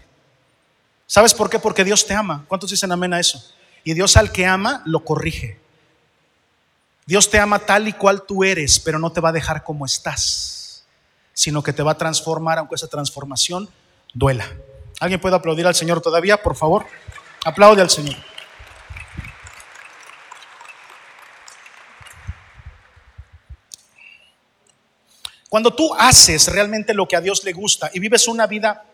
¿Sabes 1.06 1.32
por 1.32 1.48
qué? 1.48 1.60
Porque 1.60 1.84
Dios 1.84 2.04
te 2.04 2.12
ama. 2.12 2.44
¿Cuántos 2.48 2.70
dicen 2.70 2.90
amén 2.90 3.14
a 3.14 3.20
eso? 3.20 3.40
Y 3.84 3.94
Dios 3.94 4.16
al 4.16 4.32
que 4.32 4.46
ama 4.46 4.82
lo 4.84 5.04
corrige. 5.04 5.60
Dios 7.08 7.30
te 7.30 7.38
ama 7.38 7.58
tal 7.58 7.88
y 7.88 7.94
cual 7.94 8.26
tú 8.26 8.44
eres, 8.44 8.78
pero 8.78 8.98
no 8.98 9.10
te 9.10 9.22
va 9.22 9.30
a 9.30 9.32
dejar 9.32 9.64
como 9.64 9.86
estás, 9.86 10.84
sino 11.32 11.62
que 11.62 11.72
te 11.72 11.82
va 11.82 11.92
a 11.92 11.96
transformar, 11.96 12.58
aunque 12.58 12.74
esa 12.74 12.86
transformación 12.86 13.66
duela. 14.12 14.46
¿Alguien 15.00 15.18
puede 15.18 15.34
aplaudir 15.34 15.66
al 15.66 15.74
Señor 15.74 16.02
todavía, 16.02 16.42
por 16.42 16.54
favor? 16.54 16.84
Aplaude 17.46 17.80
al 17.80 17.88
Señor. 17.88 18.14
Cuando 25.48 25.74
tú 25.74 25.94
haces 25.94 26.48
realmente 26.48 26.92
lo 26.92 27.08
que 27.08 27.16
a 27.16 27.22
Dios 27.22 27.42
le 27.42 27.54
gusta 27.54 27.90
y 27.94 28.00
vives 28.00 28.28
una 28.28 28.46
vida 28.46 28.84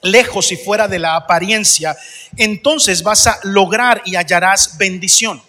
lejos 0.00 0.52
y 0.52 0.56
fuera 0.56 0.86
de 0.86 1.00
la 1.00 1.16
apariencia, 1.16 1.96
entonces 2.36 3.02
vas 3.02 3.26
a 3.26 3.40
lograr 3.42 4.00
y 4.04 4.14
hallarás 4.14 4.78
bendición. 4.78 5.42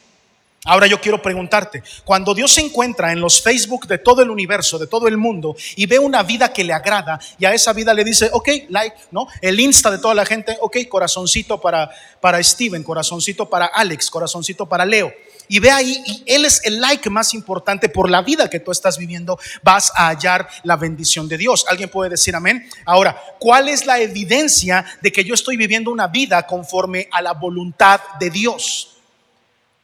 Ahora 0.66 0.88
yo 0.88 0.99
quiero 0.99 1.22
preguntarte, 1.22 1.84
cuando 2.03 2.34
Dios 2.34 2.51
se 2.51 2.61
encuentra 2.61 3.11
en 3.11 3.22
los 3.22 3.41
Facebook 3.41 3.88
de 3.88 3.99
todo 3.99 4.22
el 4.22 4.30
universo, 4.30 4.78
de 4.78 4.88
todo 4.88 5.07
el 5.07 5.16
mundo, 5.18 5.55
y 5.76 5.86
ve 5.86 5.99
una 5.99 6.24
vida 6.24 6.51
que 6.51 6.63
le 6.63 6.74
agrada, 6.74 7.20
y 7.38 7.45
a 7.45 7.53
esa 7.53 7.72
vida 7.72 7.93
le 7.93 8.03
dice, 8.03 8.30
ok, 8.34 8.49
like, 8.70 8.97
¿no? 9.11 9.28
El 9.41 9.59
Insta 9.59 9.91
de 9.91 9.99
toda 9.99 10.13
la 10.13 10.26
gente, 10.26 10.57
ok, 10.59 10.78
corazoncito 10.89 11.61
para, 11.61 11.89
para 12.20 12.41
Steven, 12.43 12.84
corazoncito 12.84 13.49
para 13.49 13.68
Alex, 13.68 14.09
corazoncito 14.09 14.66
para 14.66 14.86
Leo 14.86 15.13
y 15.47 15.59
ve 15.59 15.72
ahí, 15.72 16.01
y 16.05 16.24
Él 16.26 16.45
es 16.45 16.61
el 16.63 16.82
like 16.82 17.09
más 17.09 17.34
importante 17.34 17.89
por 17.89 18.09
la 18.09 18.22
vida 18.22 18.49
que 18.49 18.59
tú 18.59 18.72
estás 18.72 18.97
viviendo, 18.97 19.39
vas 19.63 19.91
a 19.95 20.07
hallar 20.09 20.47
la 20.63 20.76
bendición 20.76 21.28
de 21.28 21.38
Dios. 21.38 21.66
¿Alguien 21.70 21.89
puede 21.89 22.09
decir 22.09 22.36
amén? 22.36 22.68
Ahora, 22.86 23.22
¿cuál 23.39 23.70
es 23.70 23.86
la 23.86 23.99
evidencia 23.99 24.86
de 25.01 25.11
que 25.11 25.24
yo 25.24 25.34
estoy 25.34 25.57
viviendo 25.57 25.91
una 25.91 26.07
vida 26.07 26.45
conforme 26.47 27.07
a 27.11 27.22
la 27.22 27.34
voluntad 27.34 28.01
de 28.20 28.30
Dios? 28.30 28.94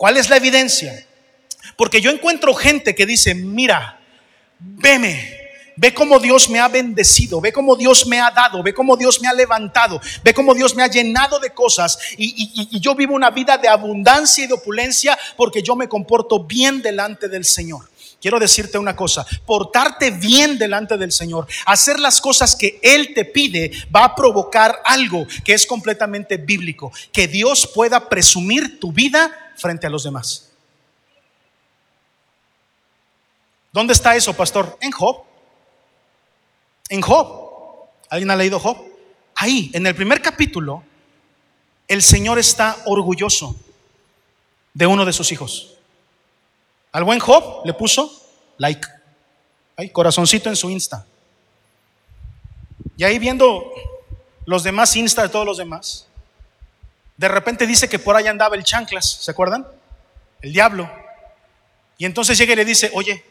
¿Cuál 0.01 0.17
es 0.17 0.31
la 0.31 0.37
evidencia? 0.37 1.05
Porque 1.77 2.01
yo 2.01 2.09
encuentro 2.09 2.55
gente 2.55 2.95
que 2.95 3.05
dice, 3.05 3.35
mira, 3.35 3.99
veme, 4.57 5.41
Ve 5.77 5.93
cómo 5.93 6.19
Dios 6.19 6.49
me 6.49 6.59
ha 6.59 6.67
bendecido, 6.67 7.39
ve 7.39 7.53
cómo 7.53 7.75
Dios 7.75 8.05
me 8.05 8.19
ha 8.19 8.29
dado, 8.29 8.61
ve 8.61 8.73
cómo 8.73 8.97
Dios 8.97 9.21
me 9.21 9.27
ha 9.27 9.33
levantado, 9.33 10.01
ve 10.23 10.33
cómo 10.33 10.53
Dios 10.53 10.75
me 10.75 10.83
ha 10.83 10.87
llenado 10.87 11.39
de 11.39 11.51
cosas 11.51 11.97
y, 12.17 12.79
yo 12.79 12.93
vivo 12.93 13.15
una 13.15 13.31
vida 13.31 13.57
de 13.57 13.67
abundancia 13.67 14.43
y 14.43 14.47
de 14.47 14.53
opulencia 14.53 15.17
porque 15.37 15.63
yo 15.63 15.75
me 15.75 15.87
comporto 15.87 16.43
bien 16.43 16.81
delante 16.81 17.29
del 17.29 17.45
Señor. 17.45 17.89
Quiero 18.21 18.39
decirte 18.39 18.77
una 18.77 18.95
cosa, 18.95 19.25
portarte 19.47 20.11
bien 20.11 20.59
delante 20.59 20.95
del 20.95 21.11
Señor, 21.11 21.47
hacer 21.65 21.99
las 21.99 22.21
cosas 22.21 22.55
que 22.55 22.79
Él 22.83 23.15
te 23.15 23.25
pide, 23.25 23.71
va 23.93 24.05
a 24.05 24.15
provocar 24.15 24.79
algo 24.85 25.25
que 25.43 25.53
es 25.53 25.65
completamente 25.65 26.37
bíblico, 26.37 26.91
que 27.11 27.27
Dios 27.27 27.65
pueda 27.73 28.07
presumir 28.07 28.79
tu 28.79 28.91
vida 28.91 29.53
frente 29.57 29.87
a 29.87 29.89
los 29.89 30.03
demás. 30.03 30.51
¿Dónde 33.73 33.93
está 33.93 34.15
eso, 34.15 34.33
pastor? 34.33 34.77
En 34.81 34.91
Job. 34.91 35.23
En 36.89 37.01
Job, 37.01 37.87
¿alguien 38.07 38.29
ha 38.29 38.35
leído 38.35 38.59
Job? 38.59 38.77
Ahí, 39.33 39.71
en 39.73 39.87
el 39.87 39.95
primer 39.95 40.21
capítulo, 40.21 40.83
el 41.87 42.03
Señor 42.03 42.37
está 42.37 42.77
orgulloso 42.85 43.55
de 44.75 44.85
uno 44.85 45.05
de 45.05 45.13
sus 45.13 45.31
hijos. 45.31 45.77
Al 46.91 47.03
buen 47.03 47.19
Job 47.19 47.65
le 47.65 47.73
puso 47.73 48.11
like, 48.57 48.87
corazoncito 49.91 50.49
en 50.49 50.55
su 50.55 50.69
Insta. 50.69 51.05
Y 52.97 53.03
ahí 53.03 53.17
viendo 53.17 53.71
los 54.45 54.63
demás 54.63 54.95
Insta 54.95 55.23
de 55.23 55.29
todos 55.29 55.45
los 55.45 55.57
demás, 55.57 56.07
de 57.17 57.27
repente 57.27 57.65
dice 57.65 57.87
que 57.87 57.99
por 57.99 58.15
ahí 58.15 58.27
andaba 58.27 58.55
el 58.55 58.63
chanclas, 58.63 59.09
¿se 59.09 59.31
acuerdan? 59.31 59.65
El 60.41 60.53
diablo. 60.53 60.89
Y 61.97 62.05
entonces 62.05 62.37
llega 62.37 62.53
y 62.53 62.55
le 62.55 62.65
dice, 62.65 62.91
oye, 62.93 63.23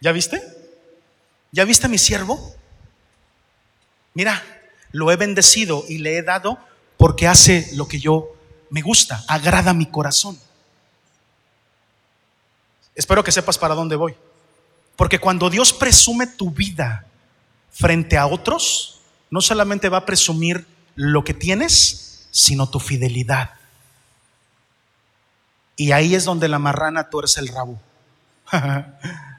¿ya 0.00 0.12
viste? 0.12 0.42
¿Ya 1.52 1.64
viste 1.64 1.86
a 1.86 1.88
mi 1.88 1.98
siervo? 1.98 2.54
Mira, 4.14 4.42
lo 4.92 5.10
he 5.10 5.16
bendecido 5.16 5.84
y 5.88 5.98
le 5.98 6.16
he 6.16 6.22
dado 6.22 6.58
porque 6.96 7.26
hace 7.26 7.68
lo 7.74 7.88
que 7.88 7.98
yo 7.98 8.34
me 8.70 8.82
gusta, 8.82 9.24
agrada 9.28 9.72
mi 9.74 9.86
corazón. 9.86 10.38
Espero 12.94 13.24
que 13.24 13.32
sepas 13.32 13.58
para 13.58 13.74
dónde 13.74 13.96
voy. 13.96 14.14
Porque 14.96 15.18
cuando 15.18 15.48
Dios 15.48 15.72
presume 15.72 16.26
tu 16.26 16.50
vida 16.50 17.06
frente 17.70 18.18
a 18.18 18.26
otros, 18.26 19.00
no 19.30 19.40
solamente 19.40 19.88
va 19.88 19.98
a 19.98 20.06
presumir 20.06 20.66
lo 20.94 21.24
que 21.24 21.34
tienes, 21.34 22.26
sino 22.30 22.68
tu 22.68 22.80
fidelidad. 22.80 23.50
Y 25.76 25.92
ahí 25.92 26.14
es 26.14 26.24
donde 26.24 26.48
la 26.48 26.58
marrana 26.58 27.08
tuerce 27.08 27.40
el 27.40 27.48
rabo. 27.48 27.80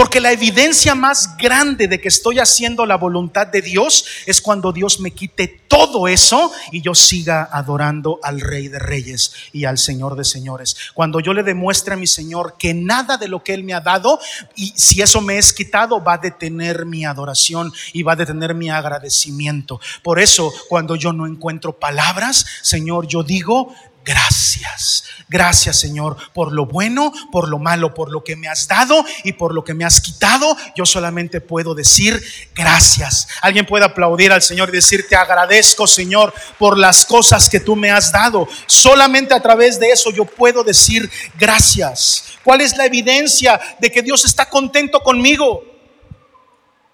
Porque 0.00 0.18
la 0.18 0.32
evidencia 0.32 0.94
más 0.94 1.36
grande 1.36 1.86
de 1.86 2.00
que 2.00 2.08
estoy 2.08 2.38
haciendo 2.38 2.86
la 2.86 2.96
voluntad 2.96 3.46
de 3.48 3.60
Dios 3.60 4.06
es 4.24 4.40
cuando 4.40 4.72
Dios 4.72 4.98
me 4.98 5.10
quite 5.10 5.46
todo 5.68 6.08
eso 6.08 6.50
y 6.72 6.80
yo 6.80 6.94
siga 6.94 7.50
adorando 7.52 8.18
al 8.22 8.40
Rey 8.40 8.68
de 8.68 8.78
Reyes 8.78 9.34
y 9.52 9.66
al 9.66 9.76
Señor 9.76 10.16
de 10.16 10.24
Señores. 10.24 10.74
Cuando 10.94 11.20
yo 11.20 11.34
le 11.34 11.42
demuestre 11.42 11.92
a 11.92 11.98
mi 11.98 12.06
Señor 12.06 12.54
que 12.58 12.72
nada 12.72 13.18
de 13.18 13.28
lo 13.28 13.44
que 13.44 13.52
Él 13.52 13.62
me 13.62 13.74
ha 13.74 13.82
dado, 13.82 14.18
y 14.56 14.72
si 14.74 15.02
eso 15.02 15.20
me 15.20 15.36
es 15.36 15.52
quitado, 15.52 16.02
va 16.02 16.14
a 16.14 16.18
detener 16.18 16.86
mi 16.86 17.04
adoración 17.04 17.70
y 17.92 18.02
va 18.02 18.14
a 18.14 18.16
detener 18.16 18.54
mi 18.54 18.70
agradecimiento. 18.70 19.82
Por 20.02 20.18
eso, 20.18 20.50
cuando 20.70 20.96
yo 20.96 21.12
no 21.12 21.26
encuentro 21.26 21.78
palabras, 21.78 22.46
Señor, 22.62 23.06
yo 23.06 23.22
digo, 23.22 23.74
gracias. 24.04 25.04
Gracias 25.28 25.78
Señor 25.78 26.16
por 26.32 26.52
lo 26.52 26.66
bueno, 26.66 27.12
por 27.30 27.48
lo 27.48 27.58
malo, 27.58 27.94
por 27.94 28.10
lo 28.10 28.24
que 28.24 28.34
me 28.34 28.48
has 28.48 28.66
dado 28.66 29.04
y 29.22 29.32
por 29.32 29.54
lo 29.54 29.62
que 29.62 29.74
me 29.74 29.84
has 29.84 30.00
quitado. 30.00 30.56
Yo 30.74 30.84
solamente 30.84 31.40
puedo 31.40 31.74
decir 31.74 32.20
gracias. 32.54 33.28
Alguien 33.42 33.66
puede 33.66 33.84
aplaudir 33.84 34.32
al 34.32 34.42
Señor 34.42 34.70
y 34.70 34.72
decir, 34.72 35.06
te 35.08 35.16
agradezco 35.16 35.86
Señor 35.86 36.34
por 36.58 36.76
las 36.76 37.04
cosas 37.04 37.48
que 37.48 37.60
tú 37.60 37.76
me 37.76 37.90
has 37.90 38.10
dado. 38.10 38.48
Solamente 38.66 39.34
a 39.34 39.40
través 39.40 39.78
de 39.78 39.90
eso 39.90 40.10
yo 40.10 40.24
puedo 40.24 40.64
decir 40.64 41.10
gracias. 41.38 42.24
¿Cuál 42.42 42.60
es 42.60 42.76
la 42.76 42.86
evidencia 42.86 43.60
de 43.78 43.90
que 43.90 44.02
Dios 44.02 44.24
está 44.24 44.48
contento 44.48 45.00
conmigo? 45.00 45.64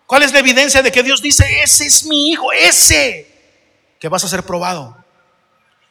¿Cuál 0.07 0.23
es 0.23 0.33
la 0.33 0.39
evidencia 0.39 0.83
de 0.83 0.93
que 0.93 1.03
Dios 1.03 1.21
dice, 1.21 1.63
ese 1.63 1.87
es 1.87 2.05
mi 2.05 2.31
hijo, 2.31 2.53
ese, 2.53 3.27
que 3.99 4.09
vas 4.09 4.23
a 4.23 4.29
ser 4.29 4.45
probado, 4.45 4.97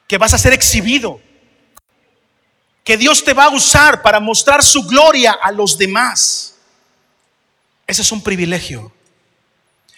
que 0.07 0.17
vas 0.17 0.33
a 0.33 0.37
ser 0.37 0.53
exhibido, 0.53 1.19
que 2.83 2.97
Dios 2.97 3.23
te 3.23 3.33
va 3.33 3.45
a 3.45 3.49
usar 3.49 4.01
para 4.01 4.19
mostrar 4.19 4.63
su 4.63 4.83
gloria 4.83 5.31
a 5.31 5.51
los 5.51 5.77
demás? 5.77 6.55
Ese 7.87 8.01
es 8.01 8.11
un 8.11 8.21
privilegio. 8.21 8.91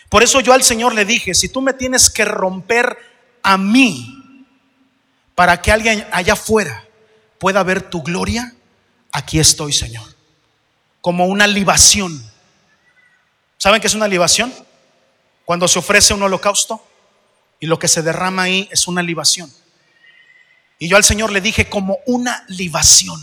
Por 0.09 0.23
eso 0.23 0.39
yo 0.39 0.53
al 0.53 0.63
Señor 0.63 0.93
le 0.93 1.05
dije, 1.05 1.33
si 1.33 1.49
tú 1.49 1.61
me 1.61 1.73
tienes 1.73 2.09
que 2.09 2.25
romper 2.25 2.97
a 3.43 3.57
mí 3.57 4.45
para 5.35 5.61
que 5.61 5.71
alguien 5.71 6.07
allá 6.11 6.33
afuera 6.33 6.85
pueda 7.39 7.61
ver 7.63 7.89
tu 7.89 8.01
gloria, 8.01 8.53
aquí 9.11 9.39
estoy, 9.39 9.73
Señor. 9.73 10.15
Como 11.01 11.25
una 11.25 11.45
libación. 11.45 12.23
¿Saben 13.57 13.81
qué 13.81 13.87
es 13.87 13.95
una 13.95 14.07
libación? 14.07 14.53
Cuando 15.45 15.67
se 15.67 15.79
ofrece 15.79 16.13
un 16.13 16.23
holocausto 16.23 16.85
y 17.59 17.65
lo 17.65 17.79
que 17.79 17.87
se 17.87 18.01
derrama 18.01 18.43
ahí 18.43 18.67
es 18.71 18.87
una 18.87 19.01
libación. 19.01 19.51
Y 20.79 20.87
yo 20.87 20.97
al 20.97 21.03
Señor 21.03 21.31
le 21.31 21.41
dije 21.41 21.69
como 21.69 21.99
una 22.05 22.45
libación. 22.49 23.19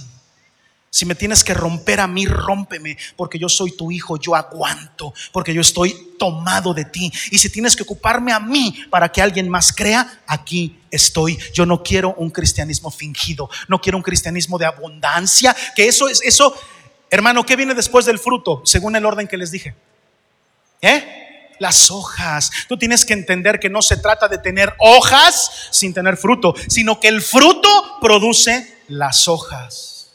Si 0.90 1.06
me 1.06 1.16
tienes 1.16 1.42
que 1.42 1.54
romper 1.54 1.98
a 1.98 2.06
mí, 2.06 2.24
rómpeme, 2.24 2.96
porque 3.16 3.36
yo 3.36 3.48
soy 3.48 3.72
tu 3.72 3.90
hijo, 3.90 4.16
yo 4.16 4.36
aguanto, 4.36 5.12
porque 5.32 5.52
yo 5.52 5.60
estoy 5.60 6.14
tomado 6.20 6.72
de 6.72 6.84
ti. 6.84 7.12
Y 7.32 7.38
si 7.38 7.50
tienes 7.50 7.74
que 7.74 7.82
ocuparme 7.82 8.32
a 8.32 8.38
mí 8.38 8.84
para 8.90 9.10
que 9.10 9.20
alguien 9.20 9.48
más 9.48 9.72
crea, 9.72 10.22
aquí 10.26 10.78
estoy. 10.92 11.36
Yo 11.52 11.66
no 11.66 11.82
quiero 11.82 12.14
un 12.14 12.30
cristianismo 12.30 12.92
fingido, 12.92 13.50
no 13.66 13.80
quiero 13.80 13.98
un 13.98 14.04
cristianismo 14.04 14.56
de 14.56 14.66
abundancia, 14.66 15.56
que 15.74 15.88
eso 15.88 16.08
es 16.08 16.22
eso, 16.22 16.56
hermano, 17.10 17.44
¿qué 17.44 17.56
viene 17.56 17.74
después 17.74 18.06
del 18.06 18.20
fruto? 18.20 18.62
Según 18.64 18.94
el 18.94 19.04
orden 19.04 19.26
que 19.26 19.36
les 19.36 19.50
dije. 19.50 19.74
¿Eh? 20.80 21.23
Las 21.58 21.90
hojas. 21.90 22.50
Tú 22.68 22.76
tienes 22.76 23.04
que 23.04 23.12
entender 23.12 23.60
que 23.60 23.70
no 23.70 23.82
se 23.82 23.96
trata 23.96 24.28
de 24.28 24.38
tener 24.38 24.74
hojas 24.78 25.68
sin 25.70 25.94
tener 25.94 26.16
fruto, 26.16 26.54
sino 26.68 27.00
que 27.00 27.08
el 27.08 27.22
fruto 27.22 27.98
produce 28.00 28.82
las 28.88 29.28
hojas. 29.28 30.12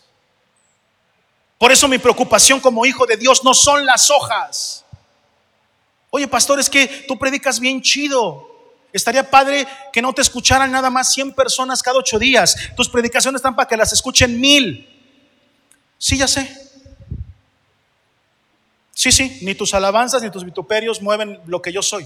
Por 1.58 1.72
eso 1.72 1.88
mi 1.88 1.98
preocupación 1.98 2.60
como 2.60 2.86
hijo 2.86 3.06
de 3.06 3.18
Dios 3.18 3.44
no 3.44 3.54
son 3.54 3.86
las 3.86 4.10
hojas. 4.10 4.86
Oye, 6.10 6.28
pastor, 6.28 6.60
es 6.60 6.70
que 6.70 7.06
tú 7.08 7.20
predicas 7.20 7.60
bien 7.60 7.82
chido. 7.82 8.48
Estaría 8.92 9.30
padre 9.30 9.68
que 9.94 10.02
no 10.02 10.14
te 10.14 10.22
escucharan 10.22 10.72
nada 10.72 10.90
más 10.90 11.14
100 11.14 11.34
personas 11.34 11.84
cada 11.84 12.00
ocho 12.00 12.18
días. 12.18 12.56
Tus 12.76 12.90
predicaciones 12.90 13.40
están 13.40 13.56
para 13.56 13.68
que 13.68 13.78
las 13.78 13.94
escuchen 13.94 14.40
mil. 14.40 14.88
Sí, 15.98 16.18
ya 16.18 16.28
sé. 16.28 16.69
Sí, 19.00 19.14
sí, 19.14 19.40
ni 19.44 19.56
tus 19.56 19.74
alabanzas 19.74 20.22
ni 20.22 20.30
tus 20.30 20.44
vituperios 20.44 21.02
mueven 21.02 21.40
lo 21.46 21.62
que 21.62 21.72
yo 21.72 21.82
soy. 21.82 22.06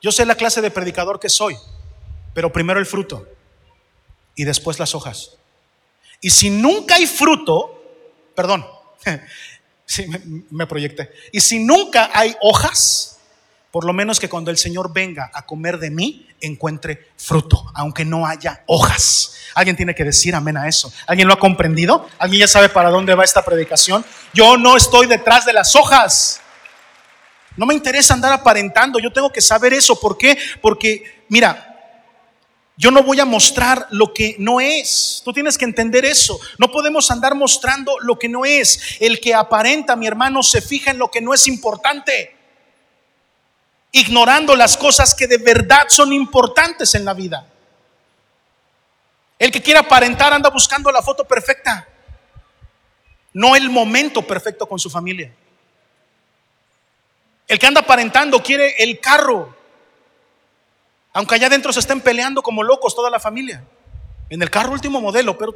Yo 0.00 0.12
sé 0.12 0.24
la 0.24 0.36
clase 0.36 0.62
de 0.62 0.70
predicador 0.70 1.18
que 1.18 1.28
soy, 1.28 1.56
pero 2.34 2.52
primero 2.52 2.78
el 2.78 2.86
fruto 2.86 3.26
y 4.36 4.44
después 4.44 4.78
las 4.78 4.94
hojas. 4.94 5.32
Y 6.20 6.30
si 6.30 6.48
nunca 6.48 6.94
hay 6.94 7.08
fruto, 7.08 7.82
perdón, 8.36 8.64
sí, 9.84 10.06
me, 10.50 10.68
proyecté. 10.68 11.10
Y 11.32 11.40
si 11.40 11.58
nunca 11.58 12.12
hay 12.14 12.36
hojas, 12.42 13.09
por 13.70 13.84
lo 13.84 13.92
menos 13.92 14.18
que 14.18 14.28
cuando 14.28 14.50
el 14.50 14.58
Señor 14.58 14.92
venga 14.92 15.30
a 15.32 15.46
comer 15.46 15.78
de 15.78 15.90
mí, 15.90 16.26
encuentre 16.40 17.08
fruto, 17.16 17.70
aunque 17.74 18.04
no 18.04 18.26
haya 18.26 18.64
hojas. 18.66 19.34
Alguien 19.54 19.76
tiene 19.76 19.94
que 19.94 20.04
decir 20.04 20.34
amén 20.34 20.56
a 20.56 20.68
eso. 20.68 20.92
¿Alguien 21.06 21.28
lo 21.28 21.34
ha 21.34 21.38
comprendido? 21.38 22.08
¿Alguien 22.18 22.40
ya 22.40 22.48
sabe 22.48 22.68
para 22.68 22.90
dónde 22.90 23.14
va 23.14 23.24
esta 23.24 23.44
predicación? 23.44 24.04
Yo 24.34 24.56
no 24.56 24.76
estoy 24.76 25.06
detrás 25.06 25.44
de 25.44 25.52
las 25.52 25.76
hojas. 25.76 26.40
No 27.56 27.66
me 27.66 27.74
interesa 27.74 28.14
andar 28.14 28.32
aparentando. 28.32 28.98
Yo 28.98 29.12
tengo 29.12 29.30
que 29.30 29.40
saber 29.40 29.72
eso. 29.72 29.98
¿Por 30.00 30.16
qué? 30.18 30.36
Porque, 30.60 31.24
mira, 31.28 31.66
yo 32.76 32.90
no 32.90 33.02
voy 33.02 33.20
a 33.20 33.24
mostrar 33.24 33.86
lo 33.90 34.14
que 34.14 34.36
no 34.38 34.60
es. 34.60 35.20
Tú 35.24 35.32
tienes 35.32 35.58
que 35.58 35.64
entender 35.64 36.04
eso. 36.04 36.40
No 36.58 36.72
podemos 36.72 37.10
andar 37.10 37.34
mostrando 37.34 37.96
lo 38.00 38.18
que 38.18 38.28
no 38.28 38.44
es. 38.44 38.96
El 39.00 39.20
que 39.20 39.34
aparenta, 39.34 39.94
mi 39.94 40.06
hermano, 40.06 40.42
se 40.42 40.60
fija 40.60 40.90
en 40.90 40.98
lo 40.98 41.10
que 41.10 41.20
no 41.20 41.34
es 41.34 41.46
importante. 41.46 42.39
Ignorando 43.92 44.54
las 44.54 44.76
cosas 44.76 45.14
que 45.14 45.26
de 45.26 45.38
verdad 45.38 45.86
son 45.88 46.12
importantes 46.12 46.94
en 46.94 47.04
la 47.04 47.14
vida. 47.14 47.46
El 49.38 49.50
que 49.50 49.62
quiere 49.62 49.80
aparentar 49.80 50.32
anda 50.32 50.50
buscando 50.50 50.92
la 50.92 51.02
foto 51.02 51.24
perfecta. 51.24 51.88
No 53.32 53.56
el 53.56 53.70
momento 53.70 54.22
perfecto 54.26 54.68
con 54.68 54.78
su 54.78 54.90
familia. 54.90 55.32
El 57.48 57.58
que 57.58 57.66
anda 57.66 57.80
aparentando 57.80 58.42
quiere 58.42 58.74
el 58.82 59.00
carro 59.00 59.60
aunque 61.12 61.34
allá 61.34 61.48
adentro 61.48 61.72
se 61.72 61.80
estén 61.80 62.00
peleando 62.00 62.42
como 62.42 62.62
locos 62.62 62.94
toda 62.94 63.10
la 63.10 63.18
familia. 63.18 63.64
En 64.28 64.40
el 64.42 64.50
carro 64.50 64.72
último 64.72 65.00
modelo, 65.00 65.36
pero 65.36 65.54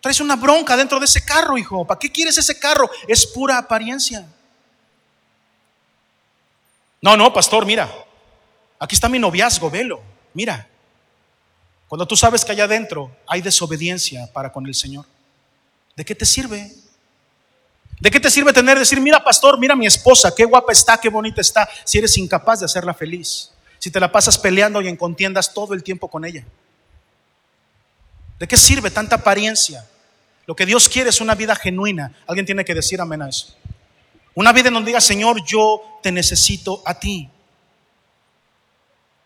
traes 0.00 0.20
una 0.20 0.36
bronca 0.36 0.76
dentro 0.76 0.98
de 0.98 1.04
ese 1.04 1.24
carro, 1.24 1.56
hijo. 1.56 1.86
¿Para 1.86 1.98
qué 1.98 2.10
quieres 2.10 2.36
ese 2.38 2.58
carro? 2.58 2.90
Es 3.06 3.26
pura 3.26 3.58
apariencia. 3.58 4.26
No, 7.00 7.16
no, 7.16 7.32
pastor, 7.32 7.64
mira. 7.64 7.88
Aquí 8.78 8.94
está 8.94 9.08
mi 9.08 9.18
noviazgo, 9.18 9.70
velo. 9.70 10.00
Mira. 10.34 10.68
Cuando 11.88 12.06
tú 12.06 12.16
sabes 12.16 12.44
que 12.44 12.52
allá 12.52 12.64
adentro 12.64 13.10
hay 13.26 13.40
desobediencia 13.40 14.30
para 14.32 14.52
con 14.52 14.66
el 14.66 14.74
Señor, 14.74 15.06
¿de 15.96 16.04
qué 16.04 16.14
te 16.14 16.26
sirve? 16.26 16.70
¿De 18.00 18.10
qué 18.10 18.20
te 18.20 18.30
sirve 18.30 18.52
tener 18.52 18.78
decir, 18.78 19.00
mira, 19.00 19.24
pastor, 19.24 19.58
mira 19.58 19.74
mi 19.74 19.86
esposa, 19.86 20.34
qué 20.34 20.44
guapa 20.44 20.72
está, 20.72 21.00
qué 21.00 21.08
bonita 21.08 21.40
está, 21.40 21.68
si 21.84 21.98
eres 21.98 22.16
incapaz 22.18 22.60
de 22.60 22.66
hacerla 22.66 22.92
feliz? 22.92 23.50
si 23.78 23.90
te 23.90 24.00
la 24.00 24.10
pasas 24.10 24.38
peleando 24.38 24.82
y 24.82 24.88
en 24.88 24.96
contiendas 24.96 25.54
todo 25.54 25.74
el 25.74 25.82
tiempo 25.82 26.08
con 26.08 26.24
ella? 26.24 26.44
¿De 28.38 28.46
qué 28.46 28.56
sirve 28.56 28.90
tanta 28.90 29.16
apariencia? 29.16 29.86
Lo 30.46 30.54
que 30.54 30.66
Dios 30.66 30.88
quiere 30.88 31.10
es 31.10 31.20
una 31.20 31.34
vida 31.34 31.54
genuina. 31.54 32.12
Alguien 32.26 32.46
tiene 32.46 32.64
que 32.64 32.74
decir 32.74 33.00
amén 33.00 33.22
a 33.22 33.28
eso. 33.28 33.54
Una 34.38 34.52
vida 34.52 34.68
en 34.68 34.74
donde 34.74 34.90
diga, 34.90 35.00
Señor, 35.00 35.44
yo 35.44 35.98
te 36.00 36.12
necesito 36.12 36.80
a 36.84 36.96
ti. 37.00 37.28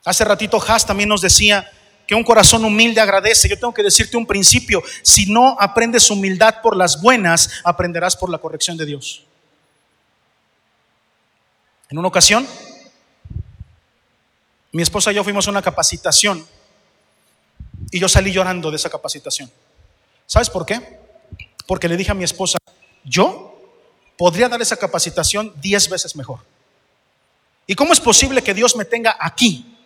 Hace 0.06 0.24
ratito 0.24 0.58
Haas 0.66 0.86
también 0.86 1.10
nos 1.10 1.20
decía 1.20 1.70
que 2.06 2.14
un 2.14 2.24
corazón 2.24 2.64
humilde 2.64 2.98
agradece. 2.98 3.46
Yo 3.46 3.58
tengo 3.58 3.74
que 3.74 3.82
decirte 3.82 4.16
un 4.16 4.24
principio. 4.24 4.82
Si 5.02 5.30
no 5.30 5.54
aprendes 5.60 6.10
humildad 6.10 6.62
por 6.62 6.74
las 6.74 7.02
buenas, 7.02 7.60
aprenderás 7.62 8.16
por 8.16 8.30
la 8.30 8.38
corrección 8.38 8.78
de 8.78 8.86
Dios. 8.86 9.22
En 11.90 11.98
una 11.98 12.08
ocasión, 12.08 12.48
mi 14.70 14.82
esposa 14.82 15.12
y 15.12 15.16
yo 15.16 15.24
fuimos 15.24 15.46
a 15.46 15.50
una 15.50 15.60
capacitación 15.60 16.46
y 17.90 18.00
yo 18.00 18.08
salí 18.08 18.32
llorando 18.32 18.70
de 18.70 18.76
esa 18.76 18.88
capacitación. 18.88 19.52
¿Sabes 20.26 20.48
por 20.48 20.64
qué? 20.64 20.80
Porque 21.66 21.86
le 21.86 21.98
dije 21.98 22.12
a 22.12 22.14
mi 22.14 22.24
esposa, 22.24 22.56
yo 23.04 23.51
podría 24.16 24.48
dar 24.48 24.60
esa 24.62 24.76
capacitación 24.76 25.52
diez 25.60 25.88
veces 25.88 26.14
mejor. 26.16 26.40
¿Y 27.66 27.74
cómo 27.74 27.92
es 27.92 28.00
posible 28.00 28.42
que 28.42 28.54
Dios 28.54 28.76
me 28.76 28.84
tenga 28.84 29.16
aquí, 29.18 29.76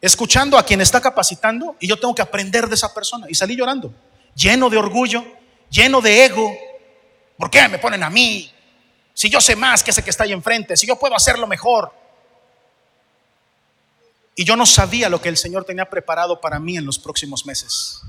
escuchando 0.00 0.58
a 0.58 0.64
quien 0.64 0.80
está 0.80 1.00
capacitando 1.00 1.76
y 1.80 1.88
yo 1.88 1.98
tengo 1.98 2.14
que 2.14 2.22
aprender 2.22 2.68
de 2.68 2.74
esa 2.74 2.92
persona? 2.92 3.26
Y 3.28 3.34
salí 3.34 3.56
llorando, 3.56 3.92
lleno 4.34 4.68
de 4.68 4.76
orgullo, 4.76 5.24
lleno 5.70 6.00
de 6.00 6.24
ego. 6.24 6.52
¿Por 7.36 7.50
qué 7.50 7.68
me 7.68 7.78
ponen 7.78 8.02
a 8.02 8.10
mí? 8.10 8.52
Si 9.14 9.28
yo 9.28 9.40
sé 9.40 9.56
más 9.56 9.82
que 9.82 9.90
ese 9.90 10.02
que 10.02 10.10
está 10.10 10.24
ahí 10.24 10.32
enfrente, 10.32 10.76
si 10.76 10.86
yo 10.86 10.96
puedo 10.96 11.14
hacerlo 11.16 11.46
mejor. 11.46 11.92
Y 14.36 14.44
yo 14.44 14.54
no 14.54 14.66
sabía 14.66 15.08
lo 15.08 15.20
que 15.20 15.28
el 15.28 15.36
Señor 15.36 15.64
tenía 15.64 15.90
preparado 15.90 16.40
para 16.40 16.60
mí 16.60 16.76
en 16.76 16.86
los 16.86 16.98
próximos 16.98 17.44
meses. 17.44 18.02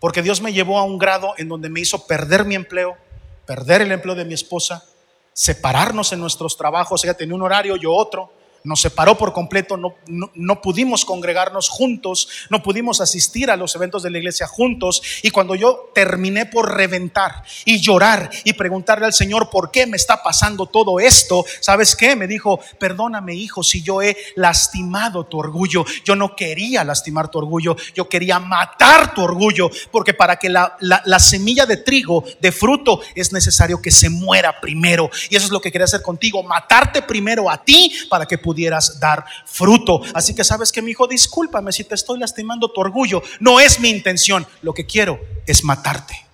Porque 0.00 0.22
Dios 0.22 0.40
me 0.40 0.52
llevó 0.52 0.78
a 0.78 0.82
un 0.82 0.98
grado 0.98 1.34
en 1.38 1.48
donde 1.48 1.68
me 1.68 1.80
hizo 1.80 2.06
perder 2.06 2.44
mi 2.44 2.56
empleo, 2.56 2.98
perder 3.46 3.82
el 3.82 3.92
empleo 3.92 4.14
de 4.14 4.24
mi 4.24 4.34
esposa, 4.34 4.84
separarnos 5.32 6.12
en 6.12 6.20
nuestros 6.20 6.56
trabajos. 6.56 7.04
Ella 7.04 7.14
tenía 7.14 7.34
un 7.34 7.42
horario, 7.42 7.76
yo 7.76 7.92
otro. 7.92 8.32
Nos 8.64 8.80
separó 8.80 9.18
por 9.18 9.34
completo, 9.34 9.76
no, 9.76 9.94
no, 10.06 10.62
pudimos 10.62 11.04
congregarnos 11.04 11.68
juntos, 11.68 12.28
no 12.48 12.62
pudimos 12.62 13.02
asistir 13.02 13.50
a 13.50 13.56
los 13.56 13.74
eventos 13.76 14.02
de 14.02 14.08
la 14.08 14.16
iglesia 14.16 14.46
juntos. 14.46 15.02
Y 15.22 15.30
cuando 15.30 15.54
yo 15.54 15.90
terminé 15.94 16.46
por 16.46 16.74
reventar 16.74 17.44
y 17.66 17.78
llorar 17.80 18.30
y 18.42 18.54
preguntarle 18.54 19.04
al 19.04 19.12
Señor 19.12 19.50
por 19.50 19.70
qué 19.70 19.86
me 19.86 19.98
está 19.98 20.22
pasando 20.22 20.64
todo 20.64 20.98
esto, 20.98 21.44
¿sabes 21.60 21.94
qué? 21.94 22.16
Me 22.16 22.26
dijo, 22.26 22.58
perdóname 22.78 23.34
hijo 23.34 23.62
si 23.62 23.82
yo 23.82 24.00
he 24.00 24.16
lastimado 24.34 25.24
tu 25.24 25.38
orgullo. 25.38 25.84
Yo 26.02 26.16
no 26.16 26.34
quería 26.34 26.84
lastimar 26.84 27.30
tu 27.30 27.38
orgullo, 27.38 27.76
yo 27.94 28.08
quería 28.08 28.38
matar 28.38 29.12
tu 29.12 29.22
orgullo, 29.22 29.70
porque 29.90 30.14
para 30.14 30.38
que 30.38 30.48
la, 30.48 30.74
la, 30.80 31.02
la 31.04 31.18
semilla 31.18 31.66
de 31.66 31.76
trigo, 31.76 32.24
de 32.40 32.50
fruto, 32.50 33.02
es 33.14 33.30
necesario 33.30 33.82
que 33.82 33.90
se 33.90 34.08
muera 34.08 34.58
primero. 34.58 35.10
Y 35.28 35.36
eso 35.36 35.44
es 35.44 35.52
lo 35.52 35.60
que 35.60 35.70
quería 35.70 35.84
hacer 35.84 36.00
contigo, 36.00 36.42
matarte 36.42 37.02
primero 37.02 37.50
a 37.50 37.62
ti 37.62 37.92
para 38.08 38.24
que 38.24 38.38
pudieras 38.38 38.53
dar 38.98 39.24
fruto. 39.46 40.00
Así 40.14 40.34
que 40.34 40.44
sabes 40.44 40.72
que 40.72 40.82
mi 40.82 40.92
hijo, 40.92 41.06
discúlpame 41.06 41.72
si 41.72 41.84
te 41.84 41.94
estoy 41.94 42.18
lastimando 42.18 42.70
tu 42.70 42.80
orgullo. 42.80 43.22
No 43.40 43.60
es 43.60 43.80
mi 43.80 43.90
intención. 43.90 44.46
Lo 44.62 44.72
que 44.72 44.86
quiero 44.86 45.20
es 45.46 45.64
matarte. 45.64 46.24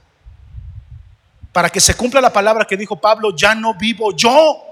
Para 1.52 1.70
que 1.70 1.80
se 1.80 1.94
cumpla 1.94 2.20
la 2.20 2.32
palabra 2.32 2.64
que 2.64 2.76
dijo 2.76 3.00
Pablo, 3.00 3.34
ya 3.34 3.54
no 3.54 3.74
vivo 3.74 4.14
yo. 4.14 4.62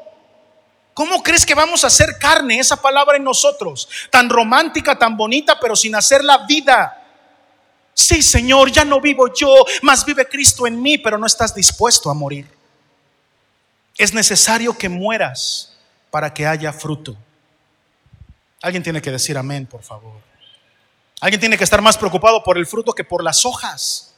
¿Cómo 0.94 1.22
crees 1.22 1.46
que 1.46 1.54
vamos 1.54 1.84
a 1.84 1.88
hacer 1.88 2.18
carne 2.18 2.58
esa 2.58 2.80
palabra 2.80 3.16
en 3.16 3.24
nosotros? 3.24 3.88
Tan 4.10 4.28
romántica, 4.28 4.98
tan 4.98 5.16
bonita, 5.16 5.58
pero 5.60 5.76
sin 5.76 5.94
hacer 5.94 6.24
la 6.24 6.38
vida. 6.38 6.94
Sí, 7.94 8.22
Señor, 8.22 8.70
ya 8.70 8.84
no 8.84 9.00
vivo 9.00 9.32
yo, 9.34 9.64
más 9.82 10.04
vive 10.04 10.28
Cristo 10.28 10.66
en 10.66 10.80
mí, 10.80 10.98
pero 10.98 11.18
no 11.18 11.26
estás 11.26 11.54
dispuesto 11.54 12.10
a 12.10 12.14
morir. 12.14 12.48
Es 13.96 14.14
necesario 14.14 14.78
que 14.78 14.88
mueras 14.88 15.76
para 16.10 16.32
que 16.32 16.46
haya 16.46 16.72
fruto. 16.72 17.16
Alguien 18.60 18.82
tiene 18.82 19.00
que 19.00 19.10
decir 19.10 19.38
amén, 19.38 19.66
por 19.66 19.82
favor. 19.82 20.20
Alguien 21.20 21.40
tiene 21.40 21.56
que 21.56 21.64
estar 21.64 21.82
más 21.82 21.96
preocupado 21.96 22.42
por 22.42 22.58
el 22.58 22.66
fruto 22.66 22.92
que 22.92 23.04
por 23.04 23.22
las 23.22 23.44
hojas. 23.44 24.14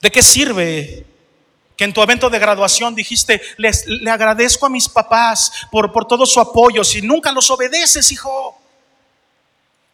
¿De 0.00 0.10
qué 0.10 0.22
sirve 0.22 1.06
que 1.76 1.84
en 1.84 1.92
tu 1.92 2.02
evento 2.02 2.30
de 2.30 2.38
graduación 2.38 2.94
dijiste, 2.94 3.40
les, 3.56 3.86
le 3.86 4.10
agradezco 4.10 4.66
a 4.66 4.70
mis 4.70 4.88
papás 4.88 5.50
por, 5.70 5.92
por 5.92 6.06
todo 6.06 6.26
su 6.26 6.40
apoyo, 6.40 6.84
si 6.84 7.00
nunca 7.00 7.32
los 7.32 7.50
obedeces, 7.50 8.12
hijo? 8.12 8.60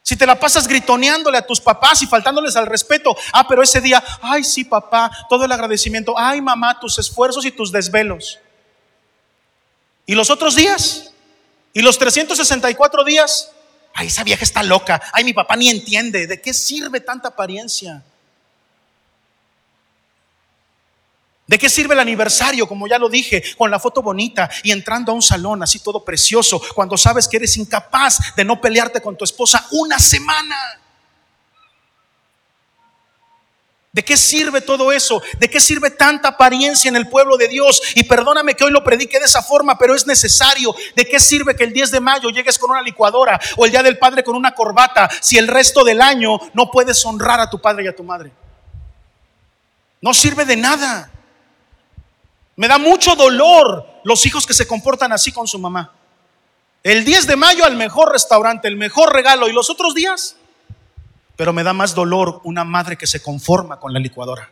Si 0.03 0.17
te 0.17 0.27
la 0.27 0.39
pasas 0.41 0.67
gritoneándole 0.67 1.39
a 1.39 1.47
tus 1.47 1.61
papás 1.61 2.03
y 2.03 2.07
faltándoles 2.07 2.57
al 2.57 2.67
respeto, 2.67 3.17
ah, 3.33 3.47
pero 3.47 3.63
ese 3.63 3.81
día, 3.81 4.03
ay, 4.21 4.43
sí, 4.43 4.65
papá, 4.65 5.11
todo 5.29 5.45
el 5.45 5.53
agradecimiento, 5.53 6.15
ay, 6.19 6.41
mamá, 6.41 6.81
tus 6.81 6.99
esfuerzos 6.99 7.45
y 7.45 7.53
tus 7.53 7.71
desvelos. 7.71 8.41
¿Y 10.11 10.17
los 10.17 10.29
otros 10.29 10.57
días? 10.57 11.13
¿Y 11.73 11.83
los 11.83 11.97
364 11.97 13.05
días? 13.05 13.53
Ay, 13.95 14.09
esa 14.09 14.25
vieja 14.25 14.43
está 14.43 14.61
loca. 14.65 15.01
Ay, 15.13 15.23
mi 15.23 15.33
papá 15.33 15.55
ni 15.55 15.71
entiende. 15.71 16.27
¿De 16.27 16.41
qué 16.43 16.53
sirve 16.53 16.99
tanta 16.99 17.29
apariencia? 17.29 18.03
¿De 21.47 21.57
qué 21.57 21.69
sirve 21.69 21.95
el 21.95 22.01
aniversario, 22.01 22.67
como 22.67 22.89
ya 22.89 22.99
lo 22.99 23.09
dije, 23.09 23.41
con 23.57 23.71
la 23.71 23.79
foto 23.79 24.03
bonita 24.03 24.51
y 24.65 24.73
entrando 24.73 25.13
a 25.13 25.15
un 25.15 25.23
salón 25.23 25.63
así 25.63 25.79
todo 25.79 26.05
precioso, 26.05 26.61
cuando 26.75 26.97
sabes 26.97 27.29
que 27.29 27.37
eres 27.37 27.57
incapaz 27.57 28.35
de 28.35 28.45
no 28.45 28.61
pelearte 28.61 29.01
con 29.01 29.17
tu 29.17 29.23
esposa 29.23 29.65
una 29.71 30.01
semana? 30.01 30.57
¿De 33.93 34.05
qué 34.05 34.17
sirve 34.17 34.61
todo 34.61 34.93
eso? 34.93 35.21
¿De 35.39 35.51
qué 35.51 35.61
sirve 35.61 35.91
tanta 35.91 36.29
apariencia 36.29 36.89
en 36.89 36.95
el 36.95 37.09
pueblo 37.09 37.37
de 37.37 37.49
Dios? 37.49 37.83
Y 37.97 38.05
perdóname 38.05 38.55
que 38.55 38.63
hoy 38.63 38.71
lo 38.71 38.85
predique 38.85 39.19
de 39.19 39.25
esa 39.25 39.43
forma, 39.43 39.77
pero 39.77 39.97
es 39.97 40.07
necesario. 40.07 40.73
¿De 40.95 41.05
qué 41.05 41.19
sirve 41.19 41.57
que 41.57 41.65
el 41.65 41.73
10 41.73 41.91
de 41.91 41.99
mayo 41.99 42.31
llegues 42.31 42.57
con 42.57 42.71
una 42.71 42.83
licuadora 42.83 43.41
o 43.57 43.65
el 43.65 43.73
día 43.73 43.83
del 43.83 43.99
padre 43.99 44.23
con 44.23 44.37
una 44.37 44.55
corbata 44.55 45.11
si 45.21 45.39
el 45.39 45.49
resto 45.49 45.83
del 45.83 46.01
año 46.01 46.39
no 46.55 46.71
puedes 46.71 47.05
honrar 47.05 47.41
a 47.41 47.51
tu 47.51 47.61
padre 47.61 47.85
y 47.85 47.89
a 47.89 47.97
tu 47.97 48.05
madre? 48.05 48.31
No 50.01 50.15
sirve 50.15 50.45
de 50.45 50.57
nada. 50.57 51.11
Me 52.55 52.69
da 52.69 52.79
mucho 52.79 53.17
dolor 53.17 53.87
los 54.05 54.25
hijos 54.25 54.47
que 54.47 54.55
se 54.55 54.69
comportan 54.69 55.11
así 55.13 55.33
con 55.33 55.49
su 55.49 55.59
mamá. 55.59 55.93
El 56.85 57.05
10 57.05 57.27
de 57.27 57.35
mayo 57.35 57.65
al 57.65 57.75
mejor 57.75 58.13
restaurante, 58.13 58.69
el 58.69 58.77
mejor 58.77 59.13
regalo 59.13 59.49
y 59.49 59.53
los 59.53 59.69
otros 59.69 59.97
días. 59.97 60.37
Pero 61.41 61.55
me 61.55 61.63
da 61.63 61.73
más 61.73 61.95
dolor 61.95 62.43
una 62.45 62.65
madre 62.65 62.99
que 62.99 63.07
se 63.07 63.23
conforma 63.23 63.81
con 63.81 63.95
la 63.95 63.99
licuadora. 63.99 64.51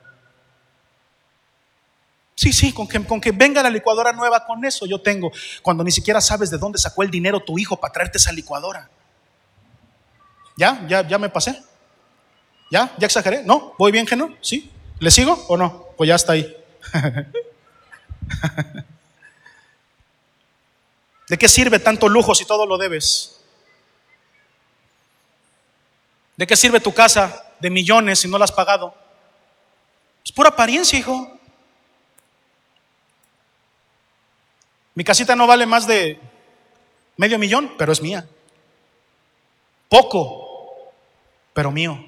Sí, 2.34 2.50
sí, 2.50 2.72
con 2.72 2.88
que, 2.88 3.04
con 3.04 3.20
que 3.20 3.30
venga 3.30 3.62
la 3.62 3.68
licuadora 3.68 4.10
nueva, 4.14 4.46
con 4.46 4.64
eso 4.64 4.86
yo 4.86 4.98
tengo. 4.98 5.30
Cuando 5.60 5.84
ni 5.84 5.90
siquiera 5.90 6.22
sabes 6.22 6.48
de 6.48 6.56
dónde 6.56 6.78
sacó 6.78 7.02
el 7.02 7.10
dinero 7.10 7.40
tu 7.40 7.58
hijo 7.58 7.76
para 7.78 7.92
traerte 7.92 8.16
esa 8.16 8.32
licuadora. 8.32 8.88
¿Ya? 10.56 10.82
¿Ya, 10.88 11.06
ya 11.06 11.18
me 11.18 11.28
pasé? 11.28 11.62
¿Ya? 12.70 12.90
¿Ya 12.96 13.04
exageré? 13.04 13.42
¿No? 13.44 13.74
¿Voy 13.78 13.92
bien, 13.92 14.06
Geno? 14.06 14.34
¿Sí? 14.40 14.72
¿Le 14.98 15.10
sigo 15.10 15.44
o 15.46 15.58
no? 15.58 15.88
Pues 15.94 16.08
ya 16.08 16.14
está 16.14 16.32
ahí. 16.32 16.56
¿De 21.28 21.36
qué 21.36 21.48
sirve 21.48 21.80
tanto 21.80 22.08
lujo 22.08 22.34
si 22.34 22.46
todo 22.46 22.64
lo 22.64 22.78
debes? 22.78 23.37
¿De 26.38 26.46
qué 26.46 26.56
sirve 26.56 26.80
tu 26.80 26.94
casa 26.94 27.44
de 27.58 27.68
millones 27.68 28.20
si 28.20 28.28
no 28.28 28.38
la 28.38 28.44
has 28.44 28.52
pagado? 28.52 28.94
Es 30.24 30.32
pura 30.32 30.48
apariencia, 30.48 30.98
hijo. 30.98 31.38
Mi 34.94 35.04
casita 35.04 35.36
no 35.36 35.46
vale 35.46 35.66
más 35.66 35.86
de 35.86 36.18
medio 37.16 37.38
millón, 37.38 37.74
pero 37.76 37.92
es 37.92 38.00
mía. 38.00 38.26
Poco, 39.90 40.92
pero 41.52 41.70
mío. 41.70 42.02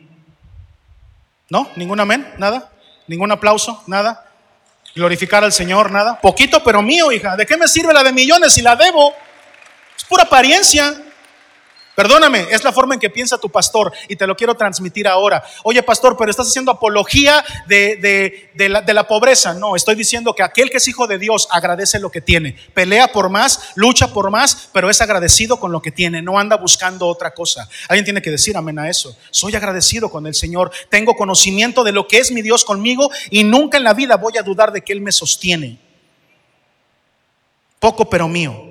¿No? 1.48 1.68
¿Ningún 1.76 2.00
amén? 2.00 2.32
¿Nada? 2.38 2.72
¿Ningún 3.06 3.32
aplauso? 3.32 3.82
¿Nada? 3.86 4.28
glorificar 4.94 5.44
al 5.44 5.52
Señor, 5.52 5.90
nada. 5.90 6.20
Poquito, 6.20 6.62
pero 6.62 6.82
mío, 6.82 7.12
hija. 7.12 7.36
¿De 7.36 7.46
qué 7.46 7.56
me 7.56 7.68
sirve 7.68 7.92
la 7.92 8.02
de 8.02 8.12
millones 8.12 8.54
si 8.54 8.62
la 8.62 8.76
debo? 8.76 9.14
Es 9.96 10.04
pura 10.04 10.24
apariencia. 10.24 11.09
Perdóname, 11.94 12.46
es 12.50 12.64
la 12.64 12.72
forma 12.72 12.94
en 12.94 13.00
que 13.00 13.10
piensa 13.10 13.36
tu 13.36 13.50
pastor 13.50 13.92
y 14.08 14.16
te 14.16 14.26
lo 14.26 14.36
quiero 14.36 14.54
transmitir 14.54 15.06
ahora. 15.08 15.44
Oye, 15.64 15.82
pastor, 15.82 16.16
pero 16.16 16.30
estás 16.30 16.48
haciendo 16.48 16.70
apología 16.70 17.44
de, 17.66 18.50
la, 18.54 18.80
de, 18.80 18.94
la, 18.94 19.06
pobreza. 19.06 19.54
No, 19.54 19.76
estoy 19.76 19.96
diciendo 19.96 20.34
que 20.34 20.42
aquel 20.42 20.70
que 20.70 20.78
es 20.78 20.88
hijo 20.88 21.06
de 21.06 21.18
Dios 21.18 21.48
agradece 21.50 21.98
lo 21.98 22.10
que 22.10 22.20
tiene. 22.20 22.56
Pelea 22.72 23.12
por 23.12 23.28
más, 23.28 23.72
lucha 23.74 24.12
por 24.12 24.30
más, 24.30 24.70
pero 24.72 24.88
es 24.88 25.00
agradecido 25.00 25.58
con 25.58 25.72
lo 25.72 25.82
que 25.82 25.90
tiene. 25.90 26.22
No 26.22 26.38
anda 26.38 26.56
buscando 26.56 27.06
otra 27.06 27.34
cosa. 27.34 27.68
Alguien 27.88 28.04
tiene 28.04 28.22
que 28.22 28.30
decir 28.30 28.56
amén 28.56 28.78
a 28.78 28.88
eso. 28.88 29.16
Soy 29.30 29.54
agradecido 29.56 30.10
con 30.10 30.26
el 30.26 30.34
Señor. 30.34 30.70
Tengo 30.88 31.16
conocimiento 31.16 31.84
de 31.84 31.92
lo 31.92 32.06
que 32.06 32.18
es 32.18 32.30
mi 32.30 32.40
Dios 32.40 32.64
conmigo 32.64 33.10
y 33.30 33.44
nunca 33.44 33.76
en 33.76 33.84
la 33.84 33.94
vida 33.94 34.16
voy 34.16 34.38
a 34.38 34.42
dudar 34.42 34.72
de 34.72 34.80
que 34.80 34.92
Él 34.92 35.00
me 35.00 35.12
sostiene. 35.12 35.78
Poco, 37.78 38.08
pero 38.08 38.28
mío. 38.28 38.69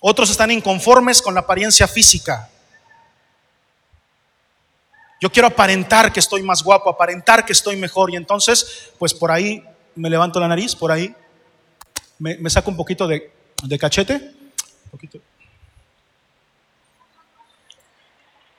Otros 0.00 0.30
están 0.30 0.50
inconformes 0.50 1.20
con 1.20 1.34
la 1.34 1.40
apariencia 1.40 1.86
física. 1.86 2.48
Yo 5.20 5.30
quiero 5.30 5.48
aparentar 5.48 6.10
que 6.10 6.20
estoy 6.20 6.42
más 6.42 6.62
guapo, 6.62 6.88
aparentar 6.88 7.44
que 7.44 7.52
estoy 7.52 7.76
mejor. 7.76 8.10
Y 8.10 8.16
entonces, 8.16 8.90
pues 8.98 9.12
por 9.12 9.30
ahí 9.30 9.62
me 9.94 10.08
levanto 10.08 10.40
la 10.40 10.48
nariz, 10.48 10.74
por 10.74 10.90
ahí 10.90 11.14
me, 12.18 12.48
saco 12.48 12.70
un 12.70 12.76
poquito 12.76 13.06
de, 13.06 13.30
cachete. 13.78 14.32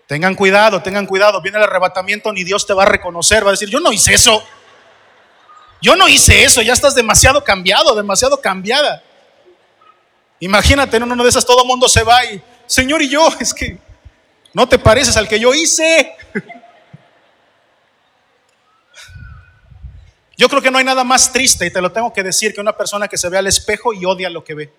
Tengan 0.05 0.35
cuidado, 0.35 0.83
tengan 0.83 1.07
cuidado. 1.07 1.41
Viene 1.41 1.57
el 1.57 1.63
arrebatamiento, 1.63 2.31
ni 2.31 2.43
Dios 2.43 2.67
te 2.67 2.73
va 2.73 2.83
a 2.83 2.87
reconocer. 2.87 3.43
Va 3.43 3.49
a 3.49 3.51
decir, 3.51 3.69
yo 3.69 3.79
no 3.79 3.91
hice 3.91 4.13
eso. 4.13 4.43
Yo 5.81 5.95
no 5.95 6.07
hice 6.07 6.43
eso. 6.43 6.61
Ya 6.61 6.73
estás 6.73 6.93
demasiado 6.93 7.43
cambiado, 7.43 7.95
demasiado 7.95 8.39
cambiada. 8.39 9.01
Imagínate 10.41 10.97
en 10.97 11.03
uno 11.03 11.23
de 11.23 11.29
esas, 11.29 11.45
todo 11.45 11.63
mundo 11.63 11.87
se 11.87 12.03
va 12.03 12.25
y, 12.25 12.41
Señor, 12.65 13.01
y 13.01 13.09
yo, 13.09 13.27
es 13.39 13.53
que 13.53 13.77
no 14.53 14.67
te 14.67 14.77
pareces 14.77 15.15
al 15.15 15.27
que 15.27 15.39
yo 15.39 15.53
hice. 15.53 16.13
Yo 20.37 20.49
creo 20.49 20.59
que 20.59 20.71
no 20.71 20.79
hay 20.79 20.83
nada 20.83 21.03
más 21.03 21.31
triste, 21.31 21.67
y 21.67 21.69
te 21.71 21.79
lo 21.79 21.91
tengo 21.91 22.11
que 22.11 22.23
decir, 22.23 22.51
que 22.51 22.59
una 22.59 22.75
persona 22.75 23.07
que 23.07 23.15
se 23.15 23.29
ve 23.29 23.37
al 23.37 23.45
espejo 23.45 23.93
y 23.93 24.05
odia 24.05 24.27
lo 24.27 24.43
que 24.43 24.55
ve. 24.55 24.73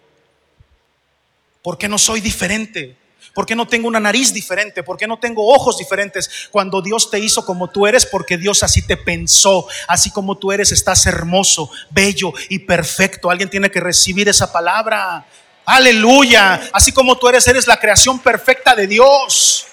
¿Por 1.62 1.78
qué 1.78 1.88
no 1.88 1.98
soy 1.98 2.20
diferente? 2.20 2.96
¿Por 3.32 3.46
qué 3.46 3.54
no 3.54 3.68
tengo 3.68 3.86
una 3.86 4.00
nariz 4.00 4.32
diferente? 4.32 4.82
¿Por 4.82 4.96
qué 4.96 5.06
no 5.06 5.20
tengo 5.20 5.54
ojos 5.54 5.78
diferentes? 5.78 6.48
Cuando 6.50 6.82
Dios 6.82 7.12
te 7.12 7.20
hizo 7.20 7.46
como 7.46 7.70
tú 7.70 7.86
eres, 7.86 8.04
porque 8.04 8.36
Dios 8.36 8.64
así 8.64 8.84
te 8.84 8.96
pensó, 8.96 9.68
así 9.86 10.10
como 10.10 10.36
tú 10.36 10.50
eres, 10.50 10.72
estás 10.72 11.06
hermoso, 11.06 11.70
bello 11.90 12.32
y 12.48 12.58
perfecto. 12.58 13.30
Alguien 13.30 13.48
tiene 13.48 13.70
que 13.70 13.78
recibir 13.78 14.28
esa 14.28 14.52
palabra. 14.52 15.24
Aleluya. 15.64 16.70
Así 16.72 16.92
como 16.92 17.16
tú 17.16 17.28
eres, 17.28 17.46
eres 17.46 17.66
la 17.66 17.78
creación 17.78 18.18
perfecta 18.18 18.74
de 18.74 18.86
Dios. 18.86 19.66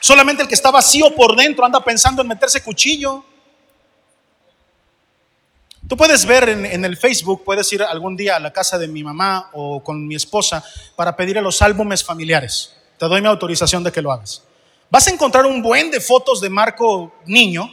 Solamente 0.00 0.42
el 0.42 0.48
que 0.48 0.54
está 0.54 0.70
vacío 0.70 1.14
por 1.14 1.34
dentro 1.34 1.64
anda 1.64 1.82
pensando 1.82 2.22
en 2.22 2.28
meterse 2.28 2.62
cuchillo. 2.62 3.24
Tú 5.88 5.96
puedes 5.96 6.26
ver 6.26 6.48
en, 6.48 6.84
el 6.84 6.96
Facebook, 6.96 7.44
puedes 7.44 7.72
ir 7.72 7.82
algún 7.82 8.16
día 8.16 8.36
a 8.36 8.40
la 8.40 8.52
casa 8.52 8.76
de 8.76 8.88
mi 8.88 9.04
mamá 9.04 9.50
o 9.52 9.82
con 9.82 10.06
mi 10.06 10.16
esposa 10.16 10.64
para 10.96 11.14
pedirle 11.14 11.40
los 11.40 11.62
álbumes 11.62 12.02
familiares. 12.02 12.74
Te 12.98 13.06
doy 13.06 13.20
mi 13.20 13.28
autorización 13.28 13.84
de 13.84 13.92
que 13.92 14.02
lo 14.02 14.10
hagas. 14.10 14.42
Vas 14.90 15.06
a 15.06 15.10
encontrar 15.10 15.46
un 15.46 15.62
buen 15.62 15.90
de 15.90 16.00
fotos 16.00 16.40
de 16.40 16.50
Marco 16.50 17.14
niño 17.24 17.70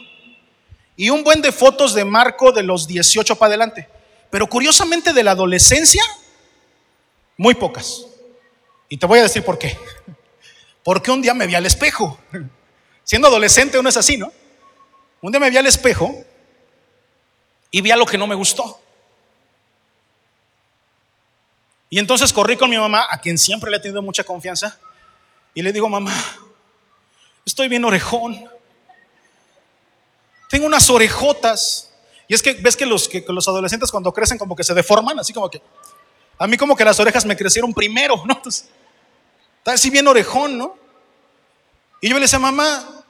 y 0.96 1.10
un 1.10 1.24
buen 1.24 1.42
de 1.42 1.50
fotos 1.50 1.92
de 1.92 2.04
Marco 2.04 2.52
de 2.52 2.62
los 2.62 2.86
18 2.86 3.34
para 3.36 3.48
adelante. 3.48 3.88
Pero 4.30 4.48
curiosamente 4.48 5.12
de 5.12 5.22
la 5.24 5.32
adolescencia, 5.32 6.02
muy 7.36 7.54
pocas. 7.54 8.06
Y 8.88 8.96
te 8.96 9.06
voy 9.06 9.18
a 9.18 9.22
decir 9.22 9.44
por 9.44 9.58
qué. 9.58 9.78
Porque 10.82 11.10
un 11.10 11.22
día 11.22 11.34
me 11.34 11.46
vi 11.46 11.54
al 11.54 11.66
espejo. 11.66 12.18
Siendo 13.04 13.28
adolescente 13.28 13.78
uno 13.78 13.88
es 13.88 13.96
así, 13.96 14.16
¿no? 14.16 14.32
Un 15.20 15.32
día 15.32 15.40
me 15.40 15.50
vi 15.50 15.56
al 15.56 15.66
espejo 15.66 16.24
y 17.70 17.80
vi 17.80 17.90
a 17.90 17.96
lo 17.96 18.06
que 18.06 18.18
no 18.18 18.26
me 18.26 18.34
gustó. 18.34 18.80
Y 21.90 21.98
entonces 21.98 22.32
corrí 22.32 22.56
con 22.56 22.70
mi 22.70 22.76
mamá, 22.76 23.06
a 23.10 23.20
quien 23.20 23.38
siempre 23.38 23.70
le 23.70 23.76
he 23.76 23.80
tenido 23.80 24.02
mucha 24.02 24.24
confianza, 24.24 24.78
y 25.54 25.62
le 25.62 25.72
digo, 25.72 25.88
mamá, 25.88 26.12
estoy 27.46 27.68
bien 27.68 27.84
orejón. 27.84 28.48
Tengo 30.50 30.66
unas 30.66 30.90
orejotas. 30.90 31.90
Y 32.26 32.34
es 32.34 32.42
que 32.42 32.54
ves 32.54 32.76
que 32.76 32.86
los, 32.86 33.08
que 33.08 33.24
los 33.28 33.46
adolescentes 33.46 33.90
cuando 33.90 34.12
crecen 34.12 34.38
como 34.38 34.56
que 34.56 34.64
se 34.64 34.74
deforman, 34.74 35.18
así 35.18 35.32
como 35.32 35.48
que... 35.48 35.62
A 36.38 36.46
mí 36.46 36.56
como 36.56 36.76
que 36.76 36.84
las 36.84 36.98
orejas 37.00 37.24
me 37.24 37.36
crecieron 37.36 37.72
primero, 37.72 38.22
¿no? 38.26 38.34
Entonces, 38.34 38.68
está 39.58 39.72
así 39.72 39.90
bien 39.90 40.06
orejón, 40.06 40.58
¿no? 40.58 40.76
Y 42.00 42.08
yo 42.08 42.14
le 42.16 42.22
decía, 42.22 42.38
mamá, 42.38 43.04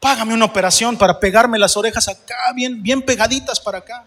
págame 0.00 0.34
una 0.34 0.46
operación 0.46 0.96
para 0.96 1.20
pegarme 1.20 1.58
las 1.58 1.76
orejas 1.76 2.08
acá, 2.08 2.52
bien, 2.54 2.82
bien 2.82 3.02
pegaditas 3.02 3.60
para 3.60 3.78
acá. 3.78 4.04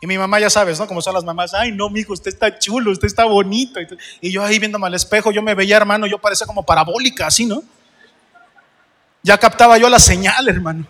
Y 0.00 0.06
mi 0.06 0.18
mamá 0.18 0.40
ya 0.40 0.50
sabes, 0.50 0.80
¿no? 0.80 0.86
Como 0.86 1.00
son 1.02 1.14
las 1.14 1.24
mamás, 1.24 1.54
ay, 1.54 1.72
no, 1.72 1.88
mijo, 1.88 2.12
usted 2.12 2.32
está 2.32 2.58
chulo, 2.58 2.90
usted 2.90 3.06
está 3.06 3.24
bonito. 3.24 3.78
Y 4.20 4.32
yo 4.32 4.42
ahí 4.42 4.58
viéndome 4.58 4.86
al 4.86 4.94
espejo, 4.94 5.30
yo 5.30 5.42
me 5.42 5.54
veía, 5.54 5.76
hermano, 5.76 6.06
yo 6.06 6.18
parecía 6.18 6.46
como 6.46 6.64
parabólica, 6.64 7.26
así, 7.26 7.46
¿no? 7.46 7.62
Ya 9.22 9.38
captaba 9.38 9.78
yo 9.78 9.88
la 9.88 10.00
señal, 10.00 10.48
hermano. 10.48 10.86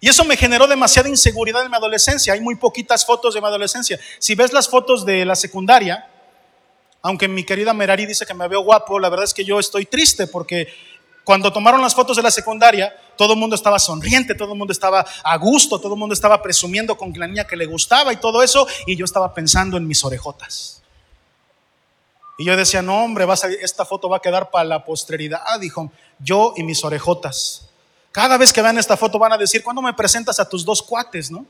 Y 0.00 0.08
eso 0.08 0.24
me 0.24 0.36
generó 0.36 0.66
demasiada 0.66 1.08
inseguridad 1.08 1.62
en 1.62 1.70
mi 1.70 1.76
adolescencia. 1.76 2.32
Hay 2.32 2.40
muy 2.40 2.54
poquitas 2.54 3.04
fotos 3.04 3.34
de 3.34 3.40
mi 3.40 3.46
adolescencia. 3.46 4.00
Si 4.18 4.34
ves 4.34 4.52
las 4.52 4.68
fotos 4.68 5.04
de 5.04 5.26
la 5.26 5.36
secundaria, 5.36 6.08
aunque 7.02 7.28
mi 7.28 7.44
querida 7.44 7.74
Merari 7.74 8.06
dice 8.06 8.24
que 8.24 8.34
me 8.34 8.48
veo 8.48 8.62
guapo, 8.62 8.98
la 8.98 9.10
verdad 9.10 9.24
es 9.24 9.34
que 9.34 9.44
yo 9.44 9.58
estoy 9.58 9.86
triste 9.86 10.26
porque 10.26 10.68
cuando 11.24 11.52
tomaron 11.52 11.80
las 11.82 11.94
fotos 11.94 12.16
de 12.16 12.22
la 12.22 12.30
secundaria, 12.30 12.94
todo 13.16 13.34
el 13.34 13.38
mundo 13.38 13.54
estaba 13.54 13.78
sonriente, 13.78 14.34
todo 14.34 14.52
el 14.52 14.58
mundo 14.58 14.72
estaba 14.72 15.04
a 15.22 15.36
gusto, 15.36 15.78
todo 15.78 15.94
el 15.94 15.98
mundo 15.98 16.14
estaba 16.14 16.42
presumiendo 16.42 16.96
con 16.96 17.12
la 17.14 17.26
niña 17.26 17.46
que 17.46 17.56
le 17.56 17.66
gustaba 17.66 18.12
y 18.12 18.16
todo 18.16 18.42
eso, 18.42 18.66
y 18.86 18.96
yo 18.96 19.04
estaba 19.04 19.32
pensando 19.34 19.76
en 19.76 19.86
mis 19.86 20.02
orejotas. 20.02 20.82
Y 22.38 22.46
yo 22.46 22.56
decía, 22.56 22.80
no 22.80 23.04
hombre, 23.04 23.26
vas 23.26 23.44
a, 23.44 23.48
esta 23.48 23.84
foto 23.84 24.08
va 24.08 24.16
a 24.16 24.20
quedar 24.20 24.50
para 24.50 24.64
la 24.64 24.84
posteridad, 24.84 25.42
dijo, 25.60 25.92
yo 26.18 26.54
y 26.56 26.62
mis 26.62 26.82
orejotas. 26.84 27.69
Cada 28.12 28.36
vez 28.36 28.52
que 28.52 28.62
vean 28.62 28.78
esta 28.78 28.96
foto 28.96 29.18
van 29.18 29.32
a 29.32 29.38
decir, 29.38 29.62
¿cuándo 29.62 29.82
me 29.82 29.92
presentas 29.94 30.40
a 30.40 30.48
tus 30.48 30.64
dos 30.64 30.82
cuates, 30.82 31.30
no? 31.30 31.46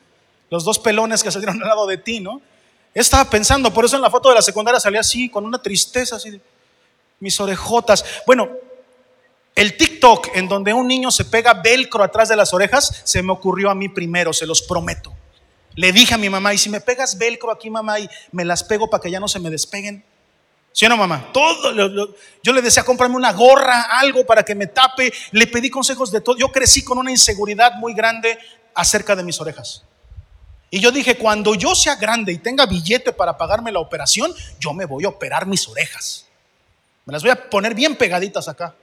Los 0.50 0.64
dos 0.64 0.78
pelones 0.78 1.22
que 1.22 1.30
salieron 1.30 1.60
al 1.62 1.68
lado 1.68 1.86
de 1.86 1.96
ti, 1.96 2.20
¿no? 2.20 2.40
Estaba 2.92 3.28
pensando, 3.30 3.72
por 3.72 3.84
eso 3.84 3.96
en 3.96 4.02
la 4.02 4.10
foto 4.10 4.28
de 4.28 4.34
la 4.34 4.42
secundaria 4.42 4.80
salía 4.80 5.00
así, 5.00 5.28
con 5.28 5.44
una 5.44 5.62
tristeza, 5.62 6.16
así, 6.16 6.40
mis 7.20 7.38
orejotas. 7.40 8.04
Bueno, 8.26 8.50
el 9.54 9.76
TikTok 9.76 10.28
en 10.34 10.48
donde 10.48 10.72
un 10.72 10.88
niño 10.88 11.10
se 11.10 11.24
pega 11.24 11.54
velcro 11.54 12.02
atrás 12.02 12.28
de 12.28 12.36
las 12.36 12.52
orejas, 12.52 13.02
se 13.04 13.22
me 13.22 13.32
ocurrió 13.32 13.70
a 13.70 13.74
mí 13.74 13.88
primero, 13.88 14.32
se 14.32 14.46
los 14.46 14.62
prometo. 14.62 15.12
Le 15.76 15.92
dije 15.92 16.14
a 16.14 16.18
mi 16.18 16.28
mamá, 16.28 16.52
y 16.52 16.58
si 16.58 16.68
me 16.68 16.80
pegas 16.80 17.16
velcro 17.16 17.50
aquí, 17.50 17.70
mamá, 17.70 18.00
y 18.00 18.08
me 18.32 18.44
las 18.44 18.64
pego 18.64 18.90
para 18.90 19.00
que 19.00 19.10
ya 19.10 19.20
no 19.20 19.28
se 19.28 19.38
me 19.38 19.50
despeguen. 19.50 20.04
¿Sí 20.72 20.86
o 20.86 20.88
no, 20.88 20.96
mamá? 20.96 21.30
Todo, 21.32 21.72
yo 22.42 22.52
le 22.52 22.62
decía, 22.62 22.84
cómprame 22.84 23.16
una 23.16 23.32
gorra, 23.32 23.98
algo 23.98 24.24
para 24.24 24.44
que 24.44 24.54
me 24.54 24.68
tape. 24.68 25.12
Le 25.32 25.46
pedí 25.46 25.68
consejos 25.68 26.12
de 26.12 26.20
todo. 26.20 26.36
Yo 26.36 26.52
crecí 26.52 26.84
con 26.84 26.98
una 26.98 27.10
inseguridad 27.10 27.74
muy 27.74 27.92
grande 27.92 28.38
acerca 28.74 29.16
de 29.16 29.24
mis 29.24 29.40
orejas. 29.40 29.84
Y 30.70 30.78
yo 30.78 30.92
dije, 30.92 31.16
cuando 31.16 31.54
yo 31.56 31.74
sea 31.74 31.96
grande 31.96 32.32
y 32.32 32.38
tenga 32.38 32.66
billete 32.66 33.12
para 33.12 33.36
pagarme 33.36 33.72
la 33.72 33.80
operación, 33.80 34.32
yo 34.60 34.72
me 34.72 34.84
voy 34.84 35.04
a 35.04 35.08
operar 35.08 35.44
mis 35.44 35.66
orejas. 35.66 36.26
Me 37.04 37.12
las 37.12 37.22
voy 37.22 37.32
a 37.32 37.50
poner 37.50 37.74
bien 37.74 37.96
pegaditas 37.96 38.46
acá. 38.46 38.74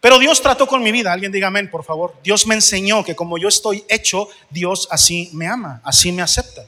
Pero 0.00 0.18
Dios 0.18 0.40
trató 0.40 0.66
con 0.66 0.82
mi 0.82 0.92
vida. 0.92 1.12
Alguien 1.12 1.30
diga 1.30 1.48
amén, 1.48 1.70
por 1.70 1.84
favor. 1.84 2.14
Dios 2.24 2.46
me 2.46 2.54
enseñó 2.54 3.04
que 3.04 3.14
como 3.14 3.36
yo 3.36 3.48
estoy 3.48 3.84
hecho, 3.88 4.28
Dios 4.48 4.88
así 4.90 5.28
me 5.34 5.46
ama, 5.46 5.82
así 5.84 6.10
me 6.10 6.22
acepta. 6.22 6.64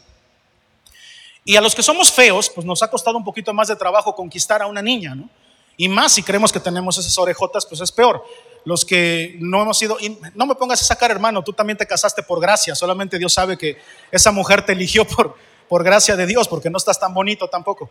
Y 1.45 1.57
a 1.57 1.61
los 1.61 1.75
que 1.75 1.83
somos 1.83 2.13
feos, 2.13 2.51
pues 2.51 2.67
nos 2.67 2.83
ha 2.83 2.89
costado 2.89 3.17
un 3.17 3.25
poquito 3.25 3.53
más 3.53 3.69
de 3.69 3.77
trabajo 3.77 4.15
conquistar 4.15 4.63
a 4.63 4.67
una 4.67 4.81
niña, 4.81 5.15
¿no? 5.15 5.29
Y 5.77 5.89
más 5.89 6.13
si 6.13 6.23
creemos 6.23 6.53
que 6.53 6.61
tenemos 6.61 6.99
esas 6.99 7.17
orejotas, 7.19 7.67
pues 7.67 7.81
es 7.81 7.91
peor. 7.91 8.25
Los 8.65 8.85
que 8.85 9.37
no 9.41 9.63
hemos 9.63 9.79
sido, 9.79 9.97
no 10.35 10.47
me 10.47 10.55
pongas 10.55 10.81
a 10.83 10.85
sacar, 10.85 11.11
hermano, 11.11 11.43
tú 11.43 11.53
también 11.53 11.77
te 11.77 11.87
casaste 11.87 12.23
por 12.23 12.41
gracia, 12.41 12.75
solamente 12.75 13.19
Dios 13.19 13.33
sabe 13.33 13.59
que 13.59 13.79
esa 14.13 14.31
mujer 14.31 14.65
te 14.65 14.73
eligió 14.73 15.05
por, 15.05 15.35
por 15.69 15.83
gracia 15.83 16.15
de 16.15 16.27
Dios, 16.27 16.47
porque 16.47 16.71
no 16.71 16.79
estás 16.79 17.01
tan 17.01 17.13
bonito 17.13 17.49
tampoco. 17.49 17.91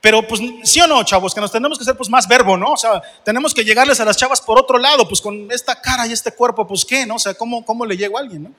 Pero 0.00 0.26
pues 0.26 0.40
sí 0.62 0.80
o 0.80 0.86
no, 0.86 1.02
chavos, 1.02 1.34
que 1.34 1.40
nos 1.40 1.50
tenemos 1.52 1.76
que 1.76 1.82
hacer 1.82 1.96
pues 1.96 2.08
más 2.08 2.28
verbo, 2.28 2.56
¿no? 2.56 2.72
O 2.72 2.76
sea, 2.76 3.02
tenemos 3.24 3.52
que 3.52 3.64
llegarles 3.64 4.00
a 4.00 4.04
las 4.04 4.16
chavas 4.16 4.40
por 4.40 4.58
otro 4.58 4.78
lado, 4.78 5.06
pues 5.08 5.20
con 5.20 5.50
esta 5.50 5.80
cara 5.80 6.06
y 6.06 6.12
este 6.12 6.32
cuerpo, 6.32 6.66
pues 6.66 6.84
qué, 6.84 7.04
¿no? 7.04 7.16
O 7.16 7.18
sea, 7.18 7.34
¿cómo, 7.34 7.64
cómo 7.64 7.84
le 7.84 7.96
llego 7.96 8.16
a 8.16 8.20
alguien, 8.20 8.44
¿no? 8.44 8.52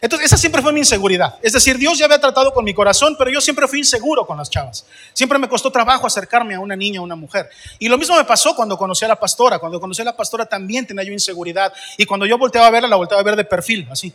Entonces, 0.00 0.26
esa 0.26 0.36
siempre 0.36 0.62
fue 0.62 0.72
mi 0.72 0.80
inseguridad. 0.80 1.38
Es 1.42 1.52
decir, 1.52 1.78
Dios 1.78 1.98
ya 1.98 2.04
había 2.04 2.20
tratado 2.20 2.52
con 2.52 2.64
mi 2.64 2.74
corazón, 2.74 3.16
pero 3.18 3.30
yo 3.30 3.40
siempre 3.40 3.66
fui 3.66 3.78
inseguro 3.78 4.26
con 4.26 4.36
las 4.36 4.50
chavas. 4.50 4.86
Siempre 5.12 5.38
me 5.38 5.48
costó 5.48 5.70
trabajo 5.70 6.06
acercarme 6.06 6.54
a 6.54 6.60
una 6.60 6.76
niña, 6.76 7.00
a 7.00 7.02
una 7.02 7.16
mujer. 7.16 7.48
Y 7.78 7.88
lo 7.88 7.96
mismo 7.96 8.16
me 8.16 8.24
pasó 8.24 8.54
cuando 8.54 8.76
conocí 8.76 9.04
a 9.04 9.08
la 9.08 9.16
pastora. 9.18 9.58
Cuando 9.58 9.80
conocí 9.80 10.02
a 10.02 10.04
la 10.04 10.16
pastora 10.16 10.46
también 10.46 10.86
tenía 10.86 11.04
yo 11.04 11.12
inseguridad. 11.12 11.72
Y 11.96 12.04
cuando 12.04 12.26
yo 12.26 12.36
volteaba 12.38 12.66
a 12.66 12.70
verla, 12.70 12.88
la 12.88 12.96
volteaba 12.96 13.20
a 13.20 13.24
ver 13.24 13.36
de 13.36 13.44
perfil, 13.44 13.88
así, 13.90 14.12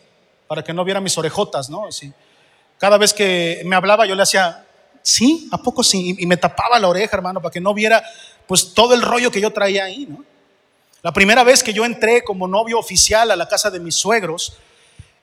para 0.48 0.64
que 0.64 0.74
no 0.74 0.84
viera 0.84 1.02
mis 1.02 1.18
orejotas, 1.18 1.70
¿no? 1.70 1.88
Así. 1.88 2.12
Cada 2.78 2.98
vez 2.98 3.14
que 3.14 3.62
me 3.66 3.76
hablaba, 3.76 4.06
yo 4.06 4.16
le 4.16 4.24
hacía, 4.24 4.66
Sí, 5.04 5.48
¿a 5.52 5.58
poco 5.58 5.84
sí? 5.84 6.16
Y 6.20 6.26
me 6.26 6.38
tapaba 6.38 6.78
la 6.80 6.88
oreja, 6.88 7.18
hermano, 7.18 7.42
para 7.42 7.52
que 7.52 7.60
no 7.60 7.74
viera 7.74 8.04
pues 8.48 8.74
todo 8.74 8.94
el 8.94 9.02
rollo 9.02 9.32
que 9.32 9.42
yo 9.42 9.52
traía 9.52 9.86
ahí, 9.86 10.06
¿no? 10.08 10.24
La 11.02 11.12
primera 11.12 11.44
vez 11.44 11.64
que 11.64 11.74
yo 11.74 11.84
entré 11.84 12.24
como 12.24 12.48
novio 12.48 12.78
oficial 12.78 13.32
a 13.32 13.36
la 13.36 13.48
casa 13.48 13.72
de 13.72 13.80
mis 13.80 13.96
suegros, 13.96 14.54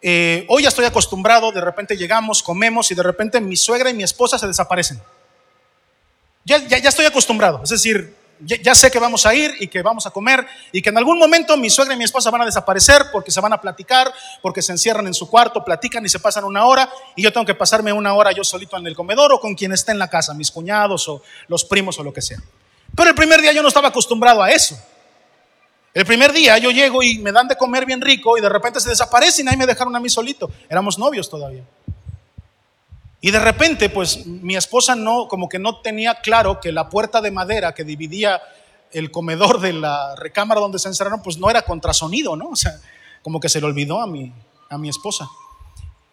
eh, 0.01 0.47
hoy 0.49 0.63
ya 0.63 0.69
estoy 0.69 0.85
acostumbrado, 0.85 1.53
de 1.53 1.61
repente 1.61 1.97
llegamos, 1.97 2.43
comemos 2.43 2.91
y 2.91 2.95
de 2.95 3.03
repente 3.03 3.41
mi 3.41 3.57
suegra 3.57 3.91
y 3.91 3.95
mi 3.95 4.03
esposa 4.03 4.39
se 4.39 4.47
desaparecen. 4.47 5.01
Ya, 6.45 6.59
ya, 6.59 6.79
ya 6.79 6.89
estoy 6.89 7.07
acostumbrado, 7.07 7.61
es 7.63 7.71
decir, 7.71 8.17
ya, 8.41 8.75
sé 8.75 8.91
que 8.91 8.99
vamos 8.99 9.27
a 9.27 9.35
ir 9.35 9.55
y 9.59 9.69
que 9.69 9.83
vamos 9.83 10.07
a 10.07 10.11
comer 10.11 10.47
y 10.71 10.81
que 10.81 10.91
en 10.91 10.99
algún 10.99 11.19
momento 11.19 11.57
mi 11.57 11.71
suegra 11.71 11.95
y 11.95 11.97
mi 11.97 12.05
esposa 12.05 12.31
van 12.31 12.43
a 12.43 12.45
desaparecer 12.45 13.07
porque 13.11 13.31
se 13.31 13.41
van 13.41 13.53
a 13.53 13.61
platicar, 13.61 14.13
porque 14.43 14.63
se 14.63 14.73
encierran 14.73 15.07
en 15.07 15.15
su 15.15 15.29
cuarto, 15.29 15.65
platican 15.65 16.05
y 16.05 16.09
se 16.09 16.21
pasan 16.21 16.45
una 16.45 16.65
hora 16.65 16.89
y 17.17 17.23
yo 17.23 17.33
tengo 17.33 17.47
que 17.47 17.55
pasarme 17.55 17.93
una 17.93 18.15
hora 18.15 18.33
yo 18.33 18.45
solito 18.45 18.77
en 18.77 18.87
el 18.87 18.95
comedor 18.95 19.33
o 19.33 19.41
con 19.41 19.55
quien 19.55 19.73
esté 19.73 19.93
en 19.93 19.99
la 19.99 20.09
casa, 20.09 20.35
mis 20.35 20.51
cuñados 20.51 21.09
o 21.09 21.23
los 21.49 21.65
primos 21.65 21.99
o 21.99 22.05
lo 22.05 22.13
que 22.13 22.23
sea. 22.23 22.39
Pero 22.95 23.11
el 23.11 23.17
primer 23.17 23.41
día 23.41 23.53
yo 23.53 23.63
no 23.63 23.69
estaba 23.69 23.89
acostumbrado 23.89 24.43
a 24.43 24.51
eso. 24.51 24.79
El 25.99 26.07
primer 26.07 26.33
día 26.33 26.57
yo 26.59 26.71
llego 26.71 27.03
y 27.03 27.19
me 27.19 27.33
dan 27.33 27.49
de 27.49 27.57
comer 27.57 27.85
bien 27.85 28.01
rico 28.01 28.39
y 28.39 28.41
de 28.41 28.49
repente 28.49 28.79
se 28.79 28.89
desaparecen 28.89 29.47
y 29.47 29.49
ahí 29.51 29.57
me 29.57 29.67
dejaron 29.67 29.97
a 29.97 29.99
mí 29.99 30.09
solito. 30.09 30.49
Éramos 30.69 30.97
novios 30.97 31.29
todavía. 31.29 31.65
Y 33.21 33.33
de 33.33 33.41
repente, 33.41 33.91
pues 33.91 34.25
mi 34.25 34.55
esposa 34.55 34.95
no, 34.95 35.27
como 35.27 35.49
que 35.49 35.59
no 35.59 35.81
tenía 35.81 36.21
claro 36.21 36.61
que 36.61 36.71
la 36.71 36.89
puerta 36.89 37.21
de 37.21 37.33
madera 37.33 37.75
que 37.75 37.83
dividía 37.83 38.41
el 38.93 39.11
comedor 39.11 39.61
de 39.61 39.73
la 39.73 40.15
recámara 40.15 40.61
donde 40.61 40.79
se 40.79 40.87
encerraron, 40.87 41.21
pues 41.21 41.37
no 41.37 41.51
era 41.51 41.63
contrasonido, 41.63 42.37
¿no? 42.37 42.51
O 42.51 42.57
sea, 42.57 42.79
como 43.21 43.41
que 43.41 43.49
se 43.49 43.61
le 43.61 43.67
olvidó 43.67 44.01
a 44.01 44.07
mi, 44.07 44.33
a 44.71 44.79
mi 44.79 44.89
esposa. 44.89 45.29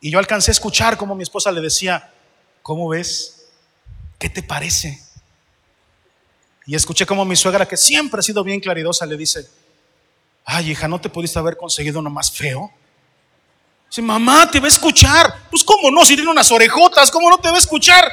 Y 0.02 0.10
yo 0.10 0.18
alcancé 0.18 0.50
a 0.50 0.54
escuchar 0.54 0.98
como 0.98 1.14
mi 1.14 1.22
esposa 1.22 1.52
le 1.52 1.62
decía, 1.62 2.12
¿cómo 2.64 2.90
ves? 2.90 3.50
¿Qué 4.18 4.30
te 4.32 4.42
parece? 4.42 5.00
Y 6.66 6.74
escuché 6.74 7.06
como 7.06 7.24
mi 7.24 7.36
suegra, 7.36 7.68
que 7.68 7.78
siempre 7.78 8.22
ha 8.22 8.24
sido 8.24 8.44
bien 8.44 8.60
claridosa, 8.60 9.06
le 9.06 9.16
dice, 9.16 9.48
ay 10.46 10.72
hija, 10.72 10.88
¿no 10.88 11.02
te 11.02 11.10
pudiste 11.10 11.39
haber 11.39 11.58
conseguido 11.58 12.00
uno 12.00 12.10
más 12.10 12.32
feo? 12.32 12.72
Dice, 13.89 14.02
mamá, 14.02 14.50
te 14.50 14.60
va 14.60 14.66
a 14.66 14.70
escuchar. 14.70 15.34
Pues, 15.50 15.64
¿cómo 15.64 15.89
no? 15.91 16.06
Si 16.06 16.16
tiene 16.16 16.30
unas 16.30 16.52
orejotas, 16.52 17.10
¿cómo 17.12 17.30
no 17.30 17.38
te 17.38 17.50
va 17.50 17.56
a 17.56 17.60
escuchar? 17.60 18.12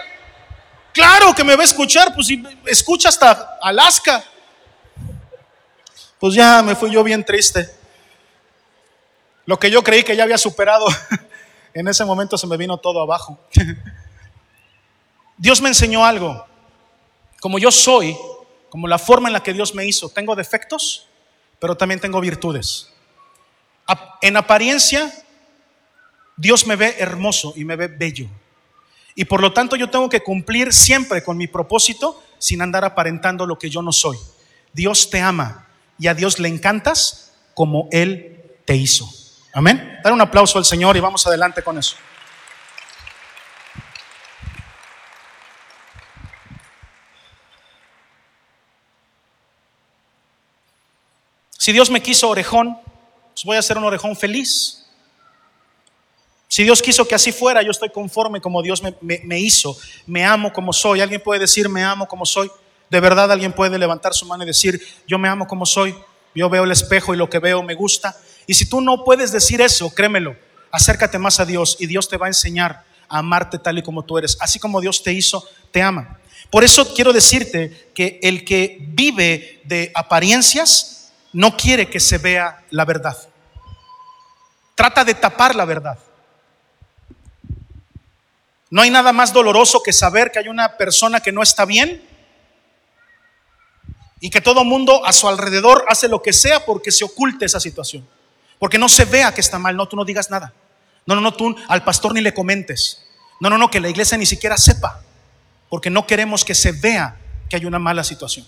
Claro 0.93 1.35
que 1.35 1.45
me 1.45 1.57
va 1.57 1.63
a 1.63 1.67
escuchar, 1.67 2.15
pues 2.15 2.27
si 2.27 2.43
escucha 2.67 3.09
hasta 3.09 3.59
Alaska. 3.63 4.23
Pues 6.19 6.35
ya 6.35 6.63
me 6.63 6.77
fui 6.77 6.91
yo 6.91 7.03
bien 7.03 7.25
triste. 7.25 7.69
Lo 9.47 9.59
que 9.59 9.71
yo 9.71 9.83
creí 9.83 10.05
que 10.05 10.15
ya 10.15 10.23
había 10.23 10.39
superado, 10.39 10.87
en 11.75 11.89
ese 11.89 12.05
momento 12.05 12.39
se 12.39 12.47
me 12.47 12.57
vino 12.57 12.77
todo 12.77 13.01
abajo. 13.01 13.41
Dios 15.37 15.61
me 15.61 15.69
enseñó 15.69 16.05
algo. 16.05 16.47
Como 17.41 17.59
yo 17.59 17.73
soy, 17.73 18.17
como 18.69 18.87
la 18.87 18.99
forma 18.99 19.29
en 19.29 19.33
la 19.33 19.43
que 19.43 19.53
Dios 19.53 19.75
me 19.75 19.85
hizo, 19.85 20.09
tengo 20.11 20.37
defectos, 20.37 21.09
pero 21.63 21.77
también 21.77 22.01
tengo 22.01 22.21
virtudes. 22.21 22.89
En 24.21 24.37
apariencia 24.37 25.13
Dios 26.37 26.67
me 26.67 26.75
ve 26.75 26.97
hermoso 26.99 27.53
y 27.55 27.65
me 27.65 27.77
ve 27.77 27.87
bello. 27.87 28.27
Y 29.15 29.27
por 29.27 29.41
lo 29.41 29.53
tanto 29.53 29.77
yo 29.77 29.89
tengo 29.89 30.09
que 30.09 30.25
cumplir 30.25 30.73
siempre 30.73 31.23
con 31.23 31.37
mi 31.37 31.47
propósito 31.47 32.21
sin 32.39 32.63
andar 32.63 32.85
aparentando 32.85 33.47
lo 33.47 33.61
que 33.61 33.71
yo 33.71 33.81
no 33.81 33.93
soy. 33.93 34.19
Dios 34.73 35.09
te 35.09 35.21
ama 35.21 35.69
y 36.01 36.09
a 36.09 36.15
Dios 36.15 36.41
le 36.41 36.49
encantas 36.49 37.33
como 37.55 37.89
Él 37.93 38.43
te 38.65 38.75
hizo. 38.75 39.09
Amén. 39.55 40.01
Dar 40.03 40.13
un 40.13 40.21
aplauso 40.21 40.59
al 40.59 40.65
Señor 40.65 40.97
y 40.97 41.01
vamos 41.01 41.25
adelante 41.29 41.63
con 41.63 41.79
eso. 41.79 41.95
Si 51.63 51.71
Dios 51.71 51.91
me 51.91 52.03
quiso 52.03 52.29
orejón, 52.29 52.77
pues 53.35 53.45
voy 53.45 53.57
a 53.57 53.63
ser 53.63 53.79
un 53.79 53.85
orejón 53.85 54.17
feliz. 54.17 54.85
Si 56.49 56.65
Dios 56.65 56.83
quiso 56.83 57.07
que 57.07 57.15
así 57.15 57.31
fuera, 57.31 57.63
yo 57.63 57.71
estoy 57.71 57.91
conforme 57.91 58.41
como 58.41 58.63
Dios 58.63 58.83
me, 58.83 59.39
hizo. 59.39 59.79
Me 60.05 60.25
amo 60.25 60.53
como 60.53 60.73
soy. 60.73 61.01
Alguien 61.01 61.21
puede 61.21 61.39
decir, 61.39 61.69
me 61.69 61.85
amo 61.85 62.09
como 62.09 62.27
soy. 62.27 62.51
De 62.91 62.99
verdad 62.99 63.31
alguien 63.31 63.53
puede 63.53 63.79
levantar 63.79 64.13
su 64.13 64.27
mano 64.27 64.43
y 64.43 64.47
decir, 64.49 64.85
yo 65.07 65.21
me 65.21 65.29
amo 65.29 65.47
como 65.47 65.65
soy. 65.65 65.95
Yo 66.35 66.51
veo 66.51 66.65
el 66.65 66.73
espejo 66.73 67.15
y 67.15 67.17
lo 67.17 67.31
que 67.31 67.39
veo 67.39 67.63
me 67.63 67.75
gusta. 67.75 68.17
Y 68.49 68.55
si 68.55 68.69
tú 68.69 68.81
no 68.81 69.05
puedes 69.05 69.31
decir 69.31 69.61
eso, 69.61 69.89
créemelo, 69.95 70.35
acércate 70.73 71.17
más 71.21 71.39
a 71.39 71.45
Dios 71.45 71.77
y 71.79 71.87
Dios 71.87 72.09
te 72.09 72.17
va 72.17 72.27
a 72.27 72.31
enseñar 72.31 72.83
a 73.09 73.19
amarte 73.19 73.61
tal 73.61 73.79
y 73.79 73.83
como 73.83 74.03
tú 74.03 74.19
eres. 74.19 74.37
Así 74.41 74.59
como 74.59 74.81
Dios 74.81 75.01
te 75.05 75.13
hizo, 75.13 75.49
te 75.71 75.81
ama. 75.81 76.19
Por 76.51 76.65
eso 76.65 76.93
quiero 76.93 77.13
decirte 77.13 77.93
que 77.95 78.19
el 78.21 78.45
que 78.45 78.79
vive 78.81 79.61
de 79.63 79.93
apariencias 79.95 80.99
no 81.33 81.57
quiere 81.57 81.89
que 81.89 82.01
se 82.01 82.19
vea 82.19 82.65
la 82.71 82.85
verdad. 82.85 83.17
Trata 84.75 85.05
de 85.05 85.15
tapar 85.15 85.55
la 85.55 85.65
verdad. 85.65 85.99
No 88.71 88.83
hay 88.83 88.91
nada 88.91 89.13
más 89.13 89.33
doloroso 89.33 89.83
que 89.83 89.93
saber 89.93 90.31
que 90.31 90.39
hay 90.39 90.49
una 90.49 90.77
persona 90.77 91.21
que 91.21 91.33
no 91.33 91.43
está 91.43 91.65
bien 91.65 92.03
y 94.21 94.31
que 94.31 94.41
todo 94.41 94.65
mundo 94.65 95.05
a 95.05 95.13
su 95.13 95.29
alrededor 95.29 95.85
hace 95.89 96.09
lo 96.09 96.23
que 96.23 96.33
sea 96.33 96.65
porque 96.65 96.91
se 96.91 97.05
oculte 97.05 97.45
esa 97.45 97.61
situación. 97.61 98.09
Porque 98.59 98.79
no 98.79 98.89
se 98.89 99.05
vea 99.05 99.35
que 99.35 99.41
está 99.41 99.59
mal, 99.59 99.77
no, 99.77 99.89
tú 99.89 99.97
no 99.97 100.05
digas 100.05 100.31
nada. 100.31 100.53
No, 101.05 101.15
no, 101.15 101.21
no, 101.21 101.35
tú 101.35 101.55
al 101.69 101.83
pastor 101.85 102.15
ni 102.15 102.21
le 102.21 102.33
comentes. 102.33 103.05
No, 103.41 103.51
no, 103.51 103.59
no, 103.59 103.71
que 103.71 103.81
la 103.81 103.89
iglesia 103.89 104.17
ni 104.17 104.25
siquiera 104.25 104.57
sepa. 104.57 105.03
Porque 105.69 105.91
no 105.91 106.07
queremos 106.07 106.45
que 106.45 106.55
se 106.55 106.73
vea 106.73 107.17
que 107.51 107.57
hay 107.57 107.65
una 107.67 107.79
mala 107.79 108.05
situación. 108.05 108.47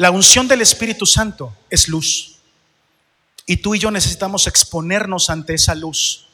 La 0.00 0.10
unción 0.10 0.48
del 0.48 0.62
Espíritu 0.62 1.04
Santo 1.04 1.54
es 1.68 1.86
luz. 1.86 2.38
Y 3.44 3.58
tú 3.58 3.74
y 3.74 3.78
yo 3.78 3.90
necesitamos 3.90 4.46
exponernos 4.46 5.28
ante 5.28 5.52
esa 5.52 5.74
luz 5.74 6.26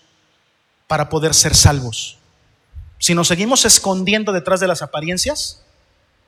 para 0.87 1.09
poder 1.09 1.35
ser 1.35 1.53
salvos. 1.53 2.17
Si 3.01 3.13
nos 3.13 3.27
seguimos 3.27 3.65
escondiendo 3.65 4.31
detrás 4.31 4.61
de 4.61 4.69
las 4.69 4.83
apariencias, 4.83 5.65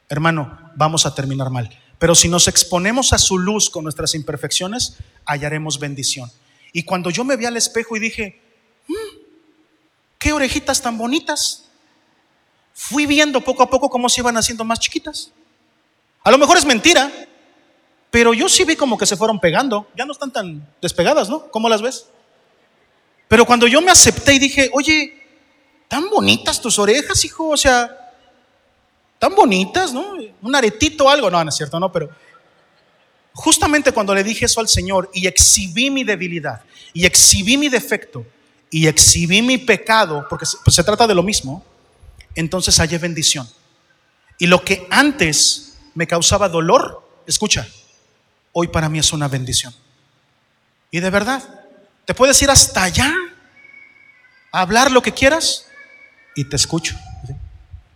hermano, 0.08 0.72
vamos 0.74 1.06
a 1.06 1.14
terminar 1.14 1.48
mal. 1.48 1.70
Pero 2.00 2.16
si 2.16 2.28
nos 2.28 2.48
exponemos 2.48 3.12
a 3.12 3.18
su 3.18 3.38
luz 3.38 3.70
con 3.70 3.84
nuestras 3.84 4.16
imperfecciones, 4.16 4.96
hallaremos 5.24 5.78
bendición. 5.78 6.32
Y 6.72 6.82
cuando 6.82 7.08
yo 7.08 7.22
me 7.22 7.36
vi 7.36 7.44
al 7.44 7.56
espejo 7.56 7.96
y 7.96 8.00
dije, 8.00 8.42
mm, 8.88 9.16
qué 10.18 10.32
orejitas 10.32 10.82
tan 10.82 10.98
bonitas, 10.98 11.66
fui 12.74 13.06
viendo 13.06 13.40
poco 13.42 13.62
a 13.62 13.70
poco 13.70 13.88
cómo 13.88 14.08
se 14.08 14.22
iban 14.22 14.36
haciendo 14.36 14.64
más 14.64 14.80
chiquitas. 14.80 15.30
A 16.24 16.32
lo 16.32 16.38
mejor 16.38 16.58
es 16.58 16.64
mentira, 16.64 17.27
pero 18.10 18.32
yo 18.32 18.48
sí 18.48 18.64
vi 18.64 18.76
como 18.76 18.96
que 18.96 19.06
se 19.06 19.16
fueron 19.16 19.38
pegando. 19.38 19.88
Ya 19.96 20.04
no 20.04 20.12
están 20.12 20.32
tan 20.32 20.66
despegadas, 20.80 21.28
¿no? 21.28 21.50
¿Cómo 21.50 21.68
las 21.68 21.82
ves? 21.82 22.06
Pero 23.28 23.44
cuando 23.44 23.66
yo 23.66 23.82
me 23.82 23.90
acepté 23.90 24.34
y 24.34 24.38
dije, 24.38 24.70
oye, 24.72 25.22
tan 25.86 26.08
bonitas 26.08 26.60
tus 26.60 26.78
orejas, 26.78 27.24
hijo, 27.24 27.48
o 27.48 27.56
sea, 27.56 28.14
tan 29.18 29.34
bonitas, 29.34 29.92
¿no? 29.92 30.16
Un 30.40 30.54
aretito 30.54 31.08
algo, 31.10 31.30
no, 31.30 31.42
no 31.42 31.50
es 31.50 31.56
cierto, 31.56 31.78
no, 31.78 31.92
pero 31.92 32.08
justamente 33.34 33.92
cuando 33.92 34.14
le 34.14 34.24
dije 34.24 34.46
eso 34.46 34.60
al 34.60 34.68
Señor 34.68 35.10
y 35.12 35.26
exhibí 35.26 35.90
mi 35.90 36.04
debilidad 36.04 36.62
y 36.92 37.04
exhibí 37.04 37.56
mi 37.56 37.68
defecto 37.68 38.26
y 38.70 38.86
exhibí 38.86 39.42
mi 39.42 39.58
pecado, 39.58 40.26
porque 40.28 40.46
pues, 40.64 40.74
se 40.74 40.84
trata 40.84 41.06
de 41.06 41.14
lo 41.14 41.22
mismo, 41.22 41.64
entonces 42.34 42.78
hallé 42.78 42.98
bendición. 42.98 43.48
Y 44.38 44.46
lo 44.46 44.64
que 44.64 44.86
antes 44.90 45.78
me 45.94 46.06
causaba 46.06 46.48
dolor, 46.48 47.02
escucha, 47.26 47.66
hoy 48.52 48.68
para 48.68 48.88
mí 48.88 48.98
es 48.98 49.12
una 49.12 49.28
bendición. 49.28 49.74
Y 50.90 51.00
de 51.00 51.10
verdad, 51.10 51.42
te 52.04 52.14
puedes 52.14 52.40
ir 52.42 52.50
hasta 52.50 52.82
allá 52.82 53.12
a 54.52 54.60
hablar 54.60 54.90
lo 54.90 55.02
que 55.02 55.12
quieras 55.12 55.66
y 56.34 56.44
te 56.44 56.56
escucho. 56.56 56.96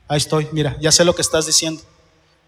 Ahí 0.09 0.18
estoy, 0.18 0.48
mira, 0.53 0.76
ya 0.80 0.92
sé 0.92 1.05
lo 1.05 1.14
que 1.14 1.22
estás 1.22 1.46
diciendo 1.46 1.82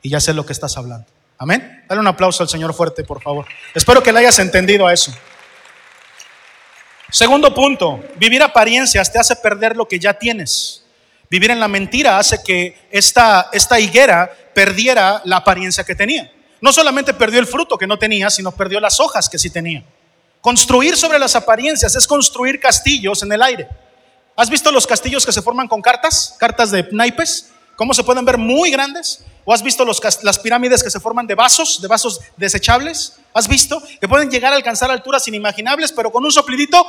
y 0.02 0.10
ya 0.10 0.20
sé 0.20 0.34
lo 0.34 0.44
que 0.44 0.52
estás 0.52 0.76
hablando. 0.76 1.06
Amén. 1.38 1.84
Dale 1.88 2.00
un 2.00 2.06
aplauso 2.06 2.42
al 2.42 2.48
Señor 2.48 2.74
fuerte, 2.74 3.04
por 3.04 3.22
favor. 3.22 3.46
Espero 3.74 4.02
que 4.02 4.12
le 4.12 4.20
hayas 4.20 4.38
entendido 4.38 4.86
a 4.86 4.92
eso. 4.92 5.12
Segundo 7.10 7.54
punto, 7.54 8.02
vivir 8.16 8.42
apariencias 8.42 9.12
te 9.12 9.18
hace 9.18 9.36
perder 9.36 9.76
lo 9.76 9.86
que 9.86 9.98
ya 9.98 10.14
tienes. 10.14 10.84
Vivir 11.30 11.50
en 11.50 11.60
la 11.60 11.68
mentira 11.68 12.18
hace 12.18 12.42
que 12.42 12.88
esta, 12.90 13.48
esta 13.52 13.80
higuera 13.80 14.30
perdiera 14.52 15.22
la 15.24 15.36
apariencia 15.36 15.84
que 15.84 15.94
tenía. 15.94 16.30
No 16.64 16.72
solamente 16.72 17.12
perdió 17.12 17.40
el 17.40 17.46
fruto 17.46 17.76
que 17.76 17.86
no 17.86 17.98
tenía, 17.98 18.30
sino 18.30 18.50
perdió 18.50 18.80
las 18.80 18.98
hojas 18.98 19.28
que 19.28 19.38
sí 19.38 19.50
tenía. 19.50 19.84
Construir 20.40 20.96
sobre 20.96 21.18
las 21.18 21.36
apariencias 21.36 21.94
es 21.94 22.06
construir 22.06 22.58
castillos 22.58 23.22
en 23.22 23.30
el 23.34 23.42
aire. 23.42 23.68
¿Has 24.34 24.48
visto 24.48 24.72
los 24.72 24.86
castillos 24.86 25.26
que 25.26 25.32
se 25.32 25.42
forman 25.42 25.68
con 25.68 25.82
cartas? 25.82 26.34
Cartas 26.38 26.70
de 26.70 26.88
naipes. 26.90 27.50
¿Cómo 27.76 27.92
se 27.92 28.02
pueden 28.02 28.24
ver 28.24 28.38
muy 28.38 28.70
grandes? 28.70 29.22
¿O 29.44 29.52
has 29.52 29.62
visto 29.62 29.84
las 29.84 30.38
pirámides 30.38 30.82
que 30.82 30.88
se 30.88 31.00
forman 31.00 31.26
de 31.26 31.34
vasos, 31.34 31.82
de 31.82 31.86
vasos 31.86 32.18
desechables? 32.38 33.18
¿Has 33.34 33.46
visto? 33.46 33.82
Que 34.00 34.08
pueden 34.08 34.30
llegar 34.30 34.54
a 34.54 34.56
alcanzar 34.56 34.90
alturas 34.90 35.28
inimaginables, 35.28 35.92
pero 35.92 36.10
con 36.10 36.24
un 36.24 36.32
soplidito 36.32 36.82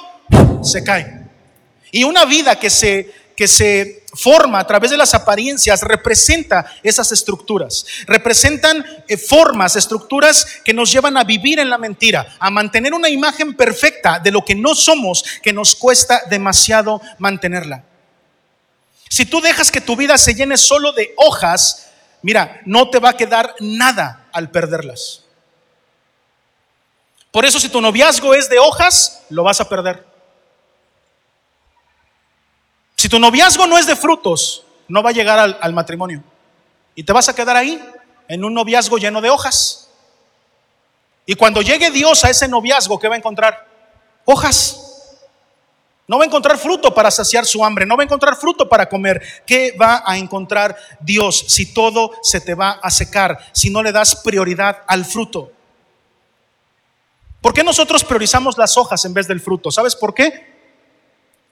se 0.64 0.86
caen. 0.86 1.30
Y 1.92 2.06
una 2.06 2.24
vida 2.24 2.58
que 2.58 2.70
se, 2.70 3.14
que 3.36 3.50
se 3.50 4.05
forma 4.16 4.60
a 4.60 4.68
través 4.68 4.92
de 4.92 4.98
las 4.98 5.14
apariencias 5.14 5.82
representa 5.82 6.66
esas 6.82 7.12
estructuras. 7.12 7.86
Representan 8.08 8.86
eh, 9.08 9.18
formas, 9.18 9.76
estructuras 9.76 10.46
que 10.64 10.74
nos 10.74 10.92
llevan 10.92 11.18
a 11.18 11.24
vivir 11.24 11.60
en 11.60 11.70
la 11.70 11.78
mentira, 11.78 12.36
a 12.40 12.50
mantener 12.50 12.94
una 12.94 13.10
imagen 13.10 13.54
perfecta 13.56 14.20
de 14.20 14.32
lo 14.32 14.44
que 14.44 14.56
no 14.56 14.76
somos, 14.76 15.24
que 15.44 15.54
nos 15.54 15.76
cuesta 15.76 16.22
demasiado 16.30 17.02
mantenerla. 17.20 17.84
Si 19.10 19.26
tú 19.26 19.42
dejas 19.42 19.72
que 19.72 19.82
tu 19.82 19.96
vida 19.96 20.18
se 20.18 20.34
llene 20.34 20.58
solo 20.58 20.92
de 20.92 21.14
hojas, 21.18 21.90
mira, 22.22 22.62
no 22.66 22.90
te 22.90 23.00
va 23.00 23.10
a 23.10 23.18
quedar 23.18 23.56
nada 23.60 24.28
al 24.32 24.50
perderlas. 24.50 25.22
Por 27.32 27.46
eso 27.46 27.60
si 27.60 27.70
tu 27.70 27.82
noviazgo 27.82 28.34
es 28.34 28.50
de 28.50 28.60
hojas, 28.60 29.24
lo 29.30 29.44
vas 29.44 29.60
a 29.60 29.68
perder. 29.68 30.15
Si 33.06 33.10
tu 33.10 33.20
noviazgo 33.20 33.68
no 33.68 33.78
es 33.78 33.86
de 33.86 33.96
frutos, 33.96 34.64
no 34.88 35.04
va 35.04 35.12
a 35.12 35.14
llegar 35.14 35.38
al, 35.62 35.74
matrimonio. 35.74 36.24
Y 36.96 37.04
te 37.04 37.14
vas 37.14 37.30
a 37.30 37.36
quedar 37.36 37.56
ahí, 37.56 37.80
en 38.28 38.44
un 38.44 38.52
noviazgo 38.52 38.98
lleno 38.98 39.22
de 39.22 39.30
hojas. 39.30 39.92
Y 41.28 41.36
cuando 41.36 41.62
llegue 41.62 41.92
Dios 41.92 42.26
a 42.26 42.32
ese 42.32 42.48
noviazgo, 42.48 42.98
¿qué 42.98 43.08
va 43.08 43.14
a 43.14 43.20
encontrar? 43.20 43.68
Hojas. 44.26 45.20
No 46.08 46.18
va 46.18 46.24
a 46.24 46.26
encontrar 46.26 46.58
fruto 46.58 46.96
para 46.96 47.12
saciar 47.12 47.46
su 47.46 47.64
hambre, 47.64 47.86
no 47.86 47.96
va 47.96 48.02
a 48.02 48.06
encontrar 48.06 48.38
fruto 48.38 48.68
para 48.68 48.90
comer. 48.90 49.22
¿Qué 49.46 49.78
va 49.80 50.02
a 50.04 50.18
encontrar 50.18 50.76
Dios 51.00 51.46
si 51.48 51.76
todo 51.76 52.10
se 52.24 52.42
te 52.42 52.56
va 52.56 52.72
a 52.82 52.90
secar, 52.90 53.38
si 53.52 53.70
no 53.70 53.84
le 53.84 53.92
das 53.92 54.16
prioridad 54.16 54.82
al 54.88 55.06
fruto? 55.06 55.52
¿Por 57.40 57.54
qué 57.54 57.64
nosotros 57.64 58.04
priorizamos 58.04 58.58
las 58.58 58.76
hojas 58.78 59.06
en 59.06 59.14
vez 59.14 59.28
del 59.28 59.42
fruto? 59.42 59.70
¿Sabes 59.70 59.96
por 59.96 60.16
qué? 60.16 60.55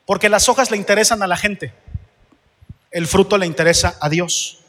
Porque 0.05 0.29
las 0.29 0.49
hojas 0.49 0.71
le 0.71 0.77
interesan 0.77 1.23
a 1.23 1.27
la 1.27 1.37
gente. 1.37 1.73
El 2.91 3.07
fruto 3.07 3.37
le 3.37 3.45
interesa 3.45 3.97
a 3.99 4.09
Dios. 4.09 4.59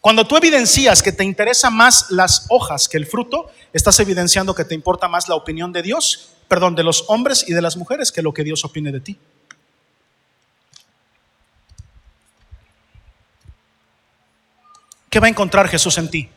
Cuando 0.00 0.26
tú 0.26 0.36
evidencias 0.36 1.02
que 1.02 1.12
te 1.12 1.24
interesa 1.24 1.68
más 1.68 2.10
las 2.10 2.46
hojas 2.48 2.88
que 2.88 2.96
el 2.96 3.06
fruto, 3.06 3.50
estás 3.72 4.00
evidenciando 4.00 4.54
que 4.54 4.64
te 4.64 4.74
importa 4.74 5.08
más 5.08 5.28
la 5.28 5.34
opinión 5.34 5.72
de 5.72 5.82
Dios, 5.82 6.30
perdón, 6.48 6.74
de 6.74 6.82
los 6.82 7.04
hombres 7.08 7.44
y 7.46 7.52
de 7.52 7.60
las 7.60 7.76
mujeres 7.76 8.10
que 8.10 8.22
lo 8.22 8.32
que 8.32 8.44
Dios 8.44 8.64
opine 8.64 8.92
de 8.92 9.00
ti. 9.00 9.18
¿Qué 15.10 15.20
va 15.20 15.26
a 15.26 15.30
encontrar 15.30 15.68
Jesús 15.68 15.98
en 15.98 16.08
ti? 16.08 16.30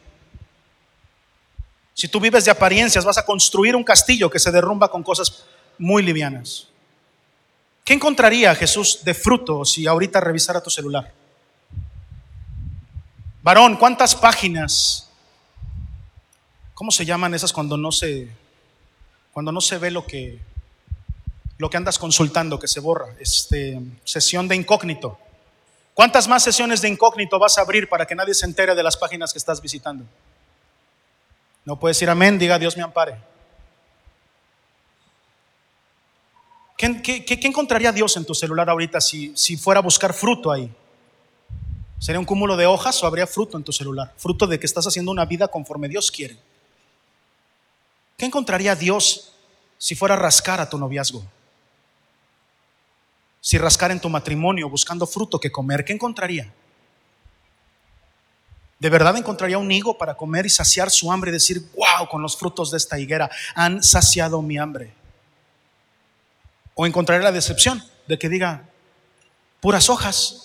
Si 1.93 2.07
tú 2.07 2.19
vives 2.19 2.43
de 2.43 2.51
apariencias, 2.51 3.05
vas 3.05 3.19
a 3.19 3.25
construir 3.25 3.75
un 3.75 3.83
castillo 3.83 4.29
que 4.29 4.39
se 4.39 4.51
derrumba 4.51 4.89
con 4.89 5.03
cosas 5.03 5.45
muy 5.77 6.01
livianas. 6.01 6.67
¿Qué 7.83 7.93
encontraría 7.93 8.55
Jesús 8.55 9.03
de 9.03 9.13
fruto 9.13 9.65
si 9.65 9.87
ahorita 9.87 10.21
revisara 10.21 10.61
tu 10.61 10.69
celular? 10.69 11.11
Varón, 13.41 13.75
¿cuántas 13.75 14.15
páginas? 14.15 15.09
¿Cómo 16.73 16.91
se 16.91 17.05
llaman 17.05 17.33
esas 17.33 17.51
cuando 17.51 17.77
no 17.77 17.91
se... 17.91 18.29
Cuando 19.33 19.51
no 19.51 19.61
se 19.61 19.79
ve 19.79 19.89
lo 19.89 20.05
que, 20.05 20.39
lo 21.57 21.69
que 21.69 21.77
andas 21.77 21.97
consultando, 21.97 22.59
que 22.59 22.67
se 22.67 22.79
borra. 22.79 23.07
Este, 23.19 23.81
sesión 24.05 24.47
de 24.47 24.55
incógnito. 24.55 25.17
¿Cuántas 25.93 26.27
más 26.27 26.43
sesiones 26.43 26.81
de 26.81 26.89
incógnito 26.89 27.39
vas 27.39 27.57
a 27.57 27.61
abrir 27.61 27.89
para 27.89 28.05
que 28.05 28.15
nadie 28.15 28.33
se 28.35 28.45
entere 28.45 28.75
de 28.75 28.83
las 28.83 28.95
páginas 28.95 29.33
que 29.33 29.39
estás 29.39 29.59
visitando? 29.59 30.05
No 31.65 31.79
puedes 31.79 31.97
decir 31.97 32.09
amén, 32.09 32.37
diga 32.37 32.59
Dios 32.59 32.77
me 32.77 32.83
ampare. 32.83 33.32
¿Qué, 37.01 37.39
encontraría 37.43 37.93
Dios 37.93 38.17
en 38.17 38.25
tu 38.25 38.35
celular 38.35 38.69
ahorita 38.69 38.99
si, 38.99 39.57
fuera 39.57 39.79
a 39.79 39.83
buscar 39.83 40.13
fruto 40.13 40.51
ahí? 40.51 40.69
¿Sería 41.97 42.19
un 42.19 42.25
cúmulo 42.25 42.57
de 42.57 42.65
hojas 42.65 43.01
o 43.01 43.07
habría 43.07 43.25
fruto 43.25 43.55
en 43.55 43.63
tu 43.63 43.71
celular? 43.71 44.13
Fruto 44.17 44.47
de 44.47 44.59
que 44.59 44.65
estás 44.65 44.85
haciendo 44.85 45.09
una 45.09 45.23
vida 45.23 45.47
conforme 45.47 45.87
Dios 45.87 46.11
quiere. 46.11 46.37
¿Qué 48.17 48.25
encontraría 48.25 48.75
Dios 48.75 49.31
si 49.77 49.95
fuera 49.95 50.15
a 50.15 50.17
rascar 50.17 50.59
a 50.59 50.69
tu 50.69 50.77
noviazgo? 50.77 51.23
Si 53.39 53.57
rascar 53.57 53.91
en 53.91 54.01
tu 54.01 54.09
matrimonio 54.09 54.67
buscando 54.67 55.07
fruto 55.07 55.39
que 55.39 55.51
comer, 55.51 55.85
¿qué 55.85 55.93
encontraría? 55.93 56.53
¿De 58.79 58.89
verdad 58.89 59.15
encontraría 59.15 59.57
un 59.57 59.71
higo 59.71 59.97
para 59.97 60.15
comer 60.15 60.45
y 60.45 60.49
saciar 60.49 60.91
su 60.91 61.09
hambre 61.09 61.29
y 61.29 61.33
decir, 61.33 61.65
wow, 61.77 62.09
con 62.09 62.21
los 62.21 62.35
frutos 62.35 62.71
de 62.71 62.77
esta 62.77 62.99
higuera 62.99 63.29
han 63.55 63.81
saciado 63.81 64.41
mi 64.41 64.57
hambre? 64.57 64.93
O 66.75 66.85
encontraría 66.85 67.23
la 67.23 67.31
decepción 67.31 67.83
de 68.07 68.17
que 68.17 68.29
diga, 68.29 68.69
puras 69.59 69.89
hojas, 69.89 70.43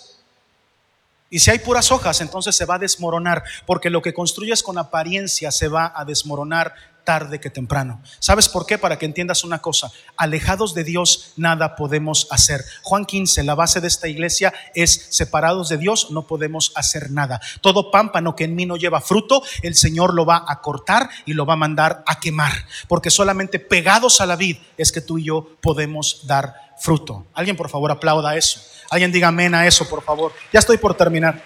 y 1.31 1.41
si 1.41 1.51
hay 1.51 1.59
puras 1.59 1.93
hojas, 1.93 2.21
entonces 2.21 2.57
se 2.57 2.65
va 2.65 2.77
a 2.77 2.79
desmoronar, 2.79 3.45
porque 3.67 3.91
lo 3.91 4.01
que 4.01 4.15
construyes 4.15 4.63
con 4.63 4.79
apariencia 4.79 5.51
se 5.51 5.69
va 5.69 5.93
a 5.95 6.05
desmoronar 6.05 6.75
tarde 7.09 7.41
que 7.41 7.49
temprano. 7.49 8.03
¿Sabes 8.19 8.51
por 8.51 8.67
qué? 8.67 8.77
Para 8.77 8.99
que 8.99 9.07
entiendas 9.07 9.43
una 9.43 9.63
cosa, 9.63 9.91
alejados 10.19 10.75
de 10.75 10.85
Dios 10.85 11.33
nada 11.37 11.75
podemos 11.75 12.27
hacer. 12.31 12.63
Juan 12.83 13.07
15, 13.07 13.45
la 13.45 13.55
base 13.55 13.81
de 13.81 13.89
esta 13.89 14.09
iglesia 14.09 14.53
es 14.75 15.07
separados 15.09 15.71
de 15.71 15.79
Dios 15.79 16.11
no 16.11 16.27
podemos 16.27 16.71
hacer 16.75 17.11
nada. 17.11 17.41
Todo 17.63 17.91
pámpano 17.91 18.37
que 18.37 18.45
en 18.45 18.55
mí 18.55 18.67
no 18.67 18.77
lleva 18.77 19.01
fruto, 19.01 19.43
el 19.63 19.75
Señor 19.75 20.13
lo 20.13 20.27
va 20.27 20.45
a 20.47 20.61
cortar 20.61 21.09
y 21.25 21.33
lo 21.33 21.47
va 21.47 21.55
a 21.55 21.57
mandar 21.57 22.05
a 22.07 22.21
quemar, 22.21 22.53
porque 22.89 23.09
solamente 23.09 23.59
pegados 23.59 24.21
a 24.21 24.27
la 24.27 24.37
vid 24.37 24.59
es 24.77 24.93
que 24.93 25.01
tú 25.01 25.17
y 25.17 25.25
yo 25.25 25.57
podemos 25.63 26.27
dar 26.27 26.75
fruto. 26.79 27.25
Alguien 27.33 27.57
por 27.57 27.71
favor 27.71 27.91
aplauda 27.91 28.37
eso. 28.37 28.61
Alguien 28.91 29.11
diga 29.11 29.29
amén 29.29 29.55
a 29.55 29.67
eso, 29.67 29.89
por 29.89 30.03
favor. 30.03 30.35
Ya 30.53 30.61
estoy 30.61 30.77
por 30.77 30.93
terminar. 30.93 31.43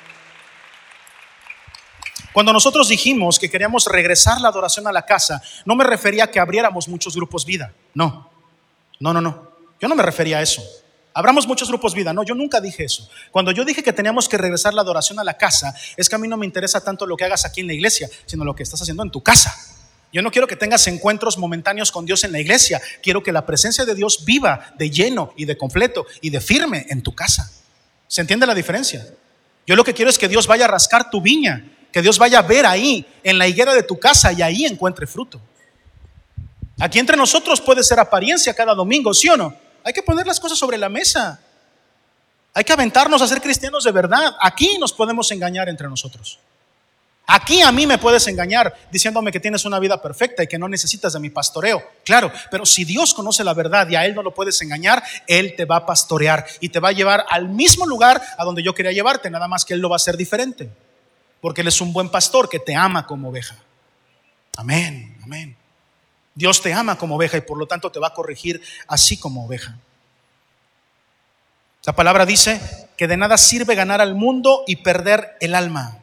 Cuando 2.33 2.53
nosotros 2.53 2.89
dijimos 2.89 3.39
que 3.39 3.51
queríamos 3.51 3.87
regresar 3.87 4.41
la 4.41 4.49
adoración 4.49 4.87
a 4.87 4.93
la 4.93 5.05
casa, 5.05 5.43
no 5.65 5.75
me 5.75 5.85
refería 5.85 6.25
a 6.25 6.31
que 6.31 6.41
abriéramos 6.41 6.89
muchos 6.89 7.15
grupos 7.15 7.45
vida. 7.45 7.73
No, 7.95 8.31
no, 9.01 9.13
no, 9.13 9.21
no. 9.21 9.53
Yo 9.81 9.89
no 9.89 9.95
me 9.95 10.03
refería 10.03 10.39
a 10.39 10.43
eso. 10.43 10.63
Abramos 11.15 11.47
muchos 11.47 11.69
grupos 11.69 11.95
vida. 11.95 12.13
No, 12.13 12.23
yo 12.23 12.35
nunca 12.35 12.61
dije 12.61 12.85
eso. 12.85 13.09
Cuando 13.31 13.53
yo 13.53 13.65
dije 13.65 13.83
que 13.83 13.93
teníamos 13.93 14.29
que 14.29 14.39
regresar 14.39 14.73
la 14.73 14.81
adoración 14.81 15.19
a 15.19 15.25
la 15.25 15.37
casa, 15.37 15.75
es 15.97 16.09
que 16.09 16.15
a 16.15 16.19
mí 16.19 16.27
no 16.27 16.39
me 16.39 16.47
interesa 16.47 16.83
tanto 16.83 17.07
lo 17.07 17.17
que 17.17 17.25
hagas 17.25 17.45
aquí 17.45 17.61
en 17.61 17.67
la 17.67 17.75
iglesia, 17.75 18.09
sino 18.25 18.45
lo 18.45 18.55
que 18.55 18.63
estás 18.63 18.81
haciendo 18.81 19.03
en 19.03 19.11
tu 19.11 19.23
casa. 19.23 19.55
Yo 20.13 20.23
no 20.23 20.31
quiero 20.31 20.47
que 20.47 20.57
tengas 20.57 20.87
encuentros 20.87 21.37
momentáneos 21.37 21.91
con 21.91 22.07
Dios 22.07 22.25
en 22.25 22.33
la 22.33 22.41
iglesia. 22.41 22.81
Quiero 23.03 23.23
que 23.23 23.33
la 23.33 23.45
presencia 23.45 23.85
de 23.85 23.95
Dios 23.95 24.25
viva 24.25 24.73
de 24.79 24.91
lleno 24.91 25.35
y 25.37 25.45
de 25.45 25.57
completo 25.57 26.07
y 26.21 26.31
de 26.31 26.41
firme 26.41 26.87
en 26.89 27.03
tu 27.03 27.15
casa. 27.15 27.51
¿Se 28.09 28.21
entiende 28.21 28.47
la 28.47 28.55
diferencia? 28.55 29.07
Yo 29.67 29.77
lo 29.77 29.85
que 29.85 29.95
quiero 29.95 30.11
es 30.11 30.19
que 30.19 30.29
Dios 30.29 30.47
vaya 30.47 30.67
a 30.67 30.69
rascar 30.69 31.11
tu 31.11 31.21
viña 31.21 31.65
que 31.93 32.03
Dios 32.03 32.19
vaya 32.19 32.39
a 32.39 32.43
ver 32.43 32.65
ahí, 32.65 33.07
en 33.23 33.39
la 33.39 33.47
higuera 33.47 33.75
de 33.75 33.83
tu 33.83 33.99
casa, 33.99 34.33
y 34.33 34.41
ahí 34.41 34.65
encuentre 34.65 35.07
fruto. 35.07 35.41
Aquí 36.81 36.99
entre 36.99 37.17
nosotros 37.17 37.61
puede 37.61 37.85
ser 37.85 38.01
apariencia 38.01 38.55
cada 38.55 38.75
domingo, 38.75 39.13
¿sí 39.13 39.29
o 39.29 39.37
no? 39.37 39.55
Hay 39.85 39.93
que 39.93 40.03
poner 40.03 40.27
las 40.27 40.41
cosas 40.41 40.59
sobre 40.59 40.79
la 40.79 40.89
mesa. 40.89 41.41
Hay 42.55 42.65
que 42.65 42.73
aventarnos 42.73 43.21
a 43.21 43.27
ser 43.27 43.41
cristianos 43.41 43.85
de 43.85 43.93
verdad. 43.93 44.35
Aquí 44.41 44.79
nos 44.79 44.93
podemos 44.93 45.31
engañar 45.31 45.69
entre 45.69 45.89
nosotros. 45.89 46.39
Aquí 47.27 47.63
a 47.63 47.71
mí 47.71 47.87
me 47.87 47.99
puedes 47.99 48.27
engañar 48.27 48.75
diciéndome 48.91 49.31
que 49.31 49.39
tienes 49.39 49.65
una 49.65 49.79
vida 49.79 50.03
perfecta 50.03 50.43
y 50.43 50.47
que 50.47 50.59
no 50.59 50.69
necesitas 50.69 51.13
de 51.13 51.21
mi 51.21 51.31
pastoreo. 51.31 51.83
Claro, 52.05 52.33
pero 52.51 52.67
si 52.67 52.85
Dios 52.85 53.15
conoce 53.15 53.45
la 53.45 53.55
verdad 53.55 53.89
y 53.89 53.95
a 53.95 54.05
Él 54.05 54.15
no 54.15 54.23
lo 54.23 54.35
puedes 54.35 54.61
engañar, 54.61 55.03
Él 55.27 55.55
te 55.57 55.65
va 55.65 55.77
a 55.77 55.87
pastorear 55.87 56.45
y 56.61 56.71
te 56.71 56.81
va 56.81 56.89
a 56.89 56.93
llevar 56.93 57.25
al 57.29 57.49
mismo 57.49 57.87
lugar 57.87 58.21
a 58.37 58.45
donde 58.45 58.63
yo 58.63 58.75
quería 58.75 58.93
llevarte, 58.93 59.31
nada 59.31 59.47
más 59.47 59.65
que 59.65 59.75
Él 59.75 59.81
lo 59.81 59.89
va 59.89 59.97
a 59.97 59.97
hacer 59.97 60.17
diferente 60.17 60.69
porque 61.43 61.61
Él 61.61 61.69
es 61.69 61.81
un 61.81 61.93
buen 61.93 62.09
pastor 62.09 62.49
que 62.49 62.61
te 62.61 62.75
ama 62.75 63.05
como 63.05 63.29
oveja. 63.29 63.57
Amén, 64.57 65.19
amén. 65.25 65.57
Dios 66.37 66.63
te 66.63 66.73
ama 66.73 66.97
como 66.97 67.17
oveja 67.17 67.37
y 67.37 67.43
por 67.43 67.59
lo 67.59 67.67
tanto 67.67 67.91
te 67.91 67.99
va 67.99 68.07
a 68.07 68.15
corregir 68.15 68.63
así 68.87 69.19
como 69.19 69.45
oveja. 69.45 69.77
La 71.85 71.95
palabra 71.95 72.25
dice 72.25 72.61
que 72.97 73.09
de 73.09 73.17
nada 73.17 73.37
sirve 73.37 73.75
ganar 73.75 74.01
al 74.01 74.15
mundo 74.15 74.63
y 74.69 74.77
perder 74.77 75.37
el 75.41 75.57
alma. 75.57 75.99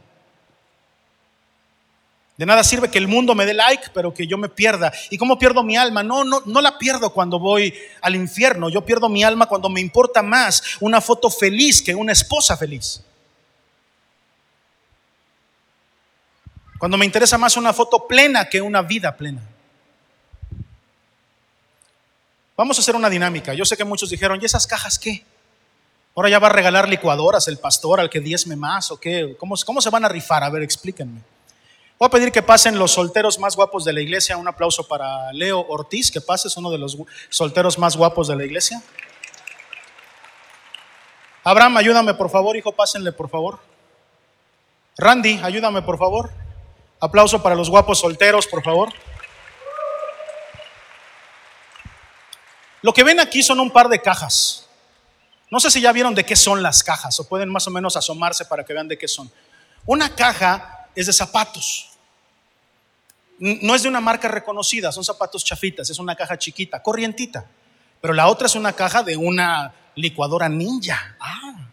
De 2.36 2.46
nada 2.46 2.62
sirve 2.66 2.92
que 2.92 2.98
el 2.98 3.08
mundo 3.08 3.34
me 3.34 3.46
dé 3.46 3.54
like, 3.54 3.92
pero 3.94 4.14
que 4.14 4.28
yo 4.28 4.38
me 4.38 4.50
pierda. 4.50 4.92
¿Y 5.10 5.18
cómo 5.18 5.40
pierdo 5.40 5.64
mi 5.64 5.78
alma? 5.78 6.04
No, 6.04 6.26
no, 6.26 6.42
no 6.46 6.62
la 6.62 6.78
pierdo 6.78 7.14
cuando 7.14 7.40
voy 7.40 7.74
al 8.02 8.16
infierno. 8.16 8.70
Yo 8.70 8.86
pierdo 8.86 9.08
mi 9.08 9.24
alma 9.24 9.46
cuando 9.46 9.70
me 9.70 9.80
importa 9.80 10.22
más 10.22 10.62
una 10.82 11.00
foto 11.00 11.30
feliz 11.30 11.82
que 11.82 11.96
una 11.96 12.12
esposa 12.12 12.58
feliz. 12.58 13.04
Cuando 16.80 16.98
me 16.98 17.06
interesa 17.06 17.38
más 17.38 17.58
una 17.58 17.74
foto 17.74 18.08
plena 18.08 18.46
que 18.46 18.62
una 18.62 18.82
vida 18.82 19.16
plena. 19.16 19.42
Vamos 22.56 22.78
a 22.78 22.82
hacer 22.82 22.96
una 22.96 23.10
dinámica. 23.10 23.54
Yo 23.54 23.66
sé 23.66 23.78
que 23.78 23.84
muchos 23.84 24.10
dijeron, 24.10 24.40
¿y 24.42 24.46
esas 24.46 24.66
cajas 24.66 24.98
qué? 24.98 25.26
Ahora 26.16 26.30
ya 26.30 26.40
va 26.40 26.48
a 26.48 26.52
regalar 26.52 26.88
licuadoras 26.88 27.48
el 27.50 27.58
pastor 27.58 28.00
al 28.00 28.10
que 28.10 28.22
diezme 28.22 28.56
más 28.56 28.92
o 28.92 29.00
qué. 29.00 29.36
¿Cómo, 29.38 29.56
¿Cómo 29.66 29.82
se 29.82 29.90
van 29.90 30.06
a 30.06 30.10
rifar? 30.10 30.44
A 30.44 30.50
ver, 30.50 30.64
explíquenme. 30.64 31.22
Voy 31.98 32.08
a 32.08 32.10
pedir 32.10 32.32
que 32.32 32.42
pasen 32.42 32.80
los 32.80 32.92
solteros 32.92 33.40
más 33.40 33.58
guapos 33.58 33.84
de 33.84 33.92
la 33.92 34.00
iglesia. 34.00 34.38
Un 34.38 34.48
aplauso 34.48 34.88
para 34.88 35.34
Leo 35.34 35.60
Ortiz, 35.68 36.10
que 36.10 36.22
pases, 36.22 36.56
uno 36.56 36.72
de 36.72 36.78
los 36.78 36.98
solteros 37.30 37.78
más 37.78 37.98
guapos 37.98 38.30
de 38.30 38.38
la 38.38 38.46
iglesia. 38.46 38.82
Abraham, 41.44 41.76
ayúdame 41.76 42.14
por 42.14 42.30
favor, 42.30 42.56
hijo, 42.56 42.72
pásenle 42.72 43.12
por 43.12 43.30
favor. 43.30 43.60
Randy, 44.98 45.42
ayúdame 45.44 45.82
por 45.82 45.98
favor. 45.98 46.32
Aplauso 47.00 47.41
para 47.41 47.56
los 47.56 47.70
guapos 47.70 48.00
solteros, 48.00 48.47
por 48.47 48.64
favor. 48.64 48.93
Lo 52.82 52.93
que 52.93 53.04
ven 53.04 53.20
aquí 53.20 53.43
son 53.43 53.60
un 53.60 53.72
par 53.72 53.89
de 53.89 54.02
cajas. 54.02 54.68
No 55.50 55.60
sé 55.60 55.72
si 55.72 55.82
ya 55.82 55.91
vieron 55.91 56.14
de 56.14 56.26
qué 56.26 56.36
son 56.36 56.62
las 56.62 56.84
cajas 56.84 57.20
o 57.20 57.28
pueden 57.28 57.50
más 57.50 57.68
o 57.68 57.72
menos 57.72 57.95
asomarse 57.95 58.45
para 58.45 58.64
que 58.64 58.74
vean 58.74 58.88
de 58.88 58.97
qué 58.97 59.08
son. 59.08 59.32
Una 59.86 60.16
caja 60.16 60.88
es 60.95 61.08
de 61.08 61.14
zapatos. 61.14 61.89
No 63.39 63.74
es 63.74 63.84
de 63.84 63.89
una 63.89 64.02
marca 64.02 64.28
reconocida, 64.28 64.91
son 64.91 65.04
zapatos 65.04 65.45
chafitas, 65.45 65.89
es 65.89 65.97
una 65.97 66.16
caja 66.16 66.38
chiquita, 66.38 66.84
corrientita. 66.84 67.45
Pero 68.02 68.14
la 68.14 68.28
otra 68.28 68.47
es 68.47 68.56
una 68.56 68.74
caja 68.74 69.02
de 69.02 69.16
una 69.16 69.74
licuadora 69.95 70.50
ninja. 70.50 71.16
Ah, 71.20 71.70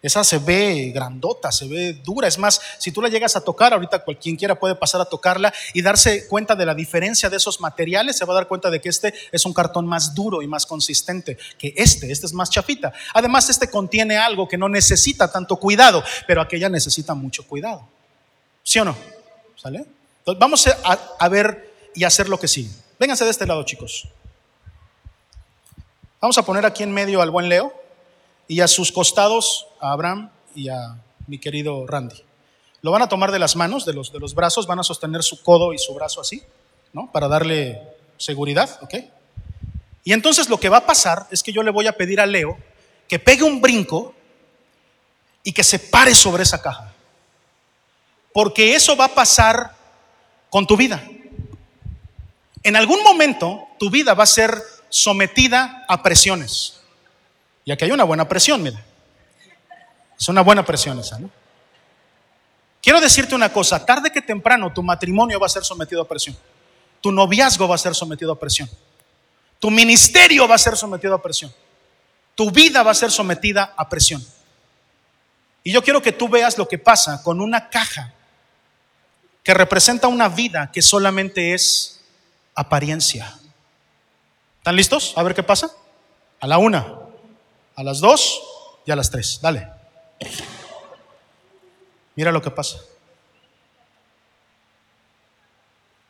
esa 0.00 0.22
se 0.22 0.38
ve 0.38 0.92
grandota, 0.94 1.50
se 1.50 1.66
ve 1.66 1.92
dura. 1.92 2.28
Es 2.28 2.38
más, 2.38 2.60
si 2.78 2.92
tú 2.92 3.02
la 3.02 3.08
llegas 3.08 3.34
a 3.34 3.40
tocar, 3.40 3.72
ahorita 3.72 4.04
quien 4.20 4.36
quiera 4.36 4.58
puede 4.58 4.76
pasar 4.76 5.00
a 5.00 5.04
tocarla 5.04 5.52
y 5.74 5.82
darse 5.82 6.28
cuenta 6.28 6.54
de 6.54 6.64
la 6.64 6.74
diferencia 6.74 7.28
de 7.28 7.36
esos 7.36 7.60
materiales, 7.60 8.16
se 8.16 8.24
va 8.24 8.32
a 8.32 8.36
dar 8.36 8.48
cuenta 8.48 8.70
de 8.70 8.80
que 8.80 8.88
este 8.88 9.12
es 9.32 9.44
un 9.44 9.52
cartón 9.52 9.86
más 9.86 10.14
duro 10.14 10.40
y 10.40 10.46
más 10.46 10.66
consistente 10.66 11.36
que 11.58 11.74
este. 11.76 12.12
Este 12.12 12.26
es 12.26 12.32
más 12.32 12.48
chafita. 12.48 12.92
Además, 13.12 13.48
este 13.48 13.68
contiene 13.68 14.16
algo 14.16 14.46
que 14.46 14.56
no 14.56 14.68
necesita 14.68 15.30
tanto 15.32 15.56
cuidado, 15.56 16.04
pero 16.26 16.40
aquella 16.40 16.68
necesita 16.68 17.14
mucho 17.14 17.44
cuidado. 17.46 17.88
¿Sí 18.62 18.78
o 18.78 18.84
no? 18.84 18.96
¿Sale? 19.56 19.84
Entonces, 20.18 20.38
vamos 20.38 20.66
a, 20.66 20.92
a 21.18 21.28
ver 21.28 21.72
y 21.94 22.04
hacer 22.04 22.28
lo 22.28 22.38
que 22.38 22.46
sigue. 22.46 22.70
Vénganse 23.00 23.24
de 23.24 23.30
este 23.30 23.46
lado, 23.46 23.64
chicos. 23.64 24.06
Vamos 26.20 26.38
a 26.38 26.42
poner 26.42 26.64
aquí 26.66 26.84
en 26.84 26.92
medio 26.92 27.20
al 27.20 27.30
buen 27.30 27.48
Leo 27.48 27.87
y 28.48 28.60
a 28.60 28.68
sus 28.68 28.90
costados 28.90 29.66
a 29.80 29.92
Abraham 29.92 30.30
y 30.54 30.70
a 30.70 30.96
mi 31.26 31.38
querido 31.38 31.86
Randy. 31.86 32.24
Lo 32.80 32.90
van 32.90 33.02
a 33.02 33.08
tomar 33.08 33.30
de 33.30 33.38
las 33.38 33.54
manos, 33.54 33.84
de 33.84 33.92
los, 33.92 34.12
de 34.12 34.18
los 34.18 34.34
brazos, 34.34 34.66
van 34.66 34.78
a 34.78 34.82
sostener 34.82 35.22
su 35.22 35.42
codo 35.42 35.72
y 35.74 35.78
su 35.78 35.94
brazo 35.94 36.20
así, 36.20 36.42
¿no? 36.92 37.12
Para 37.12 37.28
darle 37.28 37.80
seguridad, 38.16 38.78
¿ok? 38.82 38.94
Y 40.04 40.12
entonces 40.12 40.48
lo 40.48 40.58
que 40.58 40.70
va 40.70 40.78
a 40.78 40.86
pasar 40.86 41.26
es 41.30 41.42
que 41.42 41.52
yo 41.52 41.62
le 41.62 41.70
voy 41.70 41.86
a 41.86 41.92
pedir 41.92 42.20
a 42.20 42.26
Leo 42.26 42.56
que 43.06 43.18
pegue 43.18 43.42
un 43.42 43.60
brinco 43.60 44.14
y 45.42 45.52
que 45.52 45.64
se 45.64 45.78
pare 45.78 46.14
sobre 46.14 46.42
esa 46.42 46.62
caja. 46.62 46.92
Porque 48.32 48.74
eso 48.74 48.96
va 48.96 49.06
a 49.06 49.14
pasar 49.14 49.74
con 50.50 50.66
tu 50.66 50.76
vida. 50.76 51.02
En 52.62 52.76
algún 52.76 53.02
momento 53.02 53.66
tu 53.78 53.90
vida 53.90 54.14
va 54.14 54.24
a 54.24 54.26
ser 54.26 54.62
sometida 54.88 55.84
a 55.88 56.02
presiones. 56.02 56.77
Y 57.68 57.70
aquí 57.72 57.84
hay 57.84 57.90
una 57.90 58.04
buena 58.04 58.26
presión, 58.26 58.62
mira. 58.62 58.82
Es 60.18 60.26
una 60.26 60.40
buena 60.40 60.64
presión 60.64 60.98
esa, 61.00 61.18
¿no? 61.18 61.28
Quiero 62.80 62.98
decirte 62.98 63.34
una 63.34 63.52
cosa, 63.52 63.84
tarde 63.84 64.10
que 64.10 64.22
temprano 64.22 64.72
tu 64.72 64.82
matrimonio 64.82 65.38
va 65.38 65.44
a 65.44 65.50
ser 65.50 65.62
sometido 65.66 66.00
a 66.00 66.08
presión. 66.08 66.34
Tu 67.02 67.12
noviazgo 67.12 67.68
va 67.68 67.74
a 67.74 67.78
ser 67.78 67.94
sometido 67.94 68.32
a 68.32 68.40
presión. 68.40 68.70
Tu 69.58 69.70
ministerio 69.70 70.48
va 70.48 70.54
a 70.54 70.58
ser 70.58 70.78
sometido 70.78 71.14
a 71.14 71.20
presión. 71.20 71.54
Tu 72.34 72.50
vida 72.50 72.82
va 72.82 72.92
a 72.92 72.94
ser 72.94 73.10
sometida 73.10 73.74
a 73.76 73.86
presión. 73.86 74.26
Y 75.62 75.70
yo 75.70 75.82
quiero 75.82 76.00
que 76.00 76.12
tú 76.12 76.26
veas 76.26 76.56
lo 76.56 76.66
que 76.66 76.78
pasa 76.78 77.22
con 77.22 77.38
una 77.38 77.68
caja 77.68 78.14
que 79.42 79.52
representa 79.52 80.08
una 80.08 80.30
vida 80.30 80.70
que 80.72 80.80
solamente 80.80 81.52
es 81.52 82.00
apariencia. 82.54 83.38
¿Están 84.56 84.74
listos? 84.74 85.12
A 85.16 85.22
ver 85.22 85.34
qué 85.34 85.42
pasa. 85.42 85.70
A 86.40 86.46
la 86.46 86.56
una, 86.56 86.97
a 87.78 87.84
las 87.84 88.00
dos 88.00 88.42
y 88.84 88.90
a 88.90 88.96
las 88.96 89.08
tres. 89.08 89.38
Dale. 89.40 89.68
Mira 92.16 92.32
lo 92.32 92.42
que 92.42 92.50
pasa. 92.50 92.78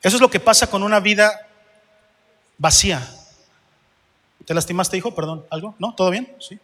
Eso 0.03 0.17
es 0.17 0.21
lo 0.23 0.31
que 0.31 0.41
pasa 0.41 0.71
con 0.71 0.83
una 0.83 0.99
vida 0.99 1.47
vacía. 2.57 3.07
¿Te 4.47 4.55
lastimaste, 4.55 4.97
hijo? 4.97 5.15
Perdón, 5.15 5.45
¿algo? 5.51 5.75
¿No? 5.79 5.95
¿Todo 5.95 6.11
bien? 6.11 6.35
Sí. 6.41 6.59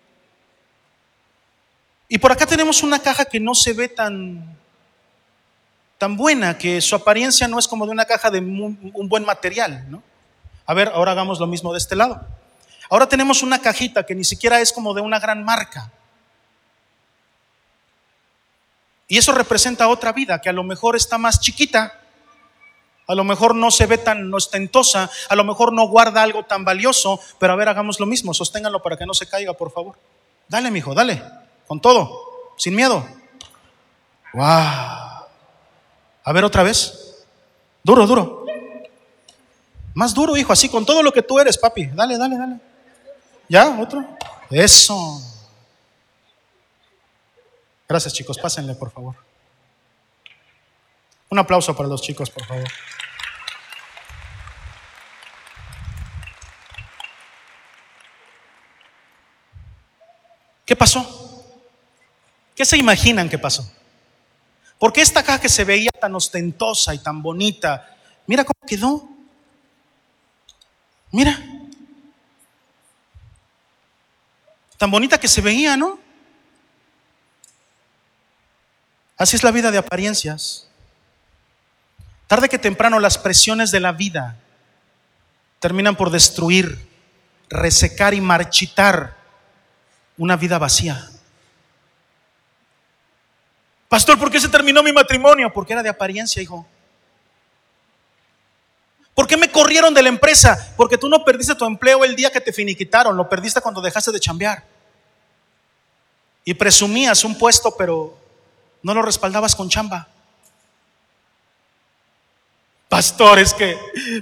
Y 2.08 2.16
por 2.16 2.32
acá 2.32 2.46
tenemos 2.46 2.82
una 2.82 2.98
caja 2.98 3.26
que 3.26 3.40
no 3.40 3.54
se 3.54 3.74
ve 3.74 3.90
tan, 3.90 4.56
tan 5.98 6.16
buena, 6.16 6.56
que 6.56 6.80
su 6.80 6.94
apariencia 6.94 7.46
no 7.46 7.58
es 7.58 7.68
como 7.68 7.84
de 7.84 7.92
una 7.92 8.06
caja 8.06 8.30
de 8.30 8.38
un 8.38 9.08
buen 9.10 9.26
material, 9.26 9.84
¿no? 9.90 10.02
A 10.64 10.72
ver, 10.72 10.88
ahora 10.94 11.12
hagamos 11.12 11.40
lo 11.40 11.46
mismo 11.46 11.72
de 11.72 11.78
este 11.78 11.94
lado. 11.94 12.26
Ahora 12.90 13.08
tenemos 13.08 13.42
una 13.42 13.60
cajita 13.60 14.04
que 14.04 14.14
ni 14.14 14.24
siquiera 14.24 14.60
es 14.60 14.72
como 14.72 14.94
de 14.94 15.00
una 15.00 15.18
gran 15.18 15.44
marca. 15.44 15.90
Y 19.08 19.18
eso 19.18 19.32
representa 19.32 19.88
otra 19.88 20.12
vida 20.12 20.40
que 20.40 20.48
a 20.48 20.52
lo 20.52 20.64
mejor 20.64 20.96
está 20.96 21.18
más 21.18 21.40
chiquita, 21.40 22.00
a 23.06 23.14
lo 23.14 23.24
mejor 23.24 23.54
no 23.54 23.70
se 23.70 23.86
ve 23.86 23.98
tan 23.98 24.32
ostentosa, 24.32 25.10
a 25.28 25.36
lo 25.36 25.44
mejor 25.44 25.72
no 25.72 25.86
guarda 25.88 26.22
algo 26.22 26.44
tan 26.44 26.64
valioso, 26.64 27.20
pero 27.38 27.52
a 27.52 27.56
ver, 27.56 27.68
hagamos 27.68 28.00
lo 28.00 28.06
mismo, 28.06 28.32
sosténganlo 28.32 28.82
para 28.82 28.96
que 28.96 29.04
no 29.04 29.12
se 29.12 29.28
caiga, 29.28 29.52
por 29.52 29.70
favor. 29.70 29.98
Dale, 30.48 30.70
mijo, 30.70 30.94
dale 30.94 31.22
con 31.66 31.80
todo, 31.80 32.54
sin 32.56 32.74
miedo. 32.74 33.06
¡Wow! 34.32 34.44
A 36.24 36.32
ver 36.32 36.44
otra 36.44 36.62
vez. 36.62 37.24
Duro, 37.82 38.06
duro. 38.06 38.44
Más 39.94 40.14
duro, 40.14 40.36
hijo, 40.36 40.52
así 40.52 40.68
con 40.68 40.84
todo 40.84 41.02
lo 41.02 41.12
que 41.12 41.22
tú 41.22 41.38
eres, 41.38 41.56
papi. 41.56 41.86
Dale, 41.86 42.18
dale, 42.18 42.36
dale. 42.36 42.56
¿Ya? 43.48 43.80
¿Otro? 43.80 44.06
Eso. 44.50 45.20
Gracias, 47.88 48.14
chicos. 48.14 48.38
Pásenle, 48.38 48.74
por 48.74 48.90
favor. 48.90 49.14
Un 51.30 51.38
aplauso 51.38 51.76
para 51.76 51.88
los 51.88 52.00
chicos, 52.02 52.30
por 52.30 52.46
favor. 52.46 52.68
¿Qué 60.64 60.74
pasó? 60.74 61.44
¿Qué 62.54 62.64
se 62.64 62.78
imaginan 62.78 63.28
que 63.28 63.38
pasó? 63.38 63.70
Porque 64.78 65.02
esta 65.02 65.22
caja 65.22 65.40
que 65.40 65.48
se 65.48 65.64
veía 65.64 65.90
tan 65.90 66.14
ostentosa 66.14 66.94
y 66.94 66.98
tan 66.98 67.22
bonita, 67.22 67.96
mira 68.26 68.44
cómo 68.44 68.66
quedó. 68.66 69.08
Mira. 71.10 71.53
Tan 74.84 74.90
bonita 74.90 75.16
que 75.16 75.28
se 75.28 75.40
veía, 75.40 75.78
¿no? 75.78 75.98
Así 79.16 79.34
es 79.34 79.42
la 79.42 79.50
vida 79.50 79.70
de 79.70 79.78
apariencias. 79.78 80.68
Tarde 82.26 82.50
que 82.50 82.58
temprano 82.58 83.00
las 83.00 83.16
presiones 83.16 83.70
de 83.70 83.80
la 83.80 83.92
vida 83.92 84.36
terminan 85.58 85.96
por 85.96 86.10
destruir, 86.10 86.86
resecar 87.48 88.12
y 88.12 88.20
marchitar 88.20 89.16
una 90.18 90.36
vida 90.36 90.58
vacía. 90.58 91.08
Pastor, 93.88 94.18
¿por 94.18 94.30
qué 94.30 94.38
se 94.38 94.50
terminó 94.50 94.82
mi 94.82 94.92
matrimonio? 94.92 95.50
Porque 95.50 95.72
era 95.72 95.82
de 95.82 95.88
apariencia, 95.88 96.42
hijo. 96.42 96.68
¿Por 99.14 99.26
qué 99.26 99.38
me 99.38 99.50
corrieron 99.50 99.94
de 99.94 100.02
la 100.02 100.10
empresa? 100.10 100.74
Porque 100.76 100.98
tú 100.98 101.08
no 101.08 101.24
perdiste 101.24 101.54
tu 101.54 101.64
empleo 101.64 102.04
el 102.04 102.14
día 102.14 102.30
que 102.30 102.42
te 102.42 102.52
finiquitaron, 102.52 103.16
lo 103.16 103.30
perdiste 103.30 103.62
cuando 103.62 103.80
dejaste 103.80 104.12
de 104.12 104.20
chambear. 104.20 104.73
Y 106.44 106.54
presumías 106.54 107.24
un 107.24 107.38
puesto, 107.38 107.74
pero 107.76 108.16
no 108.82 108.94
lo 108.94 109.02
respaldabas 109.02 109.56
con 109.56 109.68
chamba. 109.68 110.08
Pastor, 112.88 113.38
es 113.38 113.54
que 113.54 113.76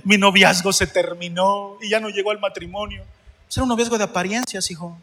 mi 0.04 0.16
noviazgo 0.16 0.72
se 0.72 0.86
terminó 0.86 1.76
y 1.80 1.90
ya 1.90 2.00
no 2.00 2.08
llegó 2.08 2.30
al 2.30 2.40
matrimonio. 2.40 3.04
Era 3.54 3.64
un 3.64 3.68
noviazgo 3.68 3.98
de 3.98 4.04
apariencias, 4.04 4.70
hijo. 4.70 4.96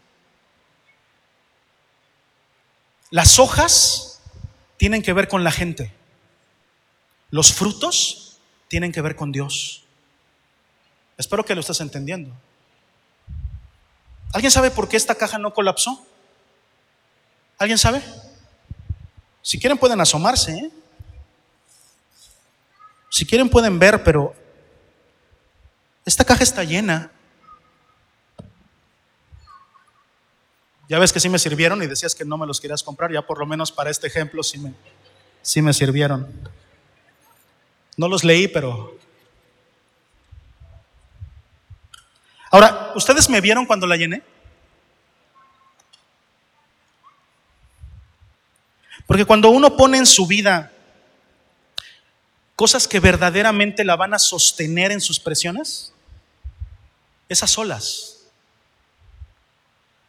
Las 3.10 3.38
hojas 3.38 4.20
tienen 4.76 5.02
que 5.02 5.12
ver 5.12 5.28
con 5.28 5.44
la 5.44 5.52
gente. 5.52 5.92
Los 7.30 7.52
frutos 7.52 8.38
tienen 8.66 8.92
que 8.92 9.02
ver 9.02 9.14
con 9.14 9.30
Dios. 9.30 9.84
Espero 11.16 11.44
que 11.44 11.54
lo 11.54 11.60
estés 11.60 11.80
entendiendo. 11.80 12.34
¿Alguien 14.32 14.50
sabe 14.50 14.70
por 14.70 14.88
qué 14.88 14.96
esta 14.96 15.14
caja 15.14 15.38
no 15.38 15.52
colapsó? 15.52 16.04
¿Alguien 17.60 17.76
sabe? 17.76 18.02
Si 19.42 19.60
quieren 19.60 19.76
pueden 19.76 20.00
asomarse. 20.00 20.50
¿eh? 20.50 20.70
Si 23.10 23.26
quieren 23.26 23.50
pueden 23.50 23.78
ver, 23.78 24.02
pero 24.02 24.34
esta 26.06 26.24
caja 26.24 26.42
está 26.42 26.64
llena. 26.64 27.12
Ya 30.88 30.98
ves 30.98 31.12
que 31.12 31.20
sí 31.20 31.28
me 31.28 31.38
sirvieron 31.38 31.82
y 31.82 31.86
decías 31.86 32.14
que 32.14 32.24
no 32.24 32.38
me 32.38 32.46
los 32.46 32.62
querías 32.62 32.82
comprar, 32.82 33.12
ya 33.12 33.20
por 33.20 33.38
lo 33.38 33.44
menos 33.44 33.70
para 33.70 33.90
este 33.90 34.06
ejemplo 34.06 34.42
sí 34.42 34.56
me, 34.56 34.72
sí 35.42 35.60
me 35.60 35.74
sirvieron. 35.74 36.32
No 37.98 38.08
los 38.08 38.24
leí, 38.24 38.48
pero... 38.48 38.96
Ahora, 42.50 42.92
¿ustedes 42.94 43.28
me 43.28 43.42
vieron 43.42 43.66
cuando 43.66 43.86
la 43.86 43.98
llené? 43.98 44.22
Porque 49.10 49.24
cuando 49.24 49.50
uno 49.50 49.76
pone 49.76 49.98
en 49.98 50.06
su 50.06 50.24
vida 50.24 50.70
cosas 52.54 52.86
que 52.86 53.00
verdaderamente 53.00 53.82
la 53.82 53.96
van 53.96 54.14
a 54.14 54.20
sostener 54.20 54.92
en 54.92 55.00
sus 55.00 55.18
presiones, 55.18 55.92
esas 57.28 57.50
solas 57.50 58.28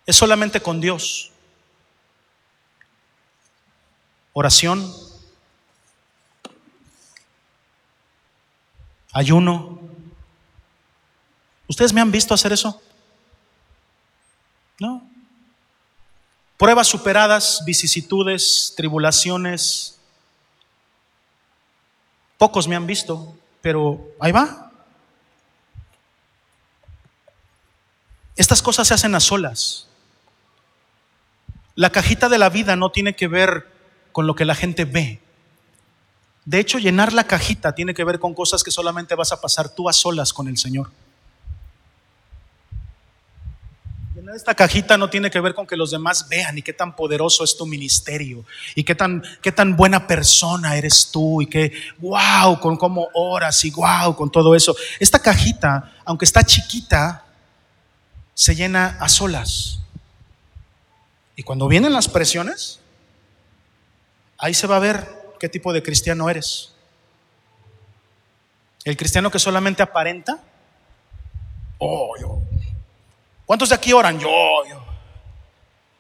es 0.05 0.15
solamente 0.15 0.61
con 0.61 0.79
Dios. 0.79 1.31
Oración, 4.33 4.93
ayuno. 9.13 9.79
¿Ustedes 11.67 11.91
me 11.91 12.01
han 12.01 12.11
visto 12.11 12.35
hacer 12.35 12.53
eso? 12.53 12.79
¿No? 14.79 15.10
Pruebas 16.61 16.89
superadas, 16.89 17.63
vicisitudes, 17.65 18.75
tribulaciones. 18.77 19.97
Pocos 22.37 22.67
me 22.67 22.75
han 22.75 22.85
visto, 22.85 23.35
pero 23.63 23.99
ahí 24.19 24.31
va. 24.31 24.71
Estas 28.35 28.61
cosas 28.61 28.87
se 28.87 28.93
hacen 28.93 29.15
a 29.15 29.19
solas. 29.19 29.87
La 31.73 31.89
cajita 31.89 32.29
de 32.29 32.37
la 32.37 32.49
vida 32.49 32.75
no 32.75 32.91
tiene 32.91 33.15
que 33.15 33.27
ver 33.27 33.67
con 34.11 34.27
lo 34.27 34.35
que 34.35 34.45
la 34.45 34.53
gente 34.53 34.85
ve. 34.85 35.19
De 36.45 36.59
hecho, 36.59 36.77
llenar 36.77 37.11
la 37.11 37.23
cajita 37.23 37.73
tiene 37.73 37.95
que 37.95 38.03
ver 38.03 38.19
con 38.19 38.35
cosas 38.35 38.63
que 38.63 38.69
solamente 38.69 39.15
vas 39.15 39.31
a 39.31 39.41
pasar 39.41 39.73
tú 39.73 39.89
a 39.89 39.93
solas 39.93 40.31
con 40.31 40.47
el 40.47 40.59
Señor. 40.59 40.91
Llenar 44.13 44.35
esta 44.35 44.53
cajita 44.53 44.97
no 44.97 45.09
tiene 45.09 45.31
que 45.31 45.39
ver 45.39 45.53
con 45.53 45.65
que 45.65 45.77
los 45.77 45.91
demás 45.91 46.27
vean 46.27 46.57
y 46.57 46.61
qué 46.61 46.73
tan 46.73 46.95
poderoso 46.95 47.45
es 47.45 47.55
tu 47.55 47.65
ministerio 47.65 48.43
y 48.75 48.83
qué 48.83 48.93
tan, 48.93 49.23
qué 49.41 49.53
tan 49.53 49.77
buena 49.77 50.05
persona 50.05 50.75
eres 50.75 51.11
tú 51.11 51.41
y 51.41 51.47
que, 51.47 51.71
wow, 51.99 52.59
con 52.59 52.75
cómo 52.75 53.07
oras 53.13 53.63
y 53.63 53.71
wow, 53.71 54.13
con 54.15 54.29
todo 54.29 54.53
eso. 54.53 54.75
Esta 54.99 55.19
cajita, 55.19 55.93
aunque 56.03 56.25
está 56.25 56.43
chiquita, 56.43 57.23
se 58.33 58.53
llena 58.53 58.97
a 58.99 59.07
solas. 59.07 59.79
Y 61.37 61.43
cuando 61.43 61.69
vienen 61.69 61.93
las 61.93 62.09
presiones, 62.09 62.81
ahí 64.37 64.53
se 64.53 64.67
va 64.67 64.75
a 64.75 64.79
ver 64.79 65.07
qué 65.39 65.47
tipo 65.47 65.71
de 65.71 65.81
cristiano 65.81 66.29
eres. 66.29 66.73
El 68.83 68.97
cristiano 68.97 69.31
que 69.31 69.39
solamente 69.39 69.81
aparenta. 69.81 70.43
Oh, 71.77 72.13
yo. 72.19 72.50
¿Cuántos 73.51 73.67
de 73.67 73.75
aquí 73.75 73.91
oran? 73.91 74.17
Yo, 74.17 74.29
yo. 74.69 74.81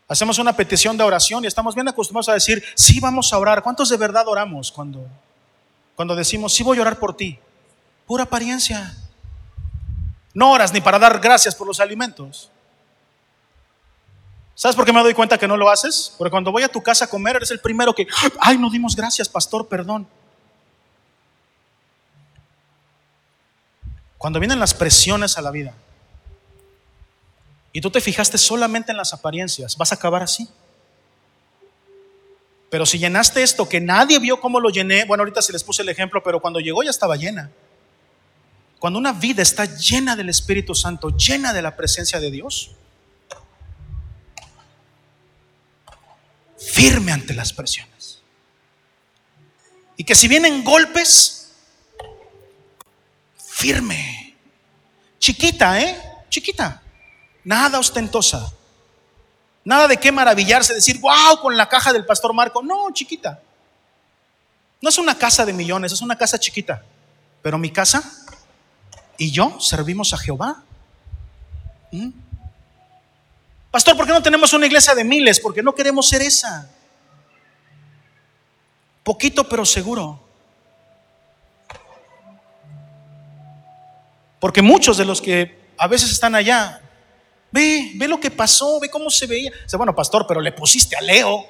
Hacemos 0.07 0.39
una 0.39 0.53
petición 0.53 0.95
de 0.95 1.03
oración 1.03 1.43
y 1.43 1.47
estamos 1.47 1.75
bien 1.75 1.85
acostumbrados 1.85 2.29
a 2.29 2.33
decir, 2.33 2.63
sí 2.75 3.01
vamos 3.01 3.33
a 3.33 3.37
orar. 3.37 3.61
¿Cuántos 3.61 3.89
de 3.89 3.97
verdad 3.97 4.25
oramos 4.25 4.71
cuando, 4.71 5.05
cuando 5.93 6.15
decimos, 6.15 6.53
sí 6.53 6.63
voy 6.63 6.77
a 6.77 6.81
orar 6.83 6.97
por 6.97 7.13
ti? 7.13 7.37
Pura 8.07 8.23
apariencia. 8.23 8.95
No 10.33 10.49
oras 10.49 10.71
ni 10.71 10.79
para 10.79 10.97
dar 10.97 11.19
gracias 11.19 11.53
por 11.53 11.67
los 11.67 11.81
alimentos. 11.81 12.49
¿Sabes 14.55 14.73
por 14.73 14.85
qué 14.85 14.93
me 14.93 15.01
doy 15.01 15.13
cuenta 15.13 15.37
que 15.37 15.45
no 15.45 15.57
lo 15.57 15.69
haces? 15.69 16.15
Porque 16.17 16.31
cuando 16.31 16.53
voy 16.53 16.63
a 16.63 16.69
tu 16.71 16.81
casa 16.81 17.03
a 17.03 17.09
comer 17.09 17.35
eres 17.35 17.51
el 17.51 17.59
primero 17.59 17.93
que, 17.93 18.07
ay, 18.39 18.57
no 18.57 18.69
dimos 18.69 18.95
gracias, 18.95 19.27
pastor, 19.27 19.67
perdón. 19.67 20.07
Cuando 24.17 24.39
vienen 24.39 24.57
las 24.57 24.73
presiones 24.73 25.37
a 25.37 25.41
la 25.41 25.51
vida 25.51 25.73
y 27.73 27.81
tú 27.81 27.89
te 27.89 28.01
fijaste 28.01 28.37
solamente 28.37 28.91
en 28.91 28.97
las 28.97 29.13
apariencias, 29.13 29.77
vas 29.77 29.91
a 29.91 29.95
acabar 29.95 30.23
así. 30.23 30.47
Pero 32.69 32.85
si 32.85 32.99
llenaste 32.99 33.43
esto 33.43 33.67
que 33.67 33.81
nadie 33.81 34.19
vio 34.19 34.39
cómo 34.39 34.59
lo 34.59 34.69
llené, 34.69 35.05
bueno, 35.05 35.21
ahorita 35.23 35.41
se 35.41 35.51
les 35.51 35.63
puse 35.63 35.81
el 35.81 35.89
ejemplo, 35.89 36.23
pero 36.23 36.41
cuando 36.41 36.59
llegó 36.59 36.83
ya 36.83 36.89
estaba 36.89 37.15
llena. 37.15 37.51
Cuando 38.79 38.97
una 38.97 39.13
vida 39.13 39.41
está 39.41 39.65
llena 39.65 40.15
del 40.15 40.29
Espíritu 40.29 40.73
Santo, 40.73 41.09
llena 41.09 41.53
de 41.53 41.61
la 41.61 41.75
presencia 41.75 42.19
de 42.19 42.31
Dios, 42.31 42.71
firme 46.57 47.11
ante 47.11 47.33
las 47.33 47.53
presiones. 47.53 48.21
Y 49.97 50.03
que 50.03 50.15
si 50.15 50.27
vienen 50.27 50.63
golpes, 50.63 51.51
firme. 53.37 54.35
Chiquita, 55.19 55.79
¿eh? 55.79 56.01
Chiquita. 56.29 56.81
Nada 57.43 57.79
ostentosa. 57.79 58.51
Nada 59.63 59.87
de 59.87 59.97
qué 59.97 60.11
maravillarse, 60.11 60.73
decir, 60.73 60.99
wow, 60.99 61.39
con 61.41 61.55
la 61.55 61.69
caja 61.69 61.93
del 61.93 62.05
pastor 62.05 62.33
Marco. 62.33 62.63
No, 62.63 62.91
chiquita. 62.91 63.41
No 64.81 64.89
es 64.89 64.97
una 64.97 65.15
casa 65.15 65.45
de 65.45 65.53
millones, 65.53 65.91
es 65.91 66.01
una 66.01 66.17
casa 66.17 66.39
chiquita. 66.39 66.83
Pero 67.41 67.57
mi 67.57 67.71
casa 67.71 68.03
y 69.17 69.31
yo 69.31 69.59
servimos 69.59 70.13
a 70.13 70.17
Jehová. 70.17 70.63
¿Mm? 71.91 72.09
Pastor, 73.69 73.95
¿por 73.95 74.05
qué 74.05 74.11
no 74.11 74.23
tenemos 74.23 74.51
una 74.53 74.65
iglesia 74.65 74.95
de 74.95 75.03
miles? 75.03 75.39
Porque 75.39 75.61
no 75.61 75.73
queremos 75.73 76.09
ser 76.09 76.21
esa. 76.21 76.69
Poquito 79.03 79.47
pero 79.47 79.65
seguro. 79.65 80.19
Porque 84.39 84.61
muchos 84.63 84.97
de 84.97 85.05
los 85.05 85.21
que 85.21 85.59
a 85.77 85.87
veces 85.87 86.11
están 86.11 86.33
allá, 86.33 86.81
ve, 87.51 87.91
ve 87.95 88.07
lo 88.07 88.19
que 88.19 88.31
pasó, 88.31 88.79
ve 88.79 88.89
cómo 88.89 89.09
se 89.09 89.27
veía. 89.27 89.51
Dice, 89.63 89.77
bueno, 89.77 89.95
pastor, 89.95 90.25
pero 90.27 90.41
le 90.41 90.51
pusiste 90.51 90.95
a 90.95 91.01
Leo. 91.01 91.45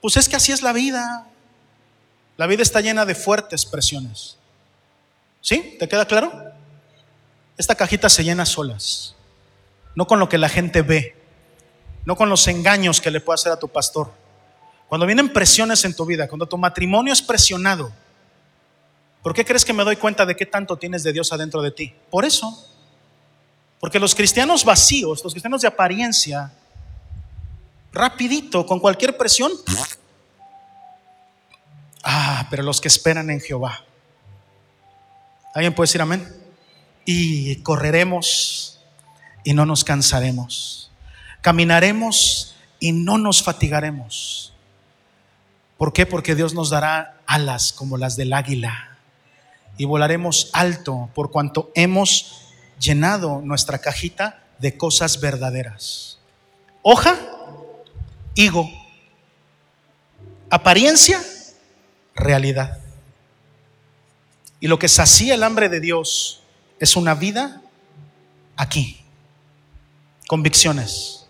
Pues 0.00 0.16
es 0.16 0.28
que 0.28 0.36
así 0.36 0.52
es 0.52 0.62
la 0.62 0.72
vida. 0.72 1.26
La 2.36 2.46
vida 2.46 2.62
está 2.62 2.80
llena 2.80 3.04
de 3.04 3.14
fuertes 3.14 3.64
presiones. 3.64 4.36
¿Sí? 5.40 5.76
¿Te 5.78 5.88
queda 5.88 6.06
claro? 6.06 6.52
Esta 7.56 7.74
cajita 7.74 8.08
se 8.08 8.24
llena 8.24 8.44
solas 8.44 9.16
no 9.96 10.06
con 10.06 10.20
lo 10.20 10.28
que 10.28 10.38
la 10.38 10.48
gente 10.48 10.82
ve, 10.82 11.16
no 12.04 12.14
con 12.14 12.28
los 12.28 12.46
engaños 12.46 13.00
que 13.00 13.10
le 13.10 13.20
puede 13.20 13.34
hacer 13.34 13.50
a 13.50 13.58
tu 13.58 13.66
pastor. 13.66 14.12
Cuando 14.88 15.06
vienen 15.06 15.32
presiones 15.32 15.84
en 15.84 15.96
tu 15.96 16.06
vida, 16.06 16.28
cuando 16.28 16.46
tu 16.46 16.56
matrimonio 16.56 17.12
es 17.12 17.22
presionado, 17.22 17.90
¿por 19.22 19.34
qué 19.34 19.44
crees 19.44 19.64
que 19.64 19.72
me 19.72 19.82
doy 19.82 19.96
cuenta 19.96 20.24
de 20.24 20.36
qué 20.36 20.46
tanto 20.46 20.76
tienes 20.76 21.02
de 21.02 21.12
Dios 21.12 21.32
adentro 21.32 21.62
de 21.62 21.72
ti? 21.72 21.94
Por 22.10 22.24
eso. 22.24 22.72
Porque 23.86 24.00
los 24.00 24.16
cristianos 24.16 24.64
vacíos, 24.64 25.22
los 25.22 25.32
cristianos 25.32 25.62
de 25.62 25.68
apariencia, 25.68 26.52
rapidito, 27.92 28.66
con 28.66 28.80
cualquier 28.80 29.16
presión, 29.16 29.52
ah, 32.02 32.48
pero 32.50 32.64
los 32.64 32.80
que 32.80 32.88
esperan 32.88 33.30
en 33.30 33.40
Jehová. 33.40 33.84
¿Alguien 35.54 35.72
puede 35.72 35.86
decir 35.86 36.02
amén? 36.02 36.26
Y 37.04 37.62
correremos 37.62 38.80
y 39.44 39.54
no 39.54 39.64
nos 39.64 39.84
cansaremos. 39.84 40.90
Caminaremos 41.40 42.56
y 42.80 42.90
no 42.90 43.18
nos 43.18 43.44
fatigaremos. 43.44 44.52
¿Por 45.78 45.92
qué? 45.92 46.06
Porque 46.06 46.34
Dios 46.34 46.54
nos 46.54 46.70
dará 46.70 47.20
alas 47.24 47.72
como 47.72 47.98
las 47.98 48.16
del 48.16 48.32
águila 48.32 48.98
y 49.78 49.84
volaremos 49.84 50.50
alto 50.54 51.08
por 51.14 51.30
cuanto 51.30 51.70
hemos 51.76 52.45
llenado 52.78 53.40
nuestra 53.42 53.78
cajita 53.78 54.42
de 54.58 54.76
cosas 54.76 55.20
verdaderas. 55.20 56.18
Hoja, 56.82 57.16
higo. 58.34 58.70
Apariencia, 60.50 61.22
realidad. 62.14 62.78
Y 64.60 64.68
lo 64.68 64.78
que 64.78 64.88
sacía 64.88 65.34
el 65.34 65.42
hambre 65.42 65.68
de 65.68 65.80
Dios 65.80 66.42
es 66.78 66.96
una 66.96 67.14
vida 67.14 67.60
aquí 68.56 69.02
convicciones. 70.26 71.26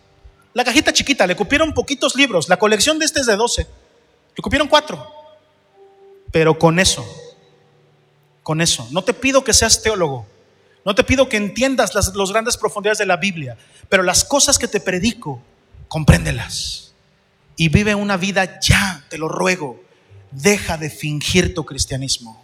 La 0.55 0.65
cajita 0.65 0.93
chiquita, 0.93 1.27
le 1.27 1.37
cupieron 1.37 1.75
poquitos 1.75 2.17
libros, 2.17 2.49
la 2.49 2.59
colección 2.59 2.99
de 2.99 3.05
este 3.05 3.21
es 3.21 3.27
de 3.27 3.37
12, 3.37 3.67
le 4.37 4.43
cupieron 4.43 4.69
cuatro. 4.69 5.13
Pero 6.33 6.59
con 6.59 6.79
eso, 6.79 7.07
con 8.43 8.61
eso, 8.61 8.89
no 8.91 9.05
te 9.05 9.13
pido 9.13 9.45
que 9.45 9.53
seas 9.53 9.83
teólogo, 9.83 10.27
no 10.87 10.95
te 10.95 11.03
pido 11.03 11.29
que 11.29 11.37
entiendas 11.37 11.97
las 11.97 12.15
los 12.15 12.31
grandes 12.31 12.57
profundidades 12.57 12.99
de 12.99 13.07
la 13.07 13.17
Biblia, 13.17 13.59
pero 13.89 14.05
las 14.05 14.25
cosas 14.25 14.57
que 14.57 14.69
te 14.69 14.79
predico, 14.79 15.43
compréndelas. 15.89 16.95
Y 17.57 17.71
vive 17.71 17.97
una 17.97 18.17
vida 18.17 18.61
ya, 18.61 19.05
te 19.11 19.19
lo 19.19 19.29
ruego. 19.29 19.83
Deja 20.31 20.77
de 20.77 20.89
fingir 20.89 21.57
tu 21.57 21.67
cristianismo. 21.67 22.41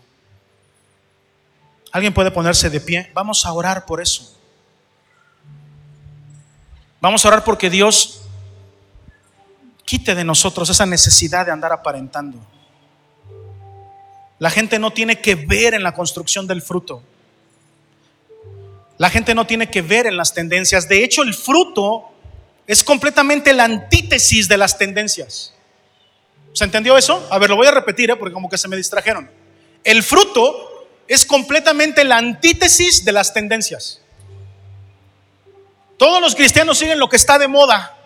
¿Alguien 1.92 2.12
puede 2.12 2.32
ponerse 2.32 2.68
de 2.68 2.80
pie? 2.80 3.12
Vamos 3.14 3.46
a 3.46 3.52
orar 3.52 3.86
por 3.86 4.02
eso. 4.02 4.36
Vamos 7.00 7.24
a 7.24 7.28
orar 7.28 7.44
porque 7.44 7.70
Dios 7.70 8.22
quite 9.84 10.16
de 10.16 10.24
nosotros 10.24 10.68
esa 10.68 10.84
necesidad 10.84 11.46
de 11.46 11.52
andar 11.52 11.70
aparentando. 11.70 12.44
La 14.40 14.50
gente 14.50 14.80
no 14.80 14.92
tiene 14.92 15.20
que 15.20 15.36
ver 15.36 15.74
en 15.74 15.84
la 15.84 15.94
construcción 15.94 16.48
del 16.48 16.60
fruto. 16.60 17.04
La 18.98 19.10
gente 19.10 19.34
no 19.34 19.46
tiene 19.46 19.70
que 19.70 19.82
ver 19.82 20.06
en 20.06 20.16
las 20.16 20.34
tendencias. 20.34 20.88
De 20.88 21.02
hecho, 21.02 21.22
el 21.22 21.34
fruto 21.34 22.10
es 22.66 22.84
completamente 22.84 23.52
la 23.52 23.64
antítesis 23.64 24.48
de 24.48 24.56
las 24.56 24.78
tendencias. 24.78 25.54
¿Se 26.52 26.64
entendió 26.64 26.96
eso? 26.96 27.26
A 27.30 27.38
ver, 27.38 27.50
lo 27.50 27.56
voy 27.56 27.66
a 27.66 27.70
repetir 27.70 28.10
¿eh? 28.10 28.16
porque 28.16 28.32
como 28.32 28.48
que 28.48 28.58
se 28.58 28.68
me 28.68 28.76
distrajeron. 28.76 29.30
El 29.84 30.02
fruto 30.02 30.88
es 31.08 31.26
completamente 31.26 32.04
la 32.04 32.18
antítesis 32.18 33.04
de 33.04 33.12
las 33.12 33.32
tendencias. 33.32 34.00
Todos 35.96 36.20
los 36.20 36.34
cristianos 36.34 36.78
siguen 36.78 36.98
lo 36.98 37.08
que 37.08 37.16
está 37.16 37.38
de 37.38 37.48
moda. 37.48 37.96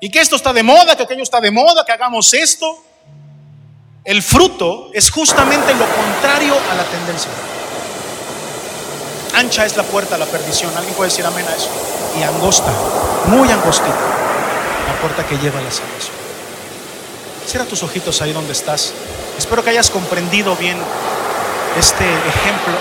Y 0.00 0.10
que 0.10 0.20
esto 0.20 0.36
está 0.36 0.52
de 0.52 0.62
moda, 0.62 0.96
que 0.96 1.04
aquello 1.04 1.22
está 1.22 1.40
de 1.40 1.50
moda, 1.50 1.84
que 1.84 1.92
hagamos 1.92 2.34
esto. 2.34 2.84
El 4.04 4.22
fruto 4.22 4.90
es 4.92 5.10
justamente 5.10 5.74
lo 5.74 5.86
contrario 5.86 6.56
a 6.70 6.74
la 6.74 6.84
tendencia. 6.84 7.30
Ancha 9.34 9.64
es 9.64 9.76
la 9.76 9.82
puerta 9.82 10.16
a 10.16 10.18
la 10.18 10.26
perdición. 10.26 10.76
¿Alguien 10.76 10.94
puede 10.94 11.10
decir 11.10 11.24
amén 11.24 11.46
a 11.46 11.54
eso? 11.54 11.70
Y 12.18 12.22
angosta, 12.22 12.72
muy 13.26 13.50
angostita, 13.50 13.96
la 14.86 15.00
puerta 15.00 15.26
que 15.26 15.38
lleva 15.38 15.58
a 15.58 15.62
la 15.62 15.70
salvación. 15.70 16.14
Cierra 17.46 17.64
tus 17.64 17.82
ojitos 17.82 18.20
ahí 18.22 18.32
donde 18.32 18.52
estás. 18.52 18.92
Espero 19.38 19.64
que 19.64 19.70
hayas 19.70 19.90
comprendido 19.90 20.54
bien 20.56 20.76
este 21.78 22.04
ejemplo 22.04 22.74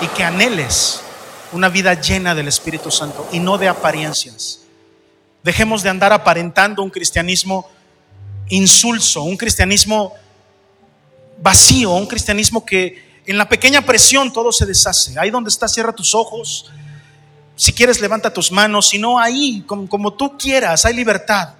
y 0.00 0.06
que 0.08 0.24
anheles 0.24 1.02
una 1.52 1.68
vida 1.68 1.94
llena 1.94 2.34
del 2.34 2.48
Espíritu 2.48 2.90
Santo 2.90 3.28
y 3.32 3.38
no 3.38 3.58
de 3.58 3.68
apariencias. 3.68 4.60
Dejemos 5.42 5.82
de 5.82 5.90
andar 5.90 6.12
aparentando 6.12 6.82
un 6.82 6.90
cristianismo 6.90 7.68
insulso, 8.48 9.22
un 9.22 9.36
cristianismo 9.36 10.14
vacío, 11.38 11.90
un 11.92 12.06
cristianismo 12.06 12.64
que 12.64 13.09
en 13.26 13.38
la 13.38 13.48
pequeña 13.48 13.82
presión 13.82 14.32
todo 14.32 14.52
se 14.52 14.66
deshace. 14.66 15.18
Ahí 15.18 15.30
donde 15.30 15.50
estás, 15.50 15.72
cierra 15.72 15.92
tus 15.92 16.14
ojos. 16.14 16.70
Si 17.56 17.72
quieres, 17.72 18.00
levanta 18.00 18.32
tus 18.32 18.50
manos. 18.50 18.88
Si 18.88 18.98
no, 18.98 19.18
ahí, 19.18 19.62
como, 19.66 19.88
como 19.88 20.12
tú 20.14 20.36
quieras, 20.38 20.84
hay 20.84 20.94
libertad. 20.94 21.54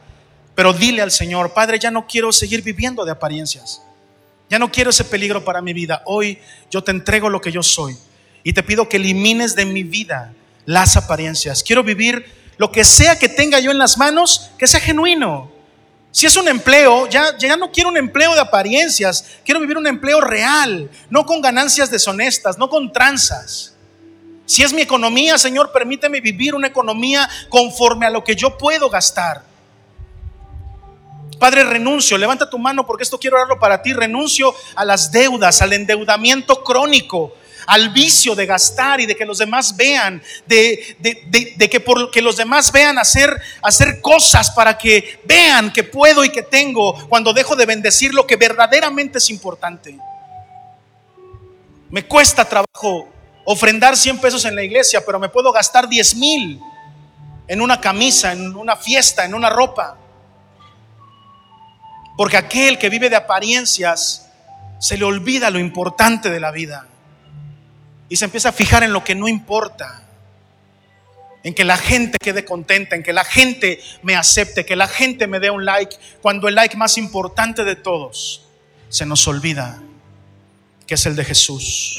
Pero 0.54 0.72
dile 0.72 1.02
al 1.02 1.10
Señor, 1.10 1.52
Padre, 1.52 1.78
ya 1.78 1.90
no 1.90 2.06
quiero 2.06 2.32
seguir 2.32 2.62
viviendo 2.62 3.04
de 3.04 3.12
apariencias. 3.12 3.82
Ya 4.48 4.58
no 4.58 4.72
quiero 4.72 4.90
ese 4.90 5.04
peligro 5.04 5.44
para 5.44 5.62
mi 5.62 5.72
vida. 5.72 6.02
Hoy 6.06 6.38
yo 6.70 6.82
te 6.82 6.90
entrego 6.90 7.28
lo 7.28 7.40
que 7.40 7.52
yo 7.52 7.62
soy. 7.62 7.96
Y 8.42 8.52
te 8.52 8.62
pido 8.62 8.88
que 8.88 8.96
elimines 8.96 9.54
de 9.54 9.64
mi 9.64 9.84
vida 9.84 10.32
las 10.66 10.96
apariencias. 10.96 11.62
Quiero 11.62 11.82
vivir 11.82 12.24
lo 12.56 12.72
que 12.72 12.84
sea 12.84 13.18
que 13.18 13.28
tenga 13.28 13.60
yo 13.60 13.70
en 13.70 13.78
las 13.78 13.96
manos, 13.96 14.50
que 14.58 14.66
sea 14.66 14.80
genuino. 14.80 15.49
Si 16.12 16.26
es 16.26 16.36
un 16.36 16.48
empleo, 16.48 17.06
ya, 17.06 17.36
ya 17.38 17.56
no 17.56 17.70
quiero 17.70 17.88
un 17.88 17.96
empleo 17.96 18.34
de 18.34 18.40
apariencias, 18.40 19.24
quiero 19.44 19.60
vivir 19.60 19.78
un 19.78 19.86
empleo 19.86 20.20
real, 20.20 20.90
no 21.08 21.24
con 21.24 21.40
ganancias 21.40 21.90
deshonestas, 21.90 22.58
no 22.58 22.68
con 22.68 22.92
tranzas. 22.92 23.74
Si 24.44 24.64
es 24.64 24.72
mi 24.72 24.82
economía, 24.82 25.38
Señor, 25.38 25.70
permíteme 25.70 26.20
vivir 26.20 26.56
una 26.56 26.66
economía 26.66 27.28
conforme 27.48 28.06
a 28.06 28.10
lo 28.10 28.24
que 28.24 28.34
yo 28.34 28.58
puedo 28.58 28.90
gastar. 28.90 29.44
Padre, 31.38 31.62
renuncio, 31.62 32.18
levanta 32.18 32.50
tu 32.50 32.58
mano 32.58 32.84
porque 32.84 33.04
esto 33.04 33.18
quiero 33.18 33.36
orarlo 33.36 33.60
para 33.60 33.80
ti, 33.80 33.92
renuncio 33.92 34.52
a 34.74 34.84
las 34.84 35.12
deudas, 35.12 35.62
al 35.62 35.72
endeudamiento 35.72 36.64
crónico, 36.64 37.34
al 37.70 37.90
vicio 37.90 38.34
de 38.34 38.46
gastar 38.46 39.00
y 39.00 39.06
de 39.06 39.14
que 39.14 39.24
los 39.24 39.38
demás 39.38 39.76
vean, 39.76 40.20
de, 40.44 40.96
de, 41.56 41.70
que 41.70 41.78
por 41.78 42.10
que 42.10 42.20
los 42.20 42.36
demás 42.36 42.72
vean 42.72 42.98
hacer, 42.98 43.40
hacer 43.62 44.00
cosas 44.00 44.50
para 44.50 44.76
que 44.76 45.20
vean 45.24 45.72
que 45.72 45.84
puedo 45.84 46.24
y 46.24 46.30
que 46.30 46.42
tengo 46.42 47.08
cuando 47.08 47.32
dejo 47.32 47.54
de 47.54 47.66
bendecir 47.66 48.12
lo 48.12 48.26
que 48.26 48.34
verdaderamente 48.34 49.18
es 49.18 49.30
importante. 49.30 49.96
Me 51.90 52.04
cuesta 52.06 52.44
trabajo 52.44 53.08
ofrendar 53.44 53.96
100 53.96 54.18
pesos 54.18 54.44
en 54.46 54.56
la 54.56 54.64
iglesia, 54.64 55.06
pero 55.06 55.20
me 55.20 55.28
puedo 55.28 55.52
gastar 55.52 55.88
10 55.88 56.16
mil 56.16 56.60
en 57.46 57.60
una 57.60 57.80
camisa, 57.80 58.32
en 58.32 58.56
una 58.56 58.74
fiesta, 58.74 59.24
en 59.24 59.32
una 59.32 59.48
ropa. 59.48 59.96
Porque 62.16 62.36
aquel 62.36 62.78
que 62.78 62.88
vive 62.88 63.08
de 63.08 63.14
apariencias 63.14 64.28
se 64.80 64.98
le 64.98 65.04
olvida 65.04 65.50
lo 65.50 65.60
importante 65.60 66.30
de 66.30 66.40
la 66.40 66.50
vida 66.50 66.89
y 68.10 68.16
se 68.16 68.26
empieza 68.26 68.50
a 68.50 68.52
fijar 68.52 68.82
en 68.82 68.92
lo 68.92 69.02
que 69.04 69.14
no 69.14 69.28
importa. 69.28 70.02
En 71.42 71.54
que 71.54 71.64
la 71.64 71.78
gente 71.78 72.18
quede 72.20 72.44
contenta, 72.44 72.96
en 72.96 73.02
que 73.02 73.14
la 73.14 73.24
gente 73.24 73.80
me 74.02 74.16
acepte, 74.16 74.66
que 74.66 74.76
la 74.76 74.88
gente 74.88 75.26
me 75.26 75.40
dé 75.40 75.48
un 75.48 75.64
like, 75.64 75.96
cuando 76.20 76.48
el 76.48 76.56
like 76.56 76.76
más 76.76 76.98
importante 76.98 77.64
de 77.64 77.76
todos 77.76 78.46
se 78.90 79.06
nos 79.06 79.26
olvida, 79.26 79.80
que 80.86 80.94
es 80.94 81.06
el 81.06 81.16
de 81.16 81.24
Jesús. 81.24 81.98